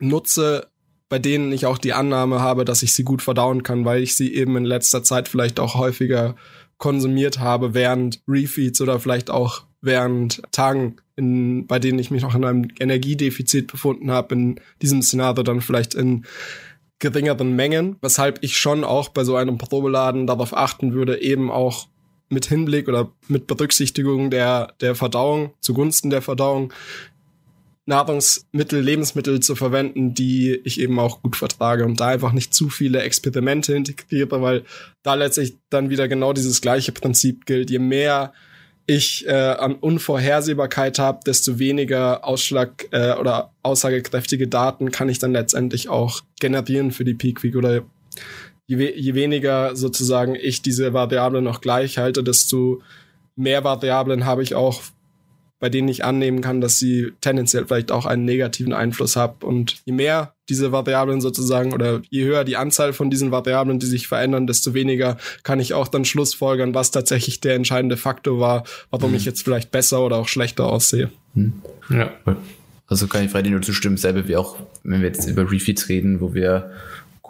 nutze, 0.01 0.69
bei 1.09 1.19
denen 1.19 1.53
ich 1.53 1.67
auch 1.67 1.79
die 1.79 1.93
Annahme 1.93 2.41
habe, 2.41 2.65
dass 2.65 2.83
ich 2.83 2.95
sie 2.95 3.05
gut 3.05 3.23
verdauen 3.23 3.63
kann, 3.63 3.85
weil 3.85 4.03
ich 4.03 4.17
sie 4.17 4.35
eben 4.35 4.57
in 4.57 4.65
letzter 4.65 5.03
Zeit 5.03 5.29
vielleicht 5.29 5.61
auch 5.61 5.75
häufiger 5.75 6.37
konsumiert 6.79 7.39
habe 7.39 7.75
während 7.75 8.23
Refeeds 8.27 8.81
oder 8.81 8.99
vielleicht 8.99 9.31
auch 9.31 9.63
während 9.83 10.43
Tagen, 10.53 10.97
in, 11.17 11.67
bei 11.67 11.79
denen 11.79 11.99
ich 11.99 12.11
mich 12.11 12.23
noch 12.23 12.35
in 12.35 12.45
einem 12.45 12.69
Energiedefizit 12.81 13.71
befunden 13.71 14.11
habe, 14.11 14.35
in 14.35 14.61
diesem 14.81 15.03
Szenario 15.03 15.43
dann 15.43 15.61
vielleicht 15.61 15.95
in 15.95 16.25
geringeren 17.03 17.55
Mengen, 17.55 17.97
weshalb 18.01 18.39
ich 18.43 18.57
schon 18.57 18.85
auch 18.85 19.09
bei 19.09 19.25
so 19.25 19.35
einem 19.35 19.59
Probeladen 19.59 20.27
darauf 20.27 20.57
achten 20.57 20.95
würde, 20.95 21.21
eben 21.21 21.51
auch 21.51 21.89
mit 22.31 22.47
Hinblick 22.47 22.89
oder 22.89 23.11
mit 23.27 23.49
Berücksichtigung 23.49 24.31
der, 24.31 24.73
der 24.81 24.95
Verdauung, 24.95 25.53
zugunsten 25.61 26.11
der 26.11 26.23
Verdauung, 26.23 26.73
Nahrungsmittel, 27.87 28.81
Lebensmittel 28.81 29.41
zu 29.41 29.57
verwenden, 29.57 30.15
die 30.15 30.61
ich 30.65 30.81
eben 30.81 31.01
auch 31.01 31.23
gut 31.23 31.35
vertrage 31.35 31.85
und 31.85 31.99
da 31.99 32.07
einfach 32.07 32.33
nicht 32.33 32.55
zu 32.55 32.71
viele 32.71 33.03
Experimente 33.03 33.75
integriere, 33.75 34.41
weil 34.41 34.63
da 35.03 35.15
letztlich 35.15 35.59
dann 35.71 35.91
wieder 35.91 36.07
genau 36.07 36.33
dieses 36.33 36.61
gleiche 36.61 36.93
Prinzip 36.93 37.47
gilt. 37.47 37.69
Je 37.71 37.81
mehr 37.81 38.33
ich 38.87 39.27
äh, 39.27 39.33
an 39.33 39.77
Unvorhersehbarkeit 39.77 40.99
habe, 40.99 41.21
desto 41.25 41.59
weniger 41.59 42.25
Ausschlag 42.27 42.89
äh, 42.91 43.15
oder 43.15 43.53
aussagekräftige 43.63 44.49
Daten 44.49 44.91
kann 44.91 45.09
ich 45.09 45.19
dann 45.19 45.33
letztendlich 45.33 45.89
auch 45.89 46.21
generieren 46.41 46.91
für 46.91 47.05
die 47.05 47.15
Peak 47.15 47.43
Week 47.43 47.57
oder 47.57 47.83
je, 48.67 48.93
je 48.93 49.15
weniger 49.15 49.77
sozusagen 49.77 50.35
ich 50.35 50.63
diese 50.63 50.93
Variable 50.93 51.43
noch 51.43 51.61
gleich 51.61 51.99
halte, 51.99 52.25
desto 52.25 52.83
mehr 53.37 53.65
Variablen 53.65 54.25
habe 54.25 54.43
ich 54.43 54.55
auch 54.55 54.83
bei 55.63 55.69
denen 55.69 55.87
ich 55.87 56.05
annehmen 56.05 56.41
kann, 56.41 56.61
dass 56.61 56.81
sie 56.81 57.13
tendenziell 57.21 57.67
vielleicht 57.67 57.93
auch 57.93 58.05
einen 58.05 58.25
negativen 58.25 58.73
Einfluss 58.73 59.15
haben. 59.15 59.47
Und 59.47 59.77
je 59.85 59.93
mehr 59.93 60.35
diese 60.53 60.71
Variablen 60.71 61.23
sozusagen 61.23 61.73
oder 61.73 62.03
je 62.11 62.25
höher 62.25 62.45
die 62.45 62.59
Anzahl 62.59 62.93
von 62.93 63.09
diesen 63.09 63.31
Variablen, 63.31 63.79
die 63.79 63.87
sich 63.87 64.07
verändern, 64.07 64.47
desto 64.47 64.75
weniger 64.75 65.17
kann 65.45 65.61
ich 65.61 65.73
auch 65.73 65.89
dann 65.89 66.05
schlussfolgern, 66.05 66.75
was 66.75 66.91
tatsächlich 66.91 67.41
der 67.41 67.55
entscheidende 67.55 67.97
Faktor 67.97 68.39
war, 68.39 68.65
warum 68.91 69.13
mhm. 69.13 69.17
ich 69.17 69.25
jetzt 69.25 69.43
vielleicht 69.43 69.71
besser 69.71 70.05
oder 70.05 70.17
auch 70.17 70.29
schlechter 70.29 70.67
aussehe. 70.67 71.11
Mhm. 71.33 71.55
Ja. 71.89 72.13
Also 72.87 73.07
kann 73.07 73.25
ich 73.25 73.31
Freddy 73.31 73.49
nur 73.49 73.63
zustimmen, 73.63 73.97
selber 73.97 74.29
wie 74.29 74.37
auch, 74.37 74.59
wenn 74.85 75.01
wir 75.01 75.09
jetzt 75.09 75.27
über 75.27 75.51
Refeeds 75.51 75.89
reden, 75.89 76.21
wo 76.21 76.35
wir 76.35 76.71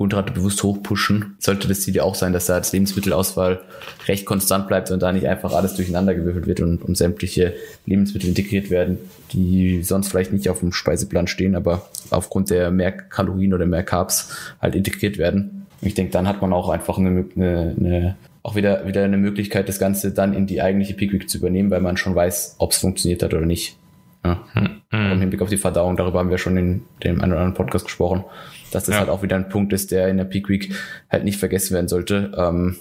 Kohlenhydrate 0.02 0.32
bewusst 0.32 0.62
hochpushen, 0.62 1.36
sollte 1.38 1.68
das 1.68 1.82
Ziel 1.82 1.94
ja 1.94 2.02
auch 2.02 2.16
sein, 2.16 2.32
dass 2.32 2.46
da 2.46 2.54
als 2.54 2.72
Lebensmittelauswahl 2.72 3.60
recht 4.08 4.26
konstant 4.26 4.66
bleibt 4.66 4.90
und 4.90 5.00
da 5.00 5.12
nicht 5.12 5.28
einfach 5.28 5.52
alles 5.52 5.74
durcheinander 5.74 6.14
gewürfelt 6.14 6.46
wird 6.46 6.60
und, 6.60 6.82
und 6.82 6.96
sämtliche 6.96 7.54
Lebensmittel 7.86 8.28
integriert 8.28 8.70
werden, 8.70 8.98
die 9.32 9.82
sonst 9.82 10.08
vielleicht 10.08 10.32
nicht 10.32 10.48
auf 10.48 10.60
dem 10.60 10.72
Speiseplan 10.72 11.28
stehen, 11.28 11.54
aber 11.54 11.86
aufgrund 12.10 12.50
der 12.50 12.70
mehr 12.70 12.90
Kalorien 12.90 13.54
oder 13.54 13.66
mehr 13.66 13.84
Carbs 13.84 14.34
halt 14.60 14.74
integriert 14.74 15.18
werden. 15.18 15.66
ich 15.80 15.94
denke, 15.94 16.12
dann 16.12 16.26
hat 16.26 16.42
man 16.42 16.52
auch 16.52 16.68
einfach 16.68 16.98
eine, 16.98 17.24
eine, 17.36 17.74
eine 17.78 18.16
auch 18.42 18.56
wieder, 18.56 18.86
wieder 18.88 19.04
eine 19.04 19.18
Möglichkeit, 19.18 19.68
das 19.68 19.78
Ganze 19.78 20.10
dann 20.10 20.34
in 20.34 20.48
die 20.48 20.60
eigentliche 20.60 20.94
Peak 20.94 21.12
Week 21.12 21.30
zu 21.30 21.38
übernehmen, 21.38 21.70
weil 21.70 21.80
man 21.80 21.96
schon 21.96 22.16
weiß, 22.16 22.56
ob 22.58 22.72
es 22.72 22.78
funktioniert 22.78 23.22
hat 23.22 23.34
oder 23.34 23.46
nicht. 23.46 23.76
Ja. 24.24 24.44
Mhm. 24.54 24.82
Im 24.90 25.20
Hinblick 25.20 25.42
auf 25.42 25.48
die 25.48 25.56
Verdauung, 25.56 25.96
darüber 25.96 26.18
haben 26.18 26.30
wir 26.30 26.38
schon 26.38 26.56
in 26.56 26.82
dem 27.02 27.20
einen 27.20 27.32
oder 27.32 27.40
anderen 27.40 27.54
Podcast 27.54 27.86
gesprochen 27.86 28.24
dass 28.72 28.84
das 28.84 28.94
ja. 28.94 29.00
halt 29.00 29.10
auch 29.10 29.22
wieder 29.22 29.36
ein 29.36 29.48
Punkt 29.48 29.72
ist, 29.72 29.90
der 29.90 30.08
in 30.08 30.16
der 30.16 30.24
Peak 30.24 30.48
Week 30.48 30.74
halt 31.08 31.24
nicht 31.24 31.38
vergessen 31.38 31.74
werden 31.74 31.88
sollte, 31.88 32.32
ähm, 32.36 32.76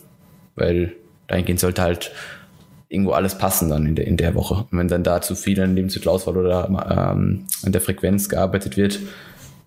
weil 0.55 0.93
dahingehend 1.27 1.59
sollte 1.59 1.81
halt 1.81 2.11
irgendwo 2.89 3.11
alles 3.11 3.37
passen 3.37 3.69
dann 3.69 3.85
in 3.85 3.95
der, 3.95 4.07
in 4.07 4.17
der 4.17 4.35
Woche. 4.35 4.65
Und 4.71 4.77
wenn 4.77 4.87
dann 4.87 5.03
da 5.03 5.21
zu 5.21 5.35
viel 5.35 5.61
an 5.61 5.75
Lebensmittelauswahl 5.75 6.37
oder 6.37 6.67
ähm, 6.69 7.45
an 7.63 7.71
der 7.71 7.81
Frequenz 7.81 8.27
gearbeitet 8.27 8.75
wird, 8.75 8.99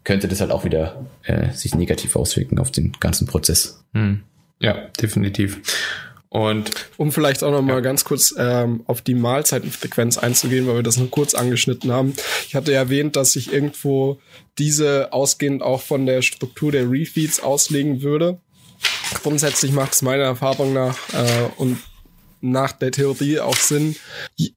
könnte 0.03 0.29
das 0.29 0.41
halt 0.41 0.51
auch 0.51 0.65
wieder 0.65 1.07
äh, 1.23 1.51
sich 1.53 1.75
negativ 1.75 2.17
auswirken 2.17 2.59
auf 2.59 2.71
den 2.71 2.93
ganzen 3.01 3.27
Prozess. 3.27 3.83
Hm. 3.95 4.21
Ja, 4.61 4.77
definitiv. 5.01 5.63
Und 6.35 6.73
um 6.97 7.13
vielleicht 7.13 7.45
auch 7.45 7.53
noch 7.53 7.63
mal 7.63 7.75
ja. 7.75 7.81
ganz 7.81 8.05
kurz 8.05 8.35
ähm, 8.37 8.83
auf 8.87 9.03
die 9.03 9.15
Mahlzeitenfrequenz 9.15 10.19
einzugehen, 10.19 10.67
weil 10.67 10.75
wir 10.75 10.83
das 10.83 10.97
nur 10.97 11.09
kurz 11.09 11.33
angeschnitten 11.33 11.93
haben. 11.93 12.13
Ich 12.49 12.57
hatte 12.57 12.75
erwähnt, 12.75 13.15
dass 13.15 13.37
ich 13.37 13.53
irgendwo 13.53 14.19
diese 14.59 15.13
ausgehend 15.13 15.63
auch 15.63 15.81
von 15.81 16.07
der 16.07 16.23
Struktur 16.23 16.73
der 16.73 16.91
Refeeds 16.91 17.39
auslegen 17.39 18.03
würde. 18.03 18.41
Grundsätzlich 19.23 19.71
macht 19.71 19.93
es 19.93 20.03
meiner 20.03 20.25
Erfahrung 20.25 20.73
nach 20.73 20.99
äh, 21.13 21.51
und 21.57 21.79
nach 22.41 22.73
der 22.73 22.91
Theorie 22.91 23.39
auch 23.39 23.57
Sinn, 23.57 23.95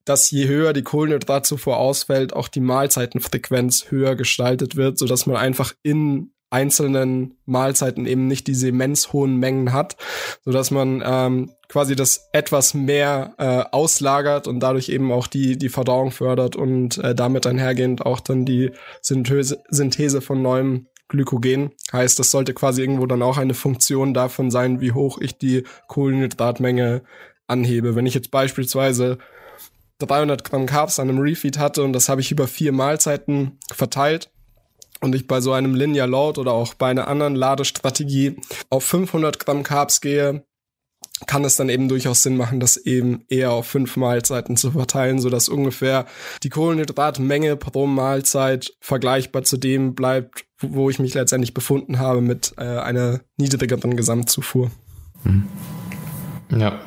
dass 0.03 0.31
je 0.31 0.47
höher 0.47 0.73
die 0.73 0.81
Kohlenhydratzufuhr 0.81 1.77
ausfällt, 1.77 2.33
auch 2.33 2.47
die 2.47 2.59
Mahlzeitenfrequenz 2.59 3.91
höher 3.91 4.15
gestaltet 4.15 4.77
wird, 4.77 4.97
so 4.97 5.05
dass 5.05 5.27
man 5.27 5.35
einfach 5.35 5.75
in 5.83 6.31
einzelnen 6.49 7.37
Mahlzeiten 7.45 8.05
eben 8.05 8.27
nicht 8.27 8.47
diese 8.47 8.69
immens 8.69 9.11
hohen 9.11 9.35
Mengen 9.35 9.73
hat, 9.73 9.97
so 10.45 10.51
dass 10.51 10.71
man 10.71 11.03
ähm, 11.05 11.51
quasi 11.67 11.95
das 11.95 12.29
etwas 12.31 12.73
mehr 12.73 13.33
äh, 13.37 13.63
auslagert 13.71 14.47
und 14.47 14.61
dadurch 14.61 14.89
eben 14.89 15.11
auch 15.11 15.27
die 15.27 15.57
die 15.57 15.69
Verdauung 15.69 16.11
fördert 16.11 16.55
und 16.55 16.97
äh, 16.99 17.13
damit 17.13 17.45
einhergehend 17.45 18.05
auch 18.05 18.21
dann 18.21 18.45
die 18.45 18.71
Synthese, 19.01 19.61
Synthese 19.69 20.21
von 20.21 20.41
neuem 20.41 20.87
Glykogen. 21.09 21.71
Heißt, 21.91 22.19
das 22.19 22.31
sollte 22.31 22.53
quasi 22.53 22.81
irgendwo 22.81 23.05
dann 23.05 23.21
auch 23.21 23.37
eine 23.37 23.53
Funktion 23.53 24.13
davon 24.13 24.51
sein, 24.51 24.81
wie 24.81 24.91
hoch 24.91 25.19
ich 25.19 25.37
die 25.37 25.63
Kohlenhydratmenge 25.87 27.01
anhebe. 27.47 27.95
Wenn 27.95 28.05
ich 28.05 28.13
jetzt 28.13 28.31
beispielsweise 28.31 29.17
300 29.99 30.43
Gramm 30.43 30.65
Carbs 30.65 30.99
an 30.99 31.09
einem 31.09 31.19
Refeed 31.19 31.57
hatte 31.57 31.83
und 31.83 31.93
das 31.93 32.09
habe 32.09 32.21
ich 32.21 32.31
über 32.31 32.47
vier 32.47 32.71
Mahlzeiten 32.71 33.57
verteilt, 33.71 34.29
und 35.01 35.15
ich 35.15 35.27
bei 35.27 35.41
so 35.41 35.51
einem 35.51 35.75
Linear 35.75 36.07
Load 36.07 36.39
oder 36.39 36.53
auch 36.53 36.73
bei 36.73 36.89
einer 36.89 37.07
anderen 37.07 37.35
Ladestrategie 37.35 38.37
auf 38.69 38.83
500 38.83 39.39
Gramm 39.39 39.63
Carbs 39.63 40.01
gehe, 40.01 40.43
kann 41.25 41.43
es 41.45 41.55
dann 41.55 41.69
eben 41.69 41.89
durchaus 41.89 42.21
Sinn 42.21 42.37
machen, 42.37 42.59
das 42.59 42.77
eben 42.77 43.23
eher 43.27 43.51
auf 43.51 43.65
fünf 43.67 43.97
Mahlzeiten 43.97 44.55
zu 44.55 44.71
verteilen, 44.71 45.19
so 45.19 45.29
dass 45.29 45.49
ungefähr 45.49 46.05
die 46.43 46.49
Kohlenhydratmenge 46.49 47.55
pro 47.55 47.87
Mahlzeit 47.87 48.73
vergleichbar 48.81 49.43
zu 49.43 49.57
dem 49.57 49.95
bleibt, 49.95 50.45
wo 50.61 50.89
ich 50.89 50.99
mich 50.99 51.15
letztendlich 51.15 51.53
befunden 51.53 51.97
habe 51.97 52.21
mit 52.21 52.53
äh, 52.57 52.63
einer 52.63 53.21
niedrigeren 53.37 53.95
Gesamtzufuhr. 53.95 54.69
Mhm. 55.23 55.47
Ja, 56.55 56.79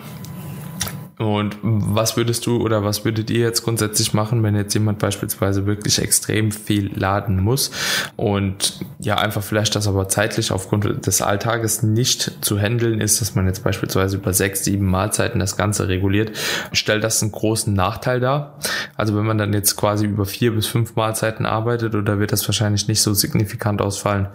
und 1.20 1.59
was 1.61 2.16
würdest 2.16 2.46
du 2.46 2.62
oder 2.62 2.83
was 2.83 3.04
würdet 3.04 3.28
ihr 3.28 3.40
jetzt 3.40 3.62
grundsätzlich 3.62 4.14
machen, 4.14 4.42
wenn 4.42 4.56
jetzt 4.56 4.72
jemand 4.72 5.00
beispielsweise 5.00 5.66
wirklich 5.66 5.98
extrem 5.98 6.50
viel 6.50 6.98
laden 6.98 7.40
muss 7.40 7.70
und 8.16 8.80
ja 9.00 9.18
einfach 9.18 9.42
vielleicht 9.42 9.76
das 9.76 9.87
aber 9.87 10.09
zeitlich 10.09 10.50
aufgrund 10.50 11.06
des 11.06 11.20
Alltages 11.20 11.83
nicht 11.83 12.42
zu 12.42 12.59
handeln 12.59 13.02
ist, 13.02 13.20
dass 13.20 13.35
man 13.35 13.46
jetzt 13.46 13.62
beispielsweise 13.62 14.16
über 14.16 14.33
sechs, 14.33 14.64
sieben 14.64 14.87
Mahlzeiten 14.87 15.40
das 15.40 15.59
Ganze 15.59 15.88
reguliert, 15.88 16.33
stellt 16.72 17.04
das 17.04 17.20
einen 17.20 17.33
großen 17.33 17.74
Nachteil 17.74 18.20
dar? 18.20 18.59
Also 18.96 19.14
wenn 19.14 19.26
man 19.26 19.37
dann 19.37 19.52
jetzt 19.52 19.76
quasi 19.76 20.06
über 20.06 20.24
vier 20.24 20.54
bis 20.54 20.68
fünf 20.68 20.96
Mahlzeiten 20.96 21.44
arbeitet 21.44 21.94
oder 21.94 22.18
wird 22.18 22.33
das 22.33 22.48
wahrscheinlich 22.48 22.88
nicht 22.88 23.02
so 23.02 23.12
signifikant 23.12 23.83
ausfallen? 23.83 24.28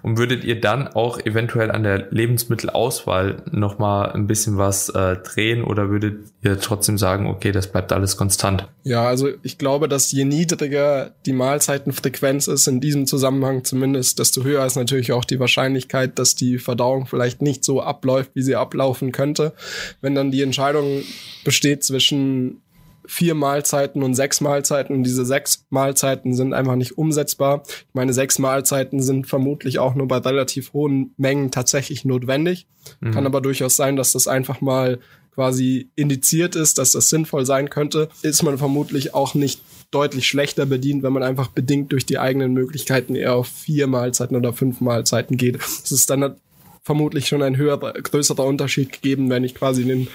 Und 0.00 0.16
würdet 0.16 0.44
ihr 0.44 0.58
dann 0.58 0.88
auch 0.88 1.18
eventuell 1.18 1.70
an 1.70 1.82
der 1.82 2.10
Lebensmittelauswahl 2.10 3.42
nochmal 3.50 4.12
ein 4.12 4.26
bisschen 4.26 4.56
was 4.56 4.88
äh, 4.88 5.16
drehen 5.16 5.62
oder 5.62 5.90
würdet 5.90 6.21
ihr 6.42 6.58
trotzdem 6.58 6.98
sagen, 6.98 7.26
okay, 7.26 7.52
das 7.52 7.66
bleibt 7.70 7.92
alles 7.92 8.16
konstant? 8.16 8.68
Ja, 8.84 9.04
also 9.06 9.28
ich 9.42 9.58
glaube, 9.58 9.88
dass 9.88 10.10
je 10.12 10.24
niedriger 10.24 11.12
die 11.26 11.32
Mahlzeitenfrequenz 11.32 12.48
ist, 12.48 12.66
in 12.66 12.80
diesem 12.80 13.06
Zusammenhang 13.06 13.64
zumindest, 13.64 14.18
desto 14.18 14.44
höher 14.44 14.64
ist 14.64 14.76
natürlich 14.76 15.12
auch 15.12 15.24
die 15.24 15.40
Wahrscheinlichkeit, 15.40 16.18
dass 16.18 16.34
die 16.34 16.58
Verdauung 16.58 17.06
vielleicht 17.06 17.42
nicht 17.42 17.64
so 17.64 17.80
abläuft, 17.80 18.32
wie 18.34 18.42
sie 18.42 18.56
ablaufen 18.56 19.12
könnte. 19.12 19.52
Wenn 20.00 20.14
dann 20.14 20.30
die 20.30 20.42
Entscheidung 20.42 21.02
besteht 21.44 21.84
zwischen 21.84 22.62
vier 23.06 23.34
Mahlzeiten 23.34 24.02
und 24.02 24.14
sechs 24.14 24.40
Mahlzeiten. 24.40 24.94
Und 24.96 25.04
diese 25.04 25.24
sechs 25.24 25.66
Mahlzeiten 25.70 26.34
sind 26.34 26.52
einfach 26.52 26.76
nicht 26.76 26.98
umsetzbar. 26.98 27.62
Ich 27.66 27.94
meine, 27.94 28.12
sechs 28.12 28.38
Mahlzeiten 28.38 29.02
sind 29.02 29.26
vermutlich 29.26 29.78
auch 29.78 29.94
nur 29.94 30.08
bei 30.08 30.18
relativ 30.18 30.72
hohen 30.72 31.12
Mengen 31.16 31.50
tatsächlich 31.50 32.04
notwendig. 32.04 32.66
Mhm. 33.00 33.12
Kann 33.12 33.26
aber 33.26 33.40
durchaus 33.40 33.76
sein, 33.76 33.96
dass 33.96 34.12
das 34.12 34.28
einfach 34.28 34.60
mal 34.60 34.98
quasi 35.34 35.90
indiziert 35.96 36.56
ist, 36.56 36.78
dass 36.78 36.92
das 36.92 37.08
sinnvoll 37.08 37.46
sein 37.46 37.70
könnte, 37.70 38.08
ist 38.22 38.42
man 38.42 38.58
vermutlich 38.58 39.14
auch 39.14 39.34
nicht 39.34 39.60
deutlich 39.90 40.26
schlechter 40.26 40.66
bedient, 40.66 41.02
wenn 41.02 41.12
man 41.12 41.22
einfach 41.22 41.48
bedingt 41.48 41.92
durch 41.92 42.06
die 42.06 42.18
eigenen 42.18 42.52
Möglichkeiten 42.52 43.14
eher 43.14 43.34
auf 43.34 43.48
vier 43.48 43.86
Mahlzeiten 43.86 44.36
oder 44.36 44.52
fünf 44.52 44.80
Mahlzeiten 44.80 45.36
geht. 45.36 45.56
Das 45.56 45.92
ist 45.92 46.08
dann 46.10 46.36
vermutlich 46.82 47.28
schon 47.28 47.42
ein 47.42 47.56
höherer, 47.56 47.92
größerer 47.92 48.44
Unterschied 48.44 48.92
gegeben, 48.92 49.30
wenn 49.30 49.44
ich 49.44 49.54
quasi 49.54 49.84
den 49.84 50.08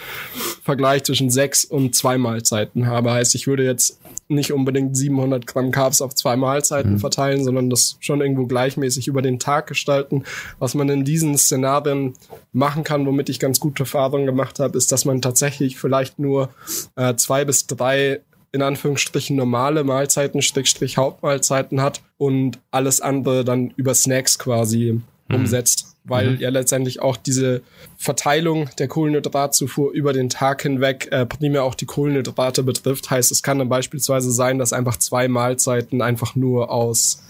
Vergleich 0.64 1.04
zwischen 1.04 1.30
sechs 1.30 1.64
und 1.64 1.96
zwei 1.96 2.18
Mahlzeiten 2.18 2.88
habe. 2.88 3.12
Heißt, 3.12 3.36
ich 3.36 3.48
würde 3.48 3.64
jetzt 3.64 4.00
nicht 4.30 4.52
unbedingt 4.52 4.96
700 4.96 5.48
Gramm 5.48 5.72
Carbs 5.72 6.02
auf 6.02 6.14
zwei 6.16 6.36
Mahlzeiten 6.36 6.94
mhm. 6.94 7.00
verteilen, 7.00 7.44
sondern 7.44 7.70
das 7.70 7.98
schon 8.00 8.22
irgendwo 8.22 8.46
gleichmäßig 8.46 9.08
über 9.08 9.22
den 9.22 9.40
Tag 9.40 9.68
gestalten. 9.68 10.24
Was 10.60 10.74
man 10.74 10.90
in 10.90 11.06
diesen 11.06 11.38
Szenarien 11.38 12.14
machen 12.52 12.84
kann, 12.84 13.06
womit 13.06 13.30
ich 13.30 13.40
ganz 13.40 13.60
gute 13.60 13.84
Erfahrungen 13.84 14.26
gemacht 14.26 14.60
habe, 14.60 14.78
ist, 14.78 14.92
dass 14.92 15.06
man 15.06 15.22
tatsächlich 15.22 15.78
vielleicht 15.78 16.20
nur 16.20 16.50
äh, 16.96 17.16
zwei 17.16 17.46
bis 17.46 17.68
drei 17.68 18.22
in 18.52 18.62
Anführungsstrichen 18.62 19.36
normale 19.36 19.84
Mahlzeiten, 19.84 20.42
Strich, 20.42 20.98
Hauptmahlzeiten 20.98 21.82
hat 21.82 22.02
und 22.18 22.60
alles 22.72 23.02
andere 23.02 23.44
dann 23.44 23.72
über 23.76 23.94
Snacks 23.94 24.40
quasi 24.40 25.02
mhm. 25.28 25.36
umsetzt 25.36 25.87
weil 26.08 26.32
mhm. 26.32 26.40
ja 26.40 26.50
letztendlich 26.50 27.02
auch 27.02 27.18
diese 27.18 27.62
Verteilung 27.98 28.70
der 28.80 28.88
Kohlenhydratzufuhr 28.88 29.92
über 29.92 30.14
den 30.14 30.30
Tag 30.30 30.62
hinweg 30.62 31.10
äh, 31.12 31.26
primär 31.26 31.64
auch 31.64 31.76
die 31.76 31.86
Kohlenhydrate 31.86 32.64
betrifft. 32.64 33.10
Heißt, 33.10 33.32
es 33.32 33.44
kann 33.44 33.60
dann 33.60 33.70
beispielsweise 33.70 34.32
sein, 34.32 34.58
dass 34.58 34.74
einfach 34.74 34.98
zwei 34.98 35.28
Mahlzeiten 35.28 36.02
einfach 36.02 36.36
nur 36.36 36.72
aus 36.72 37.24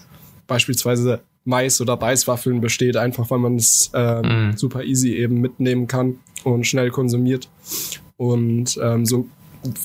beispielsweise 0.46 1.20
Mais 1.44 1.80
oder 1.80 1.94
Reiswaffeln 1.94 2.60
besteht, 2.60 2.96
einfach 2.96 3.30
weil 3.30 3.38
man 3.38 3.56
es 3.56 3.90
äh, 3.94 4.22
mhm. 4.22 4.56
super 4.56 4.84
easy 4.84 5.14
eben 5.14 5.40
mitnehmen 5.40 5.86
kann 5.86 6.18
und 6.44 6.66
schnell 6.66 6.90
konsumiert. 6.90 7.48
Und 8.16 8.78
ähm, 8.82 9.06
so 9.06 9.28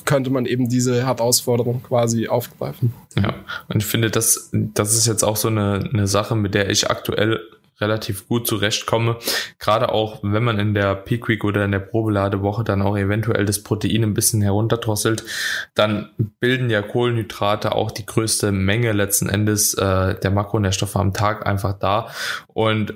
könnte 0.04 0.30
man 0.30 0.46
eben 0.46 0.68
diese 0.68 1.04
Herausforderung 1.04 1.82
quasi 1.82 2.28
aufgreifen. 2.28 2.92
Ja, 3.16 3.34
und 3.68 3.82
ich 3.82 3.86
finde, 3.86 4.10
das, 4.10 4.50
das 4.52 4.94
ist 4.94 5.06
jetzt 5.06 5.24
auch 5.24 5.36
so 5.36 5.48
eine, 5.48 5.88
eine 5.92 6.06
Sache, 6.06 6.36
mit 6.36 6.54
der 6.54 6.70
ich 6.70 6.90
aktuell 6.90 7.40
relativ 7.80 8.28
gut 8.28 8.46
zurechtkomme. 8.46 9.18
Gerade 9.58 9.90
auch, 9.92 10.20
wenn 10.22 10.44
man 10.44 10.58
in 10.58 10.74
der 10.74 10.94
Peak 10.94 11.28
Week 11.28 11.44
oder 11.44 11.64
in 11.64 11.72
der 11.72 11.80
Probeladewoche 11.80 12.64
dann 12.64 12.82
auch 12.82 12.96
eventuell 12.96 13.44
das 13.44 13.62
Protein 13.62 14.02
ein 14.02 14.14
bisschen 14.14 14.42
herunterdrosselt, 14.42 15.24
dann 15.74 16.10
bilden 16.40 16.70
ja 16.70 16.82
Kohlenhydrate 16.82 17.74
auch 17.74 17.90
die 17.90 18.06
größte 18.06 18.52
Menge 18.52 18.92
letzten 18.92 19.28
Endes 19.28 19.74
äh, 19.74 20.18
der 20.18 20.30
Makronährstoffe 20.30 20.96
am 20.96 21.12
Tag 21.12 21.46
einfach 21.46 21.78
da. 21.78 22.08
Und 22.48 22.94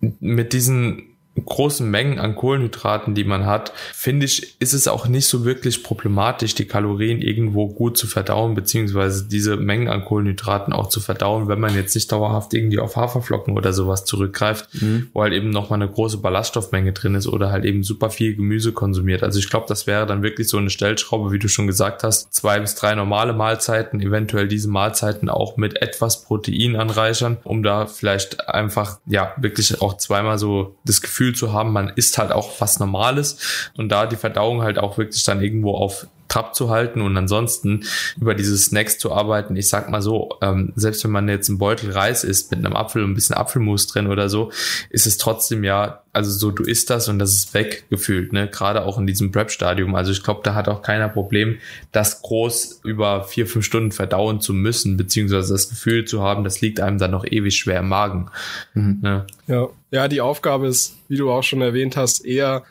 mit 0.00 0.52
diesen 0.52 1.11
großen 1.44 1.90
Mengen 1.90 2.18
an 2.18 2.34
Kohlenhydraten, 2.34 3.14
die 3.14 3.24
man 3.24 3.46
hat, 3.46 3.72
finde 3.94 4.26
ich, 4.26 4.60
ist 4.60 4.74
es 4.74 4.86
auch 4.86 5.08
nicht 5.08 5.26
so 5.26 5.44
wirklich 5.44 5.82
problematisch, 5.82 6.54
die 6.54 6.66
Kalorien 6.66 7.20
irgendwo 7.20 7.68
gut 7.68 7.96
zu 7.96 8.06
verdauen, 8.06 8.54
beziehungsweise 8.54 9.26
diese 9.28 9.56
Mengen 9.56 9.88
an 9.88 10.04
Kohlenhydraten 10.04 10.72
auch 10.72 10.88
zu 10.88 11.00
verdauen, 11.00 11.48
wenn 11.48 11.60
man 11.60 11.74
jetzt 11.74 11.94
nicht 11.94 12.12
dauerhaft 12.12 12.52
irgendwie 12.52 12.78
auf 12.78 12.96
Haferflocken 12.96 13.56
oder 13.56 13.72
sowas 13.72 14.04
zurückgreift, 14.04 14.68
mhm. 14.80 15.08
wo 15.14 15.22
halt 15.22 15.32
eben 15.32 15.50
nochmal 15.50 15.80
eine 15.80 15.90
große 15.90 16.18
Ballaststoffmenge 16.18 16.92
drin 16.92 17.14
ist 17.14 17.26
oder 17.26 17.50
halt 17.50 17.64
eben 17.64 17.82
super 17.82 18.10
viel 18.10 18.36
Gemüse 18.36 18.72
konsumiert. 18.72 19.22
Also 19.22 19.38
ich 19.38 19.48
glaube, 19.48 19.66
das 19.68 19.86
wäre 19.86 20.06
dann 20.06 20.22
wirklich 20.22 20.48
so 20.48 20.58
eine 20.58 20.70
Stellschraube, 20.70 21.32
wie 21.32 21.38
du 21.38 21.48
schon 21.48 21.66
gesagt 21.66 22.02
hast, 22.02 22.32
zwei 22.34 22.60
bis 22.60 22.74
drei 22.74 22.94
normale 22.94 23.32
Mahlzeiten, 23.32 24.00
eventuell 24.00 24.48
diese 24.48 24.68
Mahlzeiten 24.68 25.30
auch 25.30 25.56
mit 25.56 25.80
etwas 25.80 26.24
Protein 26.24 26.76
anreichern, 26.76 27.38
um 27.44 27.62
da 27.62 27.86
vielleicht 27.86 28.48
einfach, 28.48 28.98
ja, 29.06 29.32
wirklich 29.38 29.80
auch 29.80 29.96
zweimal 29.96 30.38
so 30.38 30.76
das 30.84 31.00
Gefühl 31.00 31.21
Gefühl 31.22 31.34
zu 31.34 31.52
haben, 31.52 31.72
man 31.72 31.88
isst 31.94 32.18
halt 32.18 32.32
auch 32.32 32.60
was 32.60 32.80
Normales. 32.80 33.70
Und 33.76 33.90
da 33.90 34.06
die 34.06 34.16
Verdauung 34.16 34.62
halt 34.62 34.78
auch 34.78 34.98
wirklich 34.98 35.22
dann 35.24 35.42
irgendwo 35.42 35.74
auf 35.74 36.06
Trab 36.32 36.54
zu 36.54 36.70
halten 36.70 37.02
und 37.02 37.14
ansonsten 37.14 37.84
über 38.18 38.34
diese 38.34 38.56
Snacks 38.56 38.96
zu 38.96 39.12
arbeiten. 39.12 39.54
Ich 39.54 39.68
sag 39.68 39.90
mal 39.90 40.00
so, 40.00 40.30
ähm, 40.40 40.72
selbst 40.76 41.04
wenn 41.04 41.10
man 41.10 41.28
jetzt 41.28 41.50
einen 41.50 41.58
Beutel 41.58 41.90
Reis 41.90 42.24
isst 42.24 42.50
mit 42.50 42.64
einem 42.64 42.74
Apfel 42.74 43.04
und 43.04 43.10
ein 43.10 43.14
bisschen 43.14 43.36
Apfelmus 43.36 43.86
drin 43.86 44.06
oder 44.06 44.30
so, 44.30 44.50
ist 44.88 45.06
es 45.06 45.18
trotzdem 45.18 45.62
ja, 45.62 46.02
also 46.14 46.30
so 46.30 46.50
du 46.50 46.62
isst 46.62 46.88
das 46.88 47.10
und 47.10 47.18
das 47.18 47.34
ist 47.34 47.52
weg 47.52 47.84
gefühlt, 47.90 48.32
ne? 48.32 48.48
Gerade 48.48 48.86
auch 48.86 48.98
in 48.98 49.06
diesem 49.06 49.30
Prep-Stadium. 49.30 49.94
Also 49.94 50.10
ich 50.10 50.22
glaube, 50.22 50.40
da 50.42 50.54
hat 50.54 50.68
auch 50.68 50.80
keiner 50.80 51.10
Problem, 51.10 51.58
das 51.90 52.22
groß 52.22 52.80
über 52.82 53.24
vier, 53.24 53.46
fünf 53.46 53.66
Stunden 53.66 53.92
verdauen 53.92 54.40
zu 54.40 54.54
müssen, 54.54 54.96
beziehungsweise 54.96 55.52
das 55.52 55.68
Gefühl 55.68 56.06
zu 56.06 56.22
haben, 56.22 56.44
das 56.44 56.62
liegt 56.62 56.80
einem 56.80 56.96
dann 56.96 57.10
noch 57.10 57.26
ewig 57.26 57.56
schwer 57.56 57.80
im 57.80 57.88
Magen. 57.88 58.30
Mhm. 58.72 59.00
Ne? 59.02 59.26
Ja. 59.48 59.68
ja, 59.90 60.08
die 60.08 60.22
Aufgabe 60.22 60.66
ist, 60.66 60.96
wie 61.08 61.18
du 61.18 61.30
auch 61.30 61.42
schon 61.42 61.60
erwähnt 61.60 61.98
hast, 61.98 62.24
eher 62.24 62.62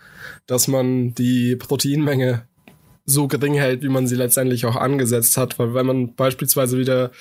dass 0.48 0.68
man 0.68 1.14
die 1.16 1.56
Proteinmenge 1.56 2.44
so 3.06 3.28
gering 3.28 3.56
hält, 3.56 3.82
wie 3.82 3.90
man 3.90 4.08
sie 4.08 4.16
letztendlich 4.16 4.66
auch 4.66 4.76
angesetzt 4.76 5.38
hat. 5.38 5.58
Weil 5.60 5.74
wenn 5.74 5.86
man 5.86 6.16
beispielsweise 6.16 6.78
wieder 6.78 7.12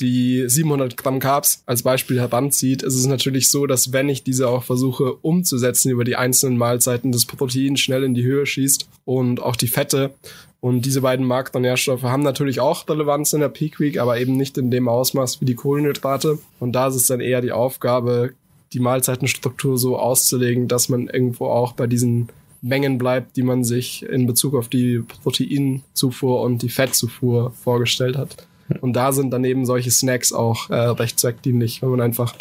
die 0.00 0.44
700 0.46 0.96
Gramm 0.96 1.20
Carbs 1.20 1.62
als 1.66 1.82
Beispiel 1.82 2.20
heranzieht, 2.20 2.82
ist 2.82 2.94
es 2.94 3.06
natürlich 3.06 3.50
so, 3.50 3.66
dass 3.66 3.92
wenn 3.92 4.08
ich 4.08 4.22
diese 4.22 4.48
auch 4.48 4.64
versuche 4.64 5.14
umzusetzen 5.14 5.90
über 5.90 6.04
die 6.04 6.16
einzelnen 6.16 6.56
Mahlzeiten, 6.56 7.12
das 7.12 7.26
Protein 7.26 7.76
schnell 7.76 8.04
in 8.04 8.14
die 8.14 8.24
Höhe 8.24 8.46
schießt 8.46 8.88
und 9.04 9.40
auch 9.42 9.56
die 9.56 9.68
Fette. 9.68 10.12
Und 10.60 10.86
diese 10.86 11.02
beiden 11.02 11.24
Makronährstoffe 11.24 12.02
haben 12.02 12.22
natürlich 12.22 12.58
auch 12.58 12.88
Relevanz 12.88 13.32
in 13.32 13.40
der 13.40 13.48
Peak 13.48 13.78
Week, 13.78 13.98
aber 13.98 14.18
eben 14.18 14.36
nicht 14.36 14.58
in 14.58 14.70
dem 14.70 14.88
Ausmaß 14.88 15.40
wie 15.40 15.44
die 15.44 15.54
Kohlenhydrate. 15.54 16.38
Und 16.58 16.72
da 16.72 16.88
ist 16.88 16.96
es 16.96 17.06
dann 17.06 17.20
eher 17.20 17.40
die 17.40 17.52
Aufgabe, 17.52 18.32
die 18.72 18.80
Mahlzeitenstruktur 18.80 19.78
so 19.78 19.98
auszulegen, 19.98 20.66
dass 20.68 20.88
man 20.88 21.06
irgendwo 21.08 21.46
auch 21.46 21.72
bei 21.72 21.86
diesen 21.86 22.28
Mengen 22.60 22.98
bleibt, 22.98 23.36
die 23.36 23.42
man 23.42 23.64
sich 23.64 24.04
in 24.04 24.26
Bezug 24.26 24.54
auf 24.54 24.68
die 24.68 25.00
Proteinzufuhr 25.22 26.42
und 26.42 26.62
die 26.62 26.68
Fettzufuhr 26.68 27.52
vorgestellt 27.52 28.16
hat. 28.16 28.48
Und 28.80 28.94
da 28.94 29.12
sind 29.12 29.30
dann 29.30 29.44
eben 29.44 29.64
solche 29.64 29.90
Snacks 29.90 30.32
auch 30.32 30.68
äh, 30.70 30.74
recht 30.74 31.18
zweckdienlich, 31.18 31.82
wenn 31.82 31.90
man 31.90 32.00
einfach, 32.00 32.34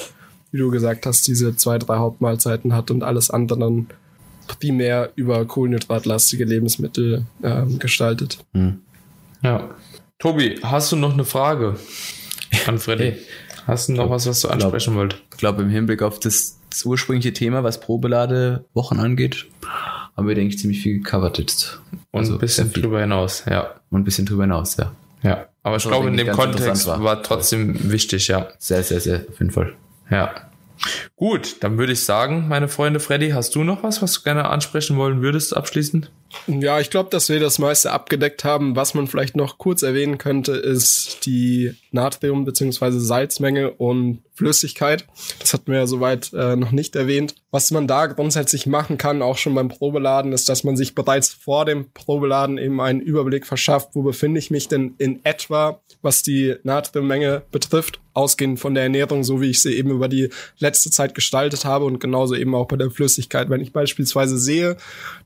wie 0.52 0.58
du 0.58 0.72
gesagt 0.72 1.06
hast, 1.06 1.28
diese 1.28 1.56
zwei, 1.56 1.78
drei 1.78 1.98
Hauptmahlzeiten 1.98 2.74
hat 2.74 2.92
und 2.92 3.04
alles 3.04 3.30
andere 3.30 3.60
dann 3.60 3.88
primär 4.60 5.12
über 5.16 5.46
kohlenhydratlastige 5.46 6.46
Lebensmittel 6.46 7.26
äh, 7.42 7.66
gestaltet. 7.80 8.40
Hm. 8.54 8.80
Ja. 9.44 9.70
Tobi, 10.20 10.60
hast 10.64 10.92
du 10.92 10.96
noch 10.96 11.14
eine 11.14 11.26
Frage 11.26 11.76
an 12.66 12.80
Freddy? 12.80 13.12
Hey. 13.12 13.18
Hast 13.68 13.90
du 13.90 13.94
noch 13.94 14.10
was, 14.10 14.26
was 14.26 14.40
du 14.40 14.48
ansprechen 14.48 14.94
glaub, 14.94 14.96
wollt? 14.96 15.22
Ich 15.32 15.38
glaube, 15.38 15.62
im 15.62 15.70
Hinblick 15.70 16.02
auf 16.02 16.20
das, 16.20 16.58
das 16.70 16.86
ursprüngliche 16.86 17.34
Thema, 17.34 17.64
was 17.64 17.82
Probeladewochen 17.82 19.00
angeht, 19.00 19.46
haben 20.18 20.28
wir, 20.28 20.36
denke 20.36 20.54
ich, 20.54 20.60
ziemlich 20.60 20.82
viel 20.82 20.98
gecovert 20.98 21.38
jetzt. 21.38 21.80
Und 22.12 22.22
also 22.22 22.34
ein 22.34 22.40
bisschen 22.40 22.74
drüber 22.74 23.00
hinaus, 23.00 23.44
ja. 23.48 23.76
Und 23.92 24.02
ein 24.02 24.04
bisschen 24.04 24.26
drüber 24.26 24.44
hinaus, 24.44 24.76
ja. 24.78 24.92
Ja, 25.24 25.48
aber 25.64 25.78
ich 25.78 25.86
also, 25.86 25.90
glaube, 25.90 26.08
in 26.08 26.18
dem 26.18 26.32
Kontext 26.32 26.88
war. 26.88 27.04
war 27.04 27.24
trotzdem 27.24 27.92
wichtig, 27.92 28.28
ja. 28.28 28.48
Sehr, 28.58 28.84
sehr, 28.84 29.00
sehr, 29.00 29.26
auf 29.30 29.40
jeden 29.40 29.52
Fall. 29.52 29.74
Ja. 30.10 30.34
Gut, 31.16 31.58
dann 31.62 31.78
würde 31.78 31.94
ich 31.94 32.04
sagen, 32.04 32.48
meine 32.48 32.68
Freunde, 32.68 33.00
Freddy, 33.00 33.30
hast 33.30 33.56
du 33.56 33.64
noch 33.64 33.84
was, 33.84 34.02
was 34.02 34.14
du 34.14 34.24
gerne 34.24 34.50
ansprechen 34.50 34.98
wollen 34.98 35.22
würdest, 35.22 35.56
abschließend? 35.56 36.12
Ja, 36.48 36.80
ich 36.80 36.90
glaube, 36.90 37.10
dass 37.10 37.30
wir 37.30 37.40
das 37.40 37.60
meiste 37.60 37.92
abgedeckt 37.92 38.44
haben. 38.44 38.76
Was 38.76 38.94
man 38.94 39.08
vielleicht 39.08 39.36
noch 39.36 39.58
kurz 39.58 39.82
erwähnen 39.82 40.18
könnte, 40.18 40.54
ist 40.54 41.26
die 41.26 41.74
Natrium- 41.92 42.46
bzw. 42.46 43.00
Salzmenge 43.00 43.72
und 43.72 44.24
Flüssigkeit. 44.34 45.06
Das 45.40 45.54
hatten 45.54 45.72
wir 45.72 45.80
ja 45.80 45.88
soweit 45.88 46.32
äh, 46.34 46.56
noch 46.56 46.72
nicht 46.72 46.96
erwähnt. 46.96 47.36
Was 47.50 47.72
man 47.72 47.88
da 47.88 48.06
grundsätzlich 48.06 48.68
machen 48.68 48.98
kann, 48.98 49.22
auch 49.24 49.38
schon 49.38 49.56
beim 49.56 49.68
Probeladen, 49.68 50.32
ist, 50.32 50.48
dass 50.48 50.64
man 50.64 50.78
sich 50.78 50.94
bereits 50.94 51.34
vor 51.34 51.66
dem 51.66 51.92
Probeladen 51.92 52.58
eben 52.60 52.80
einen 52.80 53.02
Überblick 53.02 53.48
verschafft, 53.48 53.90
wo 53.94 54.04
befinde 54.04 54.40
ich 54.40 54.52
mich 54.52 54.68
denn 54.68 54.94
in 55.00 55.26
etwa, 55.26 55.82
was 56.02 56.22
die 56.22 56.56
Natriummenge 56.64 57.44
betrifft, 57.52 58.00
ausgehend 58.14 58.60
von 58.60 58.76
der 58.76 58.84
Ernährung, 58.84 59.24
so 59.24 59.42
wie 59.42 59.50
ich 59.50 59.62
sie 59.62 59.76
eben 59.76 59.90
über 59.90 60.08
die 60.08 60.30
letzte 60.60 60.92
Zeit 60.92 61.16
gestaltet 61.16 61.66
habe 61.66 61.86
und 61.86 62.00
genauso 62.00 62.36
eben 62.36 62.54
auch 62.54 62.68
bei 62.68 62.78
der 62.78 62.92
Flüssigkeit. 62.92 63.50
Wenn 63.50 63.62
ich 63.62 63.74
beispielsweise 63.74 64.38
sehe, 64.38 64.78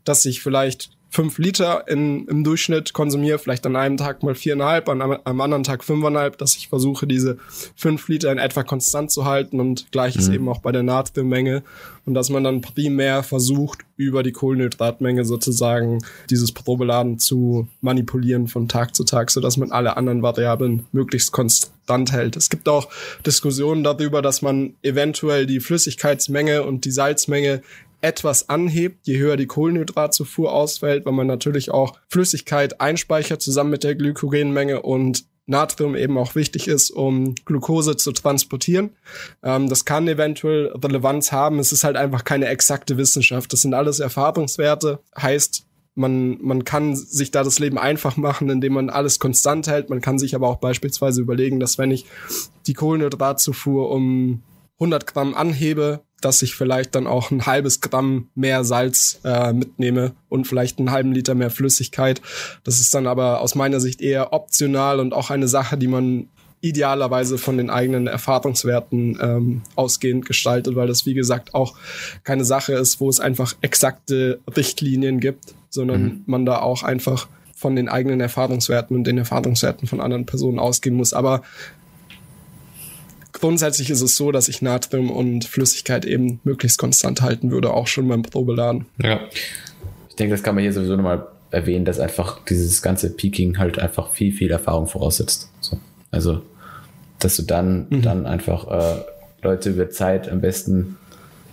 dass 0.06 0.24
ich 0.24 0.42
vielleicht 0.42 0.92
fünf 1.12 1.38
Liter 1.38 1.88
in, 1.90 2.26
im 2.28 2.44
Durchschnitt 2.46 2.94
konsumiere, 2.94 3.38
vielleicht 3.38 3.66
an 3.66 3.76
einem 3.76 3.98
Tag 3.98 4.24
mal 4.24 4.34
viereinhalb, 4.34 4.88
an 4.88 5.02
einem 5.02 5.42
anderen 5.42 5.64
Tag 5.64 5.84
fünfeinhalb, 5.84 6.38
dass 6.38 6.56
ich 6.56 6.70
versuche, 6.70 7.06
diese 7.06 7.38
fünf 7.76 8.08
Liter 8.08 8.32
in 8.32 8.38
etwa 8.38 8.64
konstant 8.64 9.12
zu 9.12 9.26
halten 9.26 9.60
und 9.60 9.92
gleiches 9.92 10.30
mhm. 10.30 10.36
eben 10.36 10.50
auch 10.50 10.60
bei 10.60 10.72
der 10.72 10.84
Natriummenge 10.84 11.64
und 12.06 12.14
dass 12.14 12.30
man 12.30 12.46
dann 12.46 12.62
primär 12.62 13.24
versucht, 13.24 13.80
über 13.98 14.24
die 14.24 14.32
Kohlenhydratmenge 14.32 15.26
sozusagen 15.26 16.00
dieses 16.30 16.54
Probeladen 16.54 17.20
zu 17.20 17.68
manipulieren 17.82 18.48
von 18.48 18.70
Tag 18.70 18.96
zu 18.96 19.04
Tag, 19.04 19.32
so 19.32 19.42
dass 19.42 19.58
man 19.58 19.72
alle 19.72 19.98
anderen 19.98 20.24
Variablen 20.24 20.88
möglichst 20.94 21.34
konstant 21.34 22.14
hält. 22.14 22.38
Es 22.38 22.50
gibt 22.50 22.70
auch 22.70 22.88
Diskussionen 23.26 23.84
darüber, 23.84 24.22
dass 24.22 24.42
man 24.42 24.76
eventuell 24.82 25.46
die 25.46 25.60
Flüssigkeitsmenge 25.60 26.64
und 26.64 26.86
die 26.86 26.92
Salzmenge 26.92 27.62
etwas 28.02 28.50
anhebt, 28.50 29.08
je 29.08 29.18
höher 29.18 29.38
die 29.38 29.48
Kohlenhydratzufuhr 29.48 30.52
ausfällt, 30.52 31.06
weil 31.06 31.14
man 31.14 31.28
natürlich 31.28 31.72
auch 31.72 31.98
Flüssigkeit 32.10 32.82
einspeichert 32.82 33.42
zusammen 33.42 33.70
mit 33.70 33.84
der 33.84 33.96
Glykogenmenge 33.96 34.82
und 34.82 35.26
Natrium 35.46 35.96
eben 35.96 36.18
auch 36.18 36.36
wichtig 36.36 36.68
ist, 36.68 36.92
um 36.92 37.36
Glucose 37.46 37.98
zu 37.98 38.12
transportieren. 38.12 38.92
Ähm, 39.44 39.70
das 39.70 39.86
kann 39.86 40.08
eventuell 40.08 40.68
Relevanz 40.68 41.32
haben. 41.32 41.60
Es 41.60 41.72
ist 41.72 41.84
halt 41.84 41.98
einfach 41.98 42.24
keine 42.24 42.48
exakte 42.48 42.98
Wissenschaft. 42.98 43.52
Das 43.54 43.62
sind 43.62 43.74
alles 43.74 44.00
Erfahrungswerte. 44.00 45.00
Heißt, 45.20 45.66
man, 45.94 46.38
man 46.42 46.64
kann 46.64 46.96
sich 46.96 47.32
da 47.32 47.44
das 47.44 47.60
Leben 47.60 47.78
einfach 47.78 48.18
machen, 48.18 48.50
indem 48.50 48.74
man 48.74 48.90
alles 48.90 49.20
konstant 49.20 49.68
hält. 49.68 49.90
Man 49.90 50.02
kann 50.02 50.20
sich 50.20 50.36
aber 50.36 50.48
auch 50.48 50.58
beispielsweise 50.58 51.22
überlegen, 51.22 51.60
dass 51.60 51.78
wenn 51.78 51.92
ich 51.92 52.06
die 52.68 52.74
Kohlenhydratzufuhr 52.74 53.90
um 53.90 54.44
100 54.82 55.06
Gramm 55.06 55.36
anhebe, 55.36 56.02
dass 56.22 56.42
ich 56.42 56.56
vielleicht 56.56 56.96
dann 56.96 57.08
auch 57.08 57.32
ein 57.32 57.46
halbes 57.46 57.82
Gramm 57.82 58.30
mehr 58.36 58.64
Salz 58.64 59.20
äh, 59.24 59.54
mitnehme 59.54 60.14
und 60.28 60.48
vielleicht 60.48 60.80
einen 60.80 60.92
halben 60.92 61.12
Liter 61.12 61.36
mehr 61.36 61.52
Flüssigkeit. 61.52 62.22
Das 62.64 62.80
ist 62.80 62.94
dann 62.94 63.08
aber 63.08 63.42
aus 63.42 63.56
meiner 63.56 63.80
Sicht 63.80 64.02
eher 64.02 64.34
optional 64.34 65.00
und 65.00 65.14
auch 65.14 65.30
eine 65.30 65.48
Sache, 65.48 65.78
die 65.78 65.88
man 65.88 66.28
idealerweise 66.62 67.38
von 67.38 67.58
den 67.58 67.70
eigenen 67.70 68.08
Erfahrungswerten 68.08 69.18
ähm, 69.22 69.62
ausgehend 69.76 70.26
gestaltet, 70.26 70.76
weil 70.76 70.88
das 70.88 71.06
wie 71.06 71.16
gesagt 71.16 71.54
auch 71.54 71.76
keine 72.24 72.46
Sache 72.46 72.74
ist, 72.74 73.00
wo 73.00 73.10
es 73.10 73.20
einfach 73.20 73.56
exakte 73.62 74.40
Richtlinien 74.56 75.20
gibt, 75.20 75.56
sondern 75.70 76.04
mhm. 76.04 76.24
man 76.28 76.46
da 76.46 76.60
auch 76.60 76.84
einfach 76.84 77.28
von 77.56 77.76
den 77.76 77.90
eigenen 77.90 78.20
Erfahrungswerten 78.20 78.96
und 78.96 79.06
den 79.06 79.20
Erfahrungswerten 79.20 79.88
von 79.88 80.02
anderen 80.02 80.26
Personen 80.26 80.60
ausgehen 80.60 80.96
muss. 80.96 81.14
Aber 81.14 81.42
grundsätzlich 83.42 83.90
ist 83.90 84.02
es 84.02 84.16
so, 84.16 84.32
dass 84.32 84.48
ich 84.48 84.62
Natrium 84.62 85.12
und 85.12 85.44
Flüssigkeit 85.44 86.06
eben 86.06 86.40
möglichst 86.44 86.78
konstant 86.78 87.22
halten 87.22 87.52
würde, 87.52 87.74
auch 87.74 87.88
schon 87.88 88.08
beim 88.08 88.22
Probeladen. 88.22 88.86
Ja. 89.02 89.20
Ich 90.10 90.16
denke, 90.16 90.34
das 90.34 90.44
kann 90.44 90.56
man 90.56 90.64
hier 90.64 90.72
sowieso 90.72 90.96
nochmal 90.96 91.28
erwähnen, 91.50 91.84
dass 91.84 92.00
einfach 92.00 92.44
dieses 92.46 92.82
ganze 92.82 93.10
Peaking 93.10 93.58
halt 93.58 93.80
einfach 93.80 94.12
viel, 94.12 94.32
viel 94.32 94.52
Erfahrung 94.52 94.88
voraussetzt. 94.88 95.50
So. 95.60 95.78
Also, 96.12 96.42
dass 97.20 97.36
du 97.36 97.44
dann, 97.44 97.88
mhm. 97.90 98.02
dann 98.02 98.26
einfach 98.26 98.68
äh, 98.68 99.02
Leute 99.42 99.72
über 99.72 99.90
Zeit 99.90 100.30
am 100.30 100.40
besten, 100.40 100.98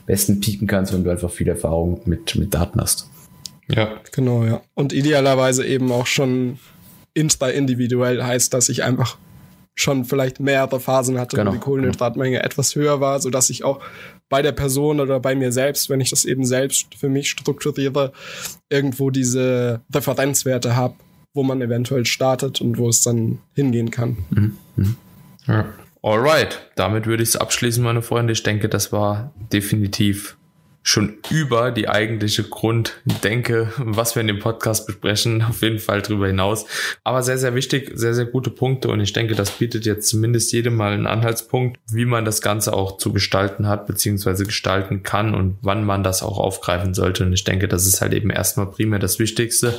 besten 0.07 0.41
pieken 0.41 0.69
kannst, 0.69 0.93
wenn 0.93 1.05
du 1.05 1.11
einfach 1.11 1.31
viel 1.31 1.49
Erfahrung 1.49 2.03
mit, 2.05 2.37
mit 2.37 2.55
Daten 2.55 2.81
hast. 2.81 3.09
Ja. 3.69 4.01
Genau, 4.13 4.45
ja. 4.45 4.61
Und 4.75 4.93
idealerweise 4.93 5.67
eben 5.67 5.91
auch 5.91 6.07
schon 6.07 6.59
intra-individuell 7.15 8.23
heißt, 8.23 8.55
dass 8.55 8.69
ich 8.69 8.85
einfach 8.85 9.19
schon 9.79 10.05
vielleicht 10.05 10.41
mehrere 10.41 10.81
Phasen 10.81 11.19
hatte, 11.19 11.37
genau. 11.37 11.51
wo 11.51 11.55
die 11.55 11.61
Kohlenhydratmenge 11.61 12.43
etwas 12.43 12.75
höher 12.75 13.01
war, 13.01 13.21
so 13.21 13.31
dass 13.31 13.49
ich 13.49 13.63
auch 13.63 13.81
bei 14.29 14.43
der 14.43 14.51
Person 14.51 14.99
oder 14.99 15.21
bei 15.21 15.37
mir 15.37 15.53
selbst, 15.53 15.89
wenn 15.89 16.01
ich 16.01 16.11
das 16.11 16.25
eben 16.25 16.45
selbst 16.45 16.97
für 16.97 17.09
mich 17.09 17.31
strukturiere, 17.31 18.13
irgendwo 18.69 19.11
diese 19.11 19.81
Referenzwerte 19.95 20.75
habe, 20.75 20.95
wo 21.33 21.45
man 21.45 21.63
eventuell 21.63 22.07
startet 22.07 22.61
und 22.61 22.77
wo 22.77 22.89
es 22.89 23.03
dann 23.03 23.39
hingehen 23.55 23.93
kann. 23.93 24.17
Mhm. 24.31 24.57
Mhm. 24.75 24.97
Ja. 25.47 25.67
Alright, 26.03 26.71
damit 26.75 27.07
würde 27.07 27.23
ich 27.23 27.31
es 27.31 27.37
abschließen, 27.37 27.83
meine 27.83 28.03
Freunde. 28.03 28.33
Ich 28.33 28.43
denke, 28.43 28.69
das 28.69 28.93
war 28.93 29.33
definitiv 29.53 30.38
schon 30.89 31.19
über 31.29 31.71
die 31.71 31.89
eigentliche 31.89 32.45
Grunddenke, 32.45 33.71
was 33.77 34.15
wir 34.15 34.23
in 34.23 34.27
dem 34.27 34.39
Podcast 34.39 34.87
besprechen, 34.87 35.43
auf 35.49 35.61
jeden 35.61 35.79
Fall 35.79 36.01
drüber 36.01 36.27
hinaus. 36.27 36.65
Aber 37.05 37.23
sehr, 37.23 37.37
sehr 37.37 37.55
wichtig, 37.55 37.93
sehr, 37.95 38.15
sehr 38.15 38.25
gute 38.25 38.51
Punkte 38.51 38.89
und 38.89 39.01
ich 39.01 39.13
denke, 39.13 39.35
das 39.35 39.51
bietet 39.51 39.85
jetzt 39.85 40.09
zumindest 40.09 40.51
jedem 40.53 40.77
mal 40.77 40.93
einen 40.93 41.07
Anhaltspunkt, 41.07 41.79
wie 41.91 42.07
man 42.07 42.25
das 42.25 42.41
Ganze 42.41 42.73
auch 42.73 42.97
zu 42.97 43.13
gestalten 43.13 43.69
hat, 43.69 43.87
beziehungsweise 43.87 44.47
gestalten 44.47 45.03
kann 45.03 45.35
und 45.35 45.59
wann 45.61 45.85
man 45.85 46.03
das 46.03 46.23
auch 46.23 46.39
aufgreifen 46.39 46.95
sollte. 46.95 47.25
Und 47.25 47.35
ich 47.35 47.45
denke, 47.45 47.69
das 47.69 47.87
ist 47.87 48.01
halt 48.01 48.15
eben 48.15 48.31
erstmal 48.31 48.71
primär 48.71 48.99
das 48.99 49.19
Wichtigste. 49.19 49.79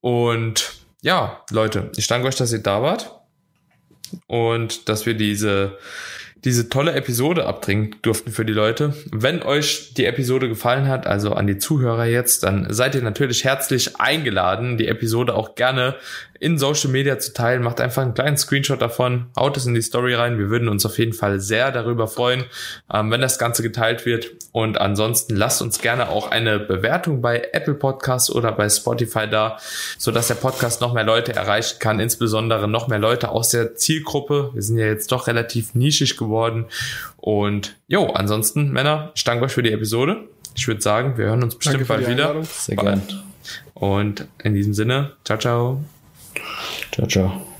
Und 0.00 0.72
ja, 1.02 1.44
Leute, 1.50 1.90
ich 1.96 2.06
danke 2.06 2.28
euch, 2.28 2.36
dass 2.36 2.52
ihr 2.52 2.62
da 2.62 2.80
wart 2.80 3.20
und 4.28 4.88
dass 4.88 5.04
wir 5.04 5.14
diese 5.14 5.76
diese 6.44 6.68
tolle 6.68 6.92
Episode 6.94 7.46
abdringen 7.46 7.96
durften 8.02 8.32
für 8.32 8.44
die 8.44 8.52
Leute. 8.52 8.94
Wenn 9.12 9.42
euch 9.42 9.94
die 9.94 10.06
Episode 10.06 10.48
gefallen 10.48 10.88
hat, 10.88 11.06
also 11.06 11.34
an 11.34 11.46
die 11.46 11.58
Zuhörer 11.58 12.06
jetzt, 12.06 12.42
dann 12.42 12.66
seid 12.72 12.94
ihr 12.94 13.02
natürlich 13.02 13.44
herzlich 13.44 14.00
eingeladen, 14.00 14.76
die 14.76 14.88
Episode 14.88 15.34
auch 15.34 15.54
gerne 15.54 15.94
in 16.42 16.58
Social 16.58 16.90
Media 16.90 17.20
zu 17.20 17.32
teilen. 17.32 17.62
Macht 17.62 17.80
einfach 17.80 18.02
einen 18.02 18.14
kleinen 18.14 18.36
Screenshot 18.36 18.82
davon, 18.82 19.26
haut 19.38 19.56
es 19.56 19.64
in 19.64 19.74
die 19.74 19.80
Story 19.80 20.14
rein. 20.14 20.38
Wir 20.38 20.50
würden 20.50 20.68
uns 20.68 20.84
auf 20.84 20.98
jeden 20.98 21.12
Fall 21.12 21.38
sehr 21.38 21.70
darüber 21.70 22.08
freuen, 22.08 22.44
ähm, 22.92 23.12
wenn 23.12 23.20
das 23.20 23.38
Ganze 23.38 23.62
geteilt 23.62 24.06
wird. 24.06 24.26
Und 24.50 24.80
ansonsten 24.80 25.36
lasst 25.36 25.62
uns 25.62 25.80
gerne 25.80 26.08
auch 26.08 26.32
eine 26.32 26.58
Bewertung 26.58 27.22
bei 27.22 27.48
Apple 27.52 27.74
Podcasts 27.74 28.28
oder 28.28 28.50
bei 28.50 28.68
Spotify 28.68 29.28
da, 29.30 29.58
sodass 29.98 30.26
der 30.26 30.34
Podcast 30.34 30.80
noch 30.80 30.94
mehr 30.94 31.04
Leute 31.04 31.32
erreichen 31.32 31.76
kann, 31.78 32.00
insbesondere 32.00 32.66
noch 32.66 32.88
mehr 32.88 32.98
Leute 32.98 33.28
aus 33.28 33.50
der 33.50 33.76
Zielgruppe. 33.76 34.50
Wir 34.52 34.62
sind 34.62 34.78
ja 34.78 34.86
jetzt 34.86 35.12
doch 35.12 35.28
relativ 35.28 35.76
nischig 35.76 36.16
geworden. 36.16 36.66
Und 37.18 37.76
jo, 37.86 38.08
ansonsten, 38.08 38.72
Männer, 38.72 39.12
ich 39.14 39.22
danke 39.22 39.44
euch 39.44 39.52
für 39.52 39.62
die 39.62 39.70
Episode. 39.70 40.24
Ich 40.56 40.66
würde 40.66 40.82
sagen, 40.82 41.16
wir 41.16 41.26
hören 41.26 41.44
uns 41.44 41.54
bestimmt 41.54 41.86
bald 41.86 42.08
wieder. 42.08 42.42
Sehr 42.42 42.74
gerne. 42.74 43.00
Und 43.74 44.26
in 44.42 44.54
diesem 44.54 44.74
Sinne, 44.74 45.12
ciao, 45.24 45.38
ciao. 45.38 45.84
Ciao, 46.92 47.06
ciao. 47.06 47.51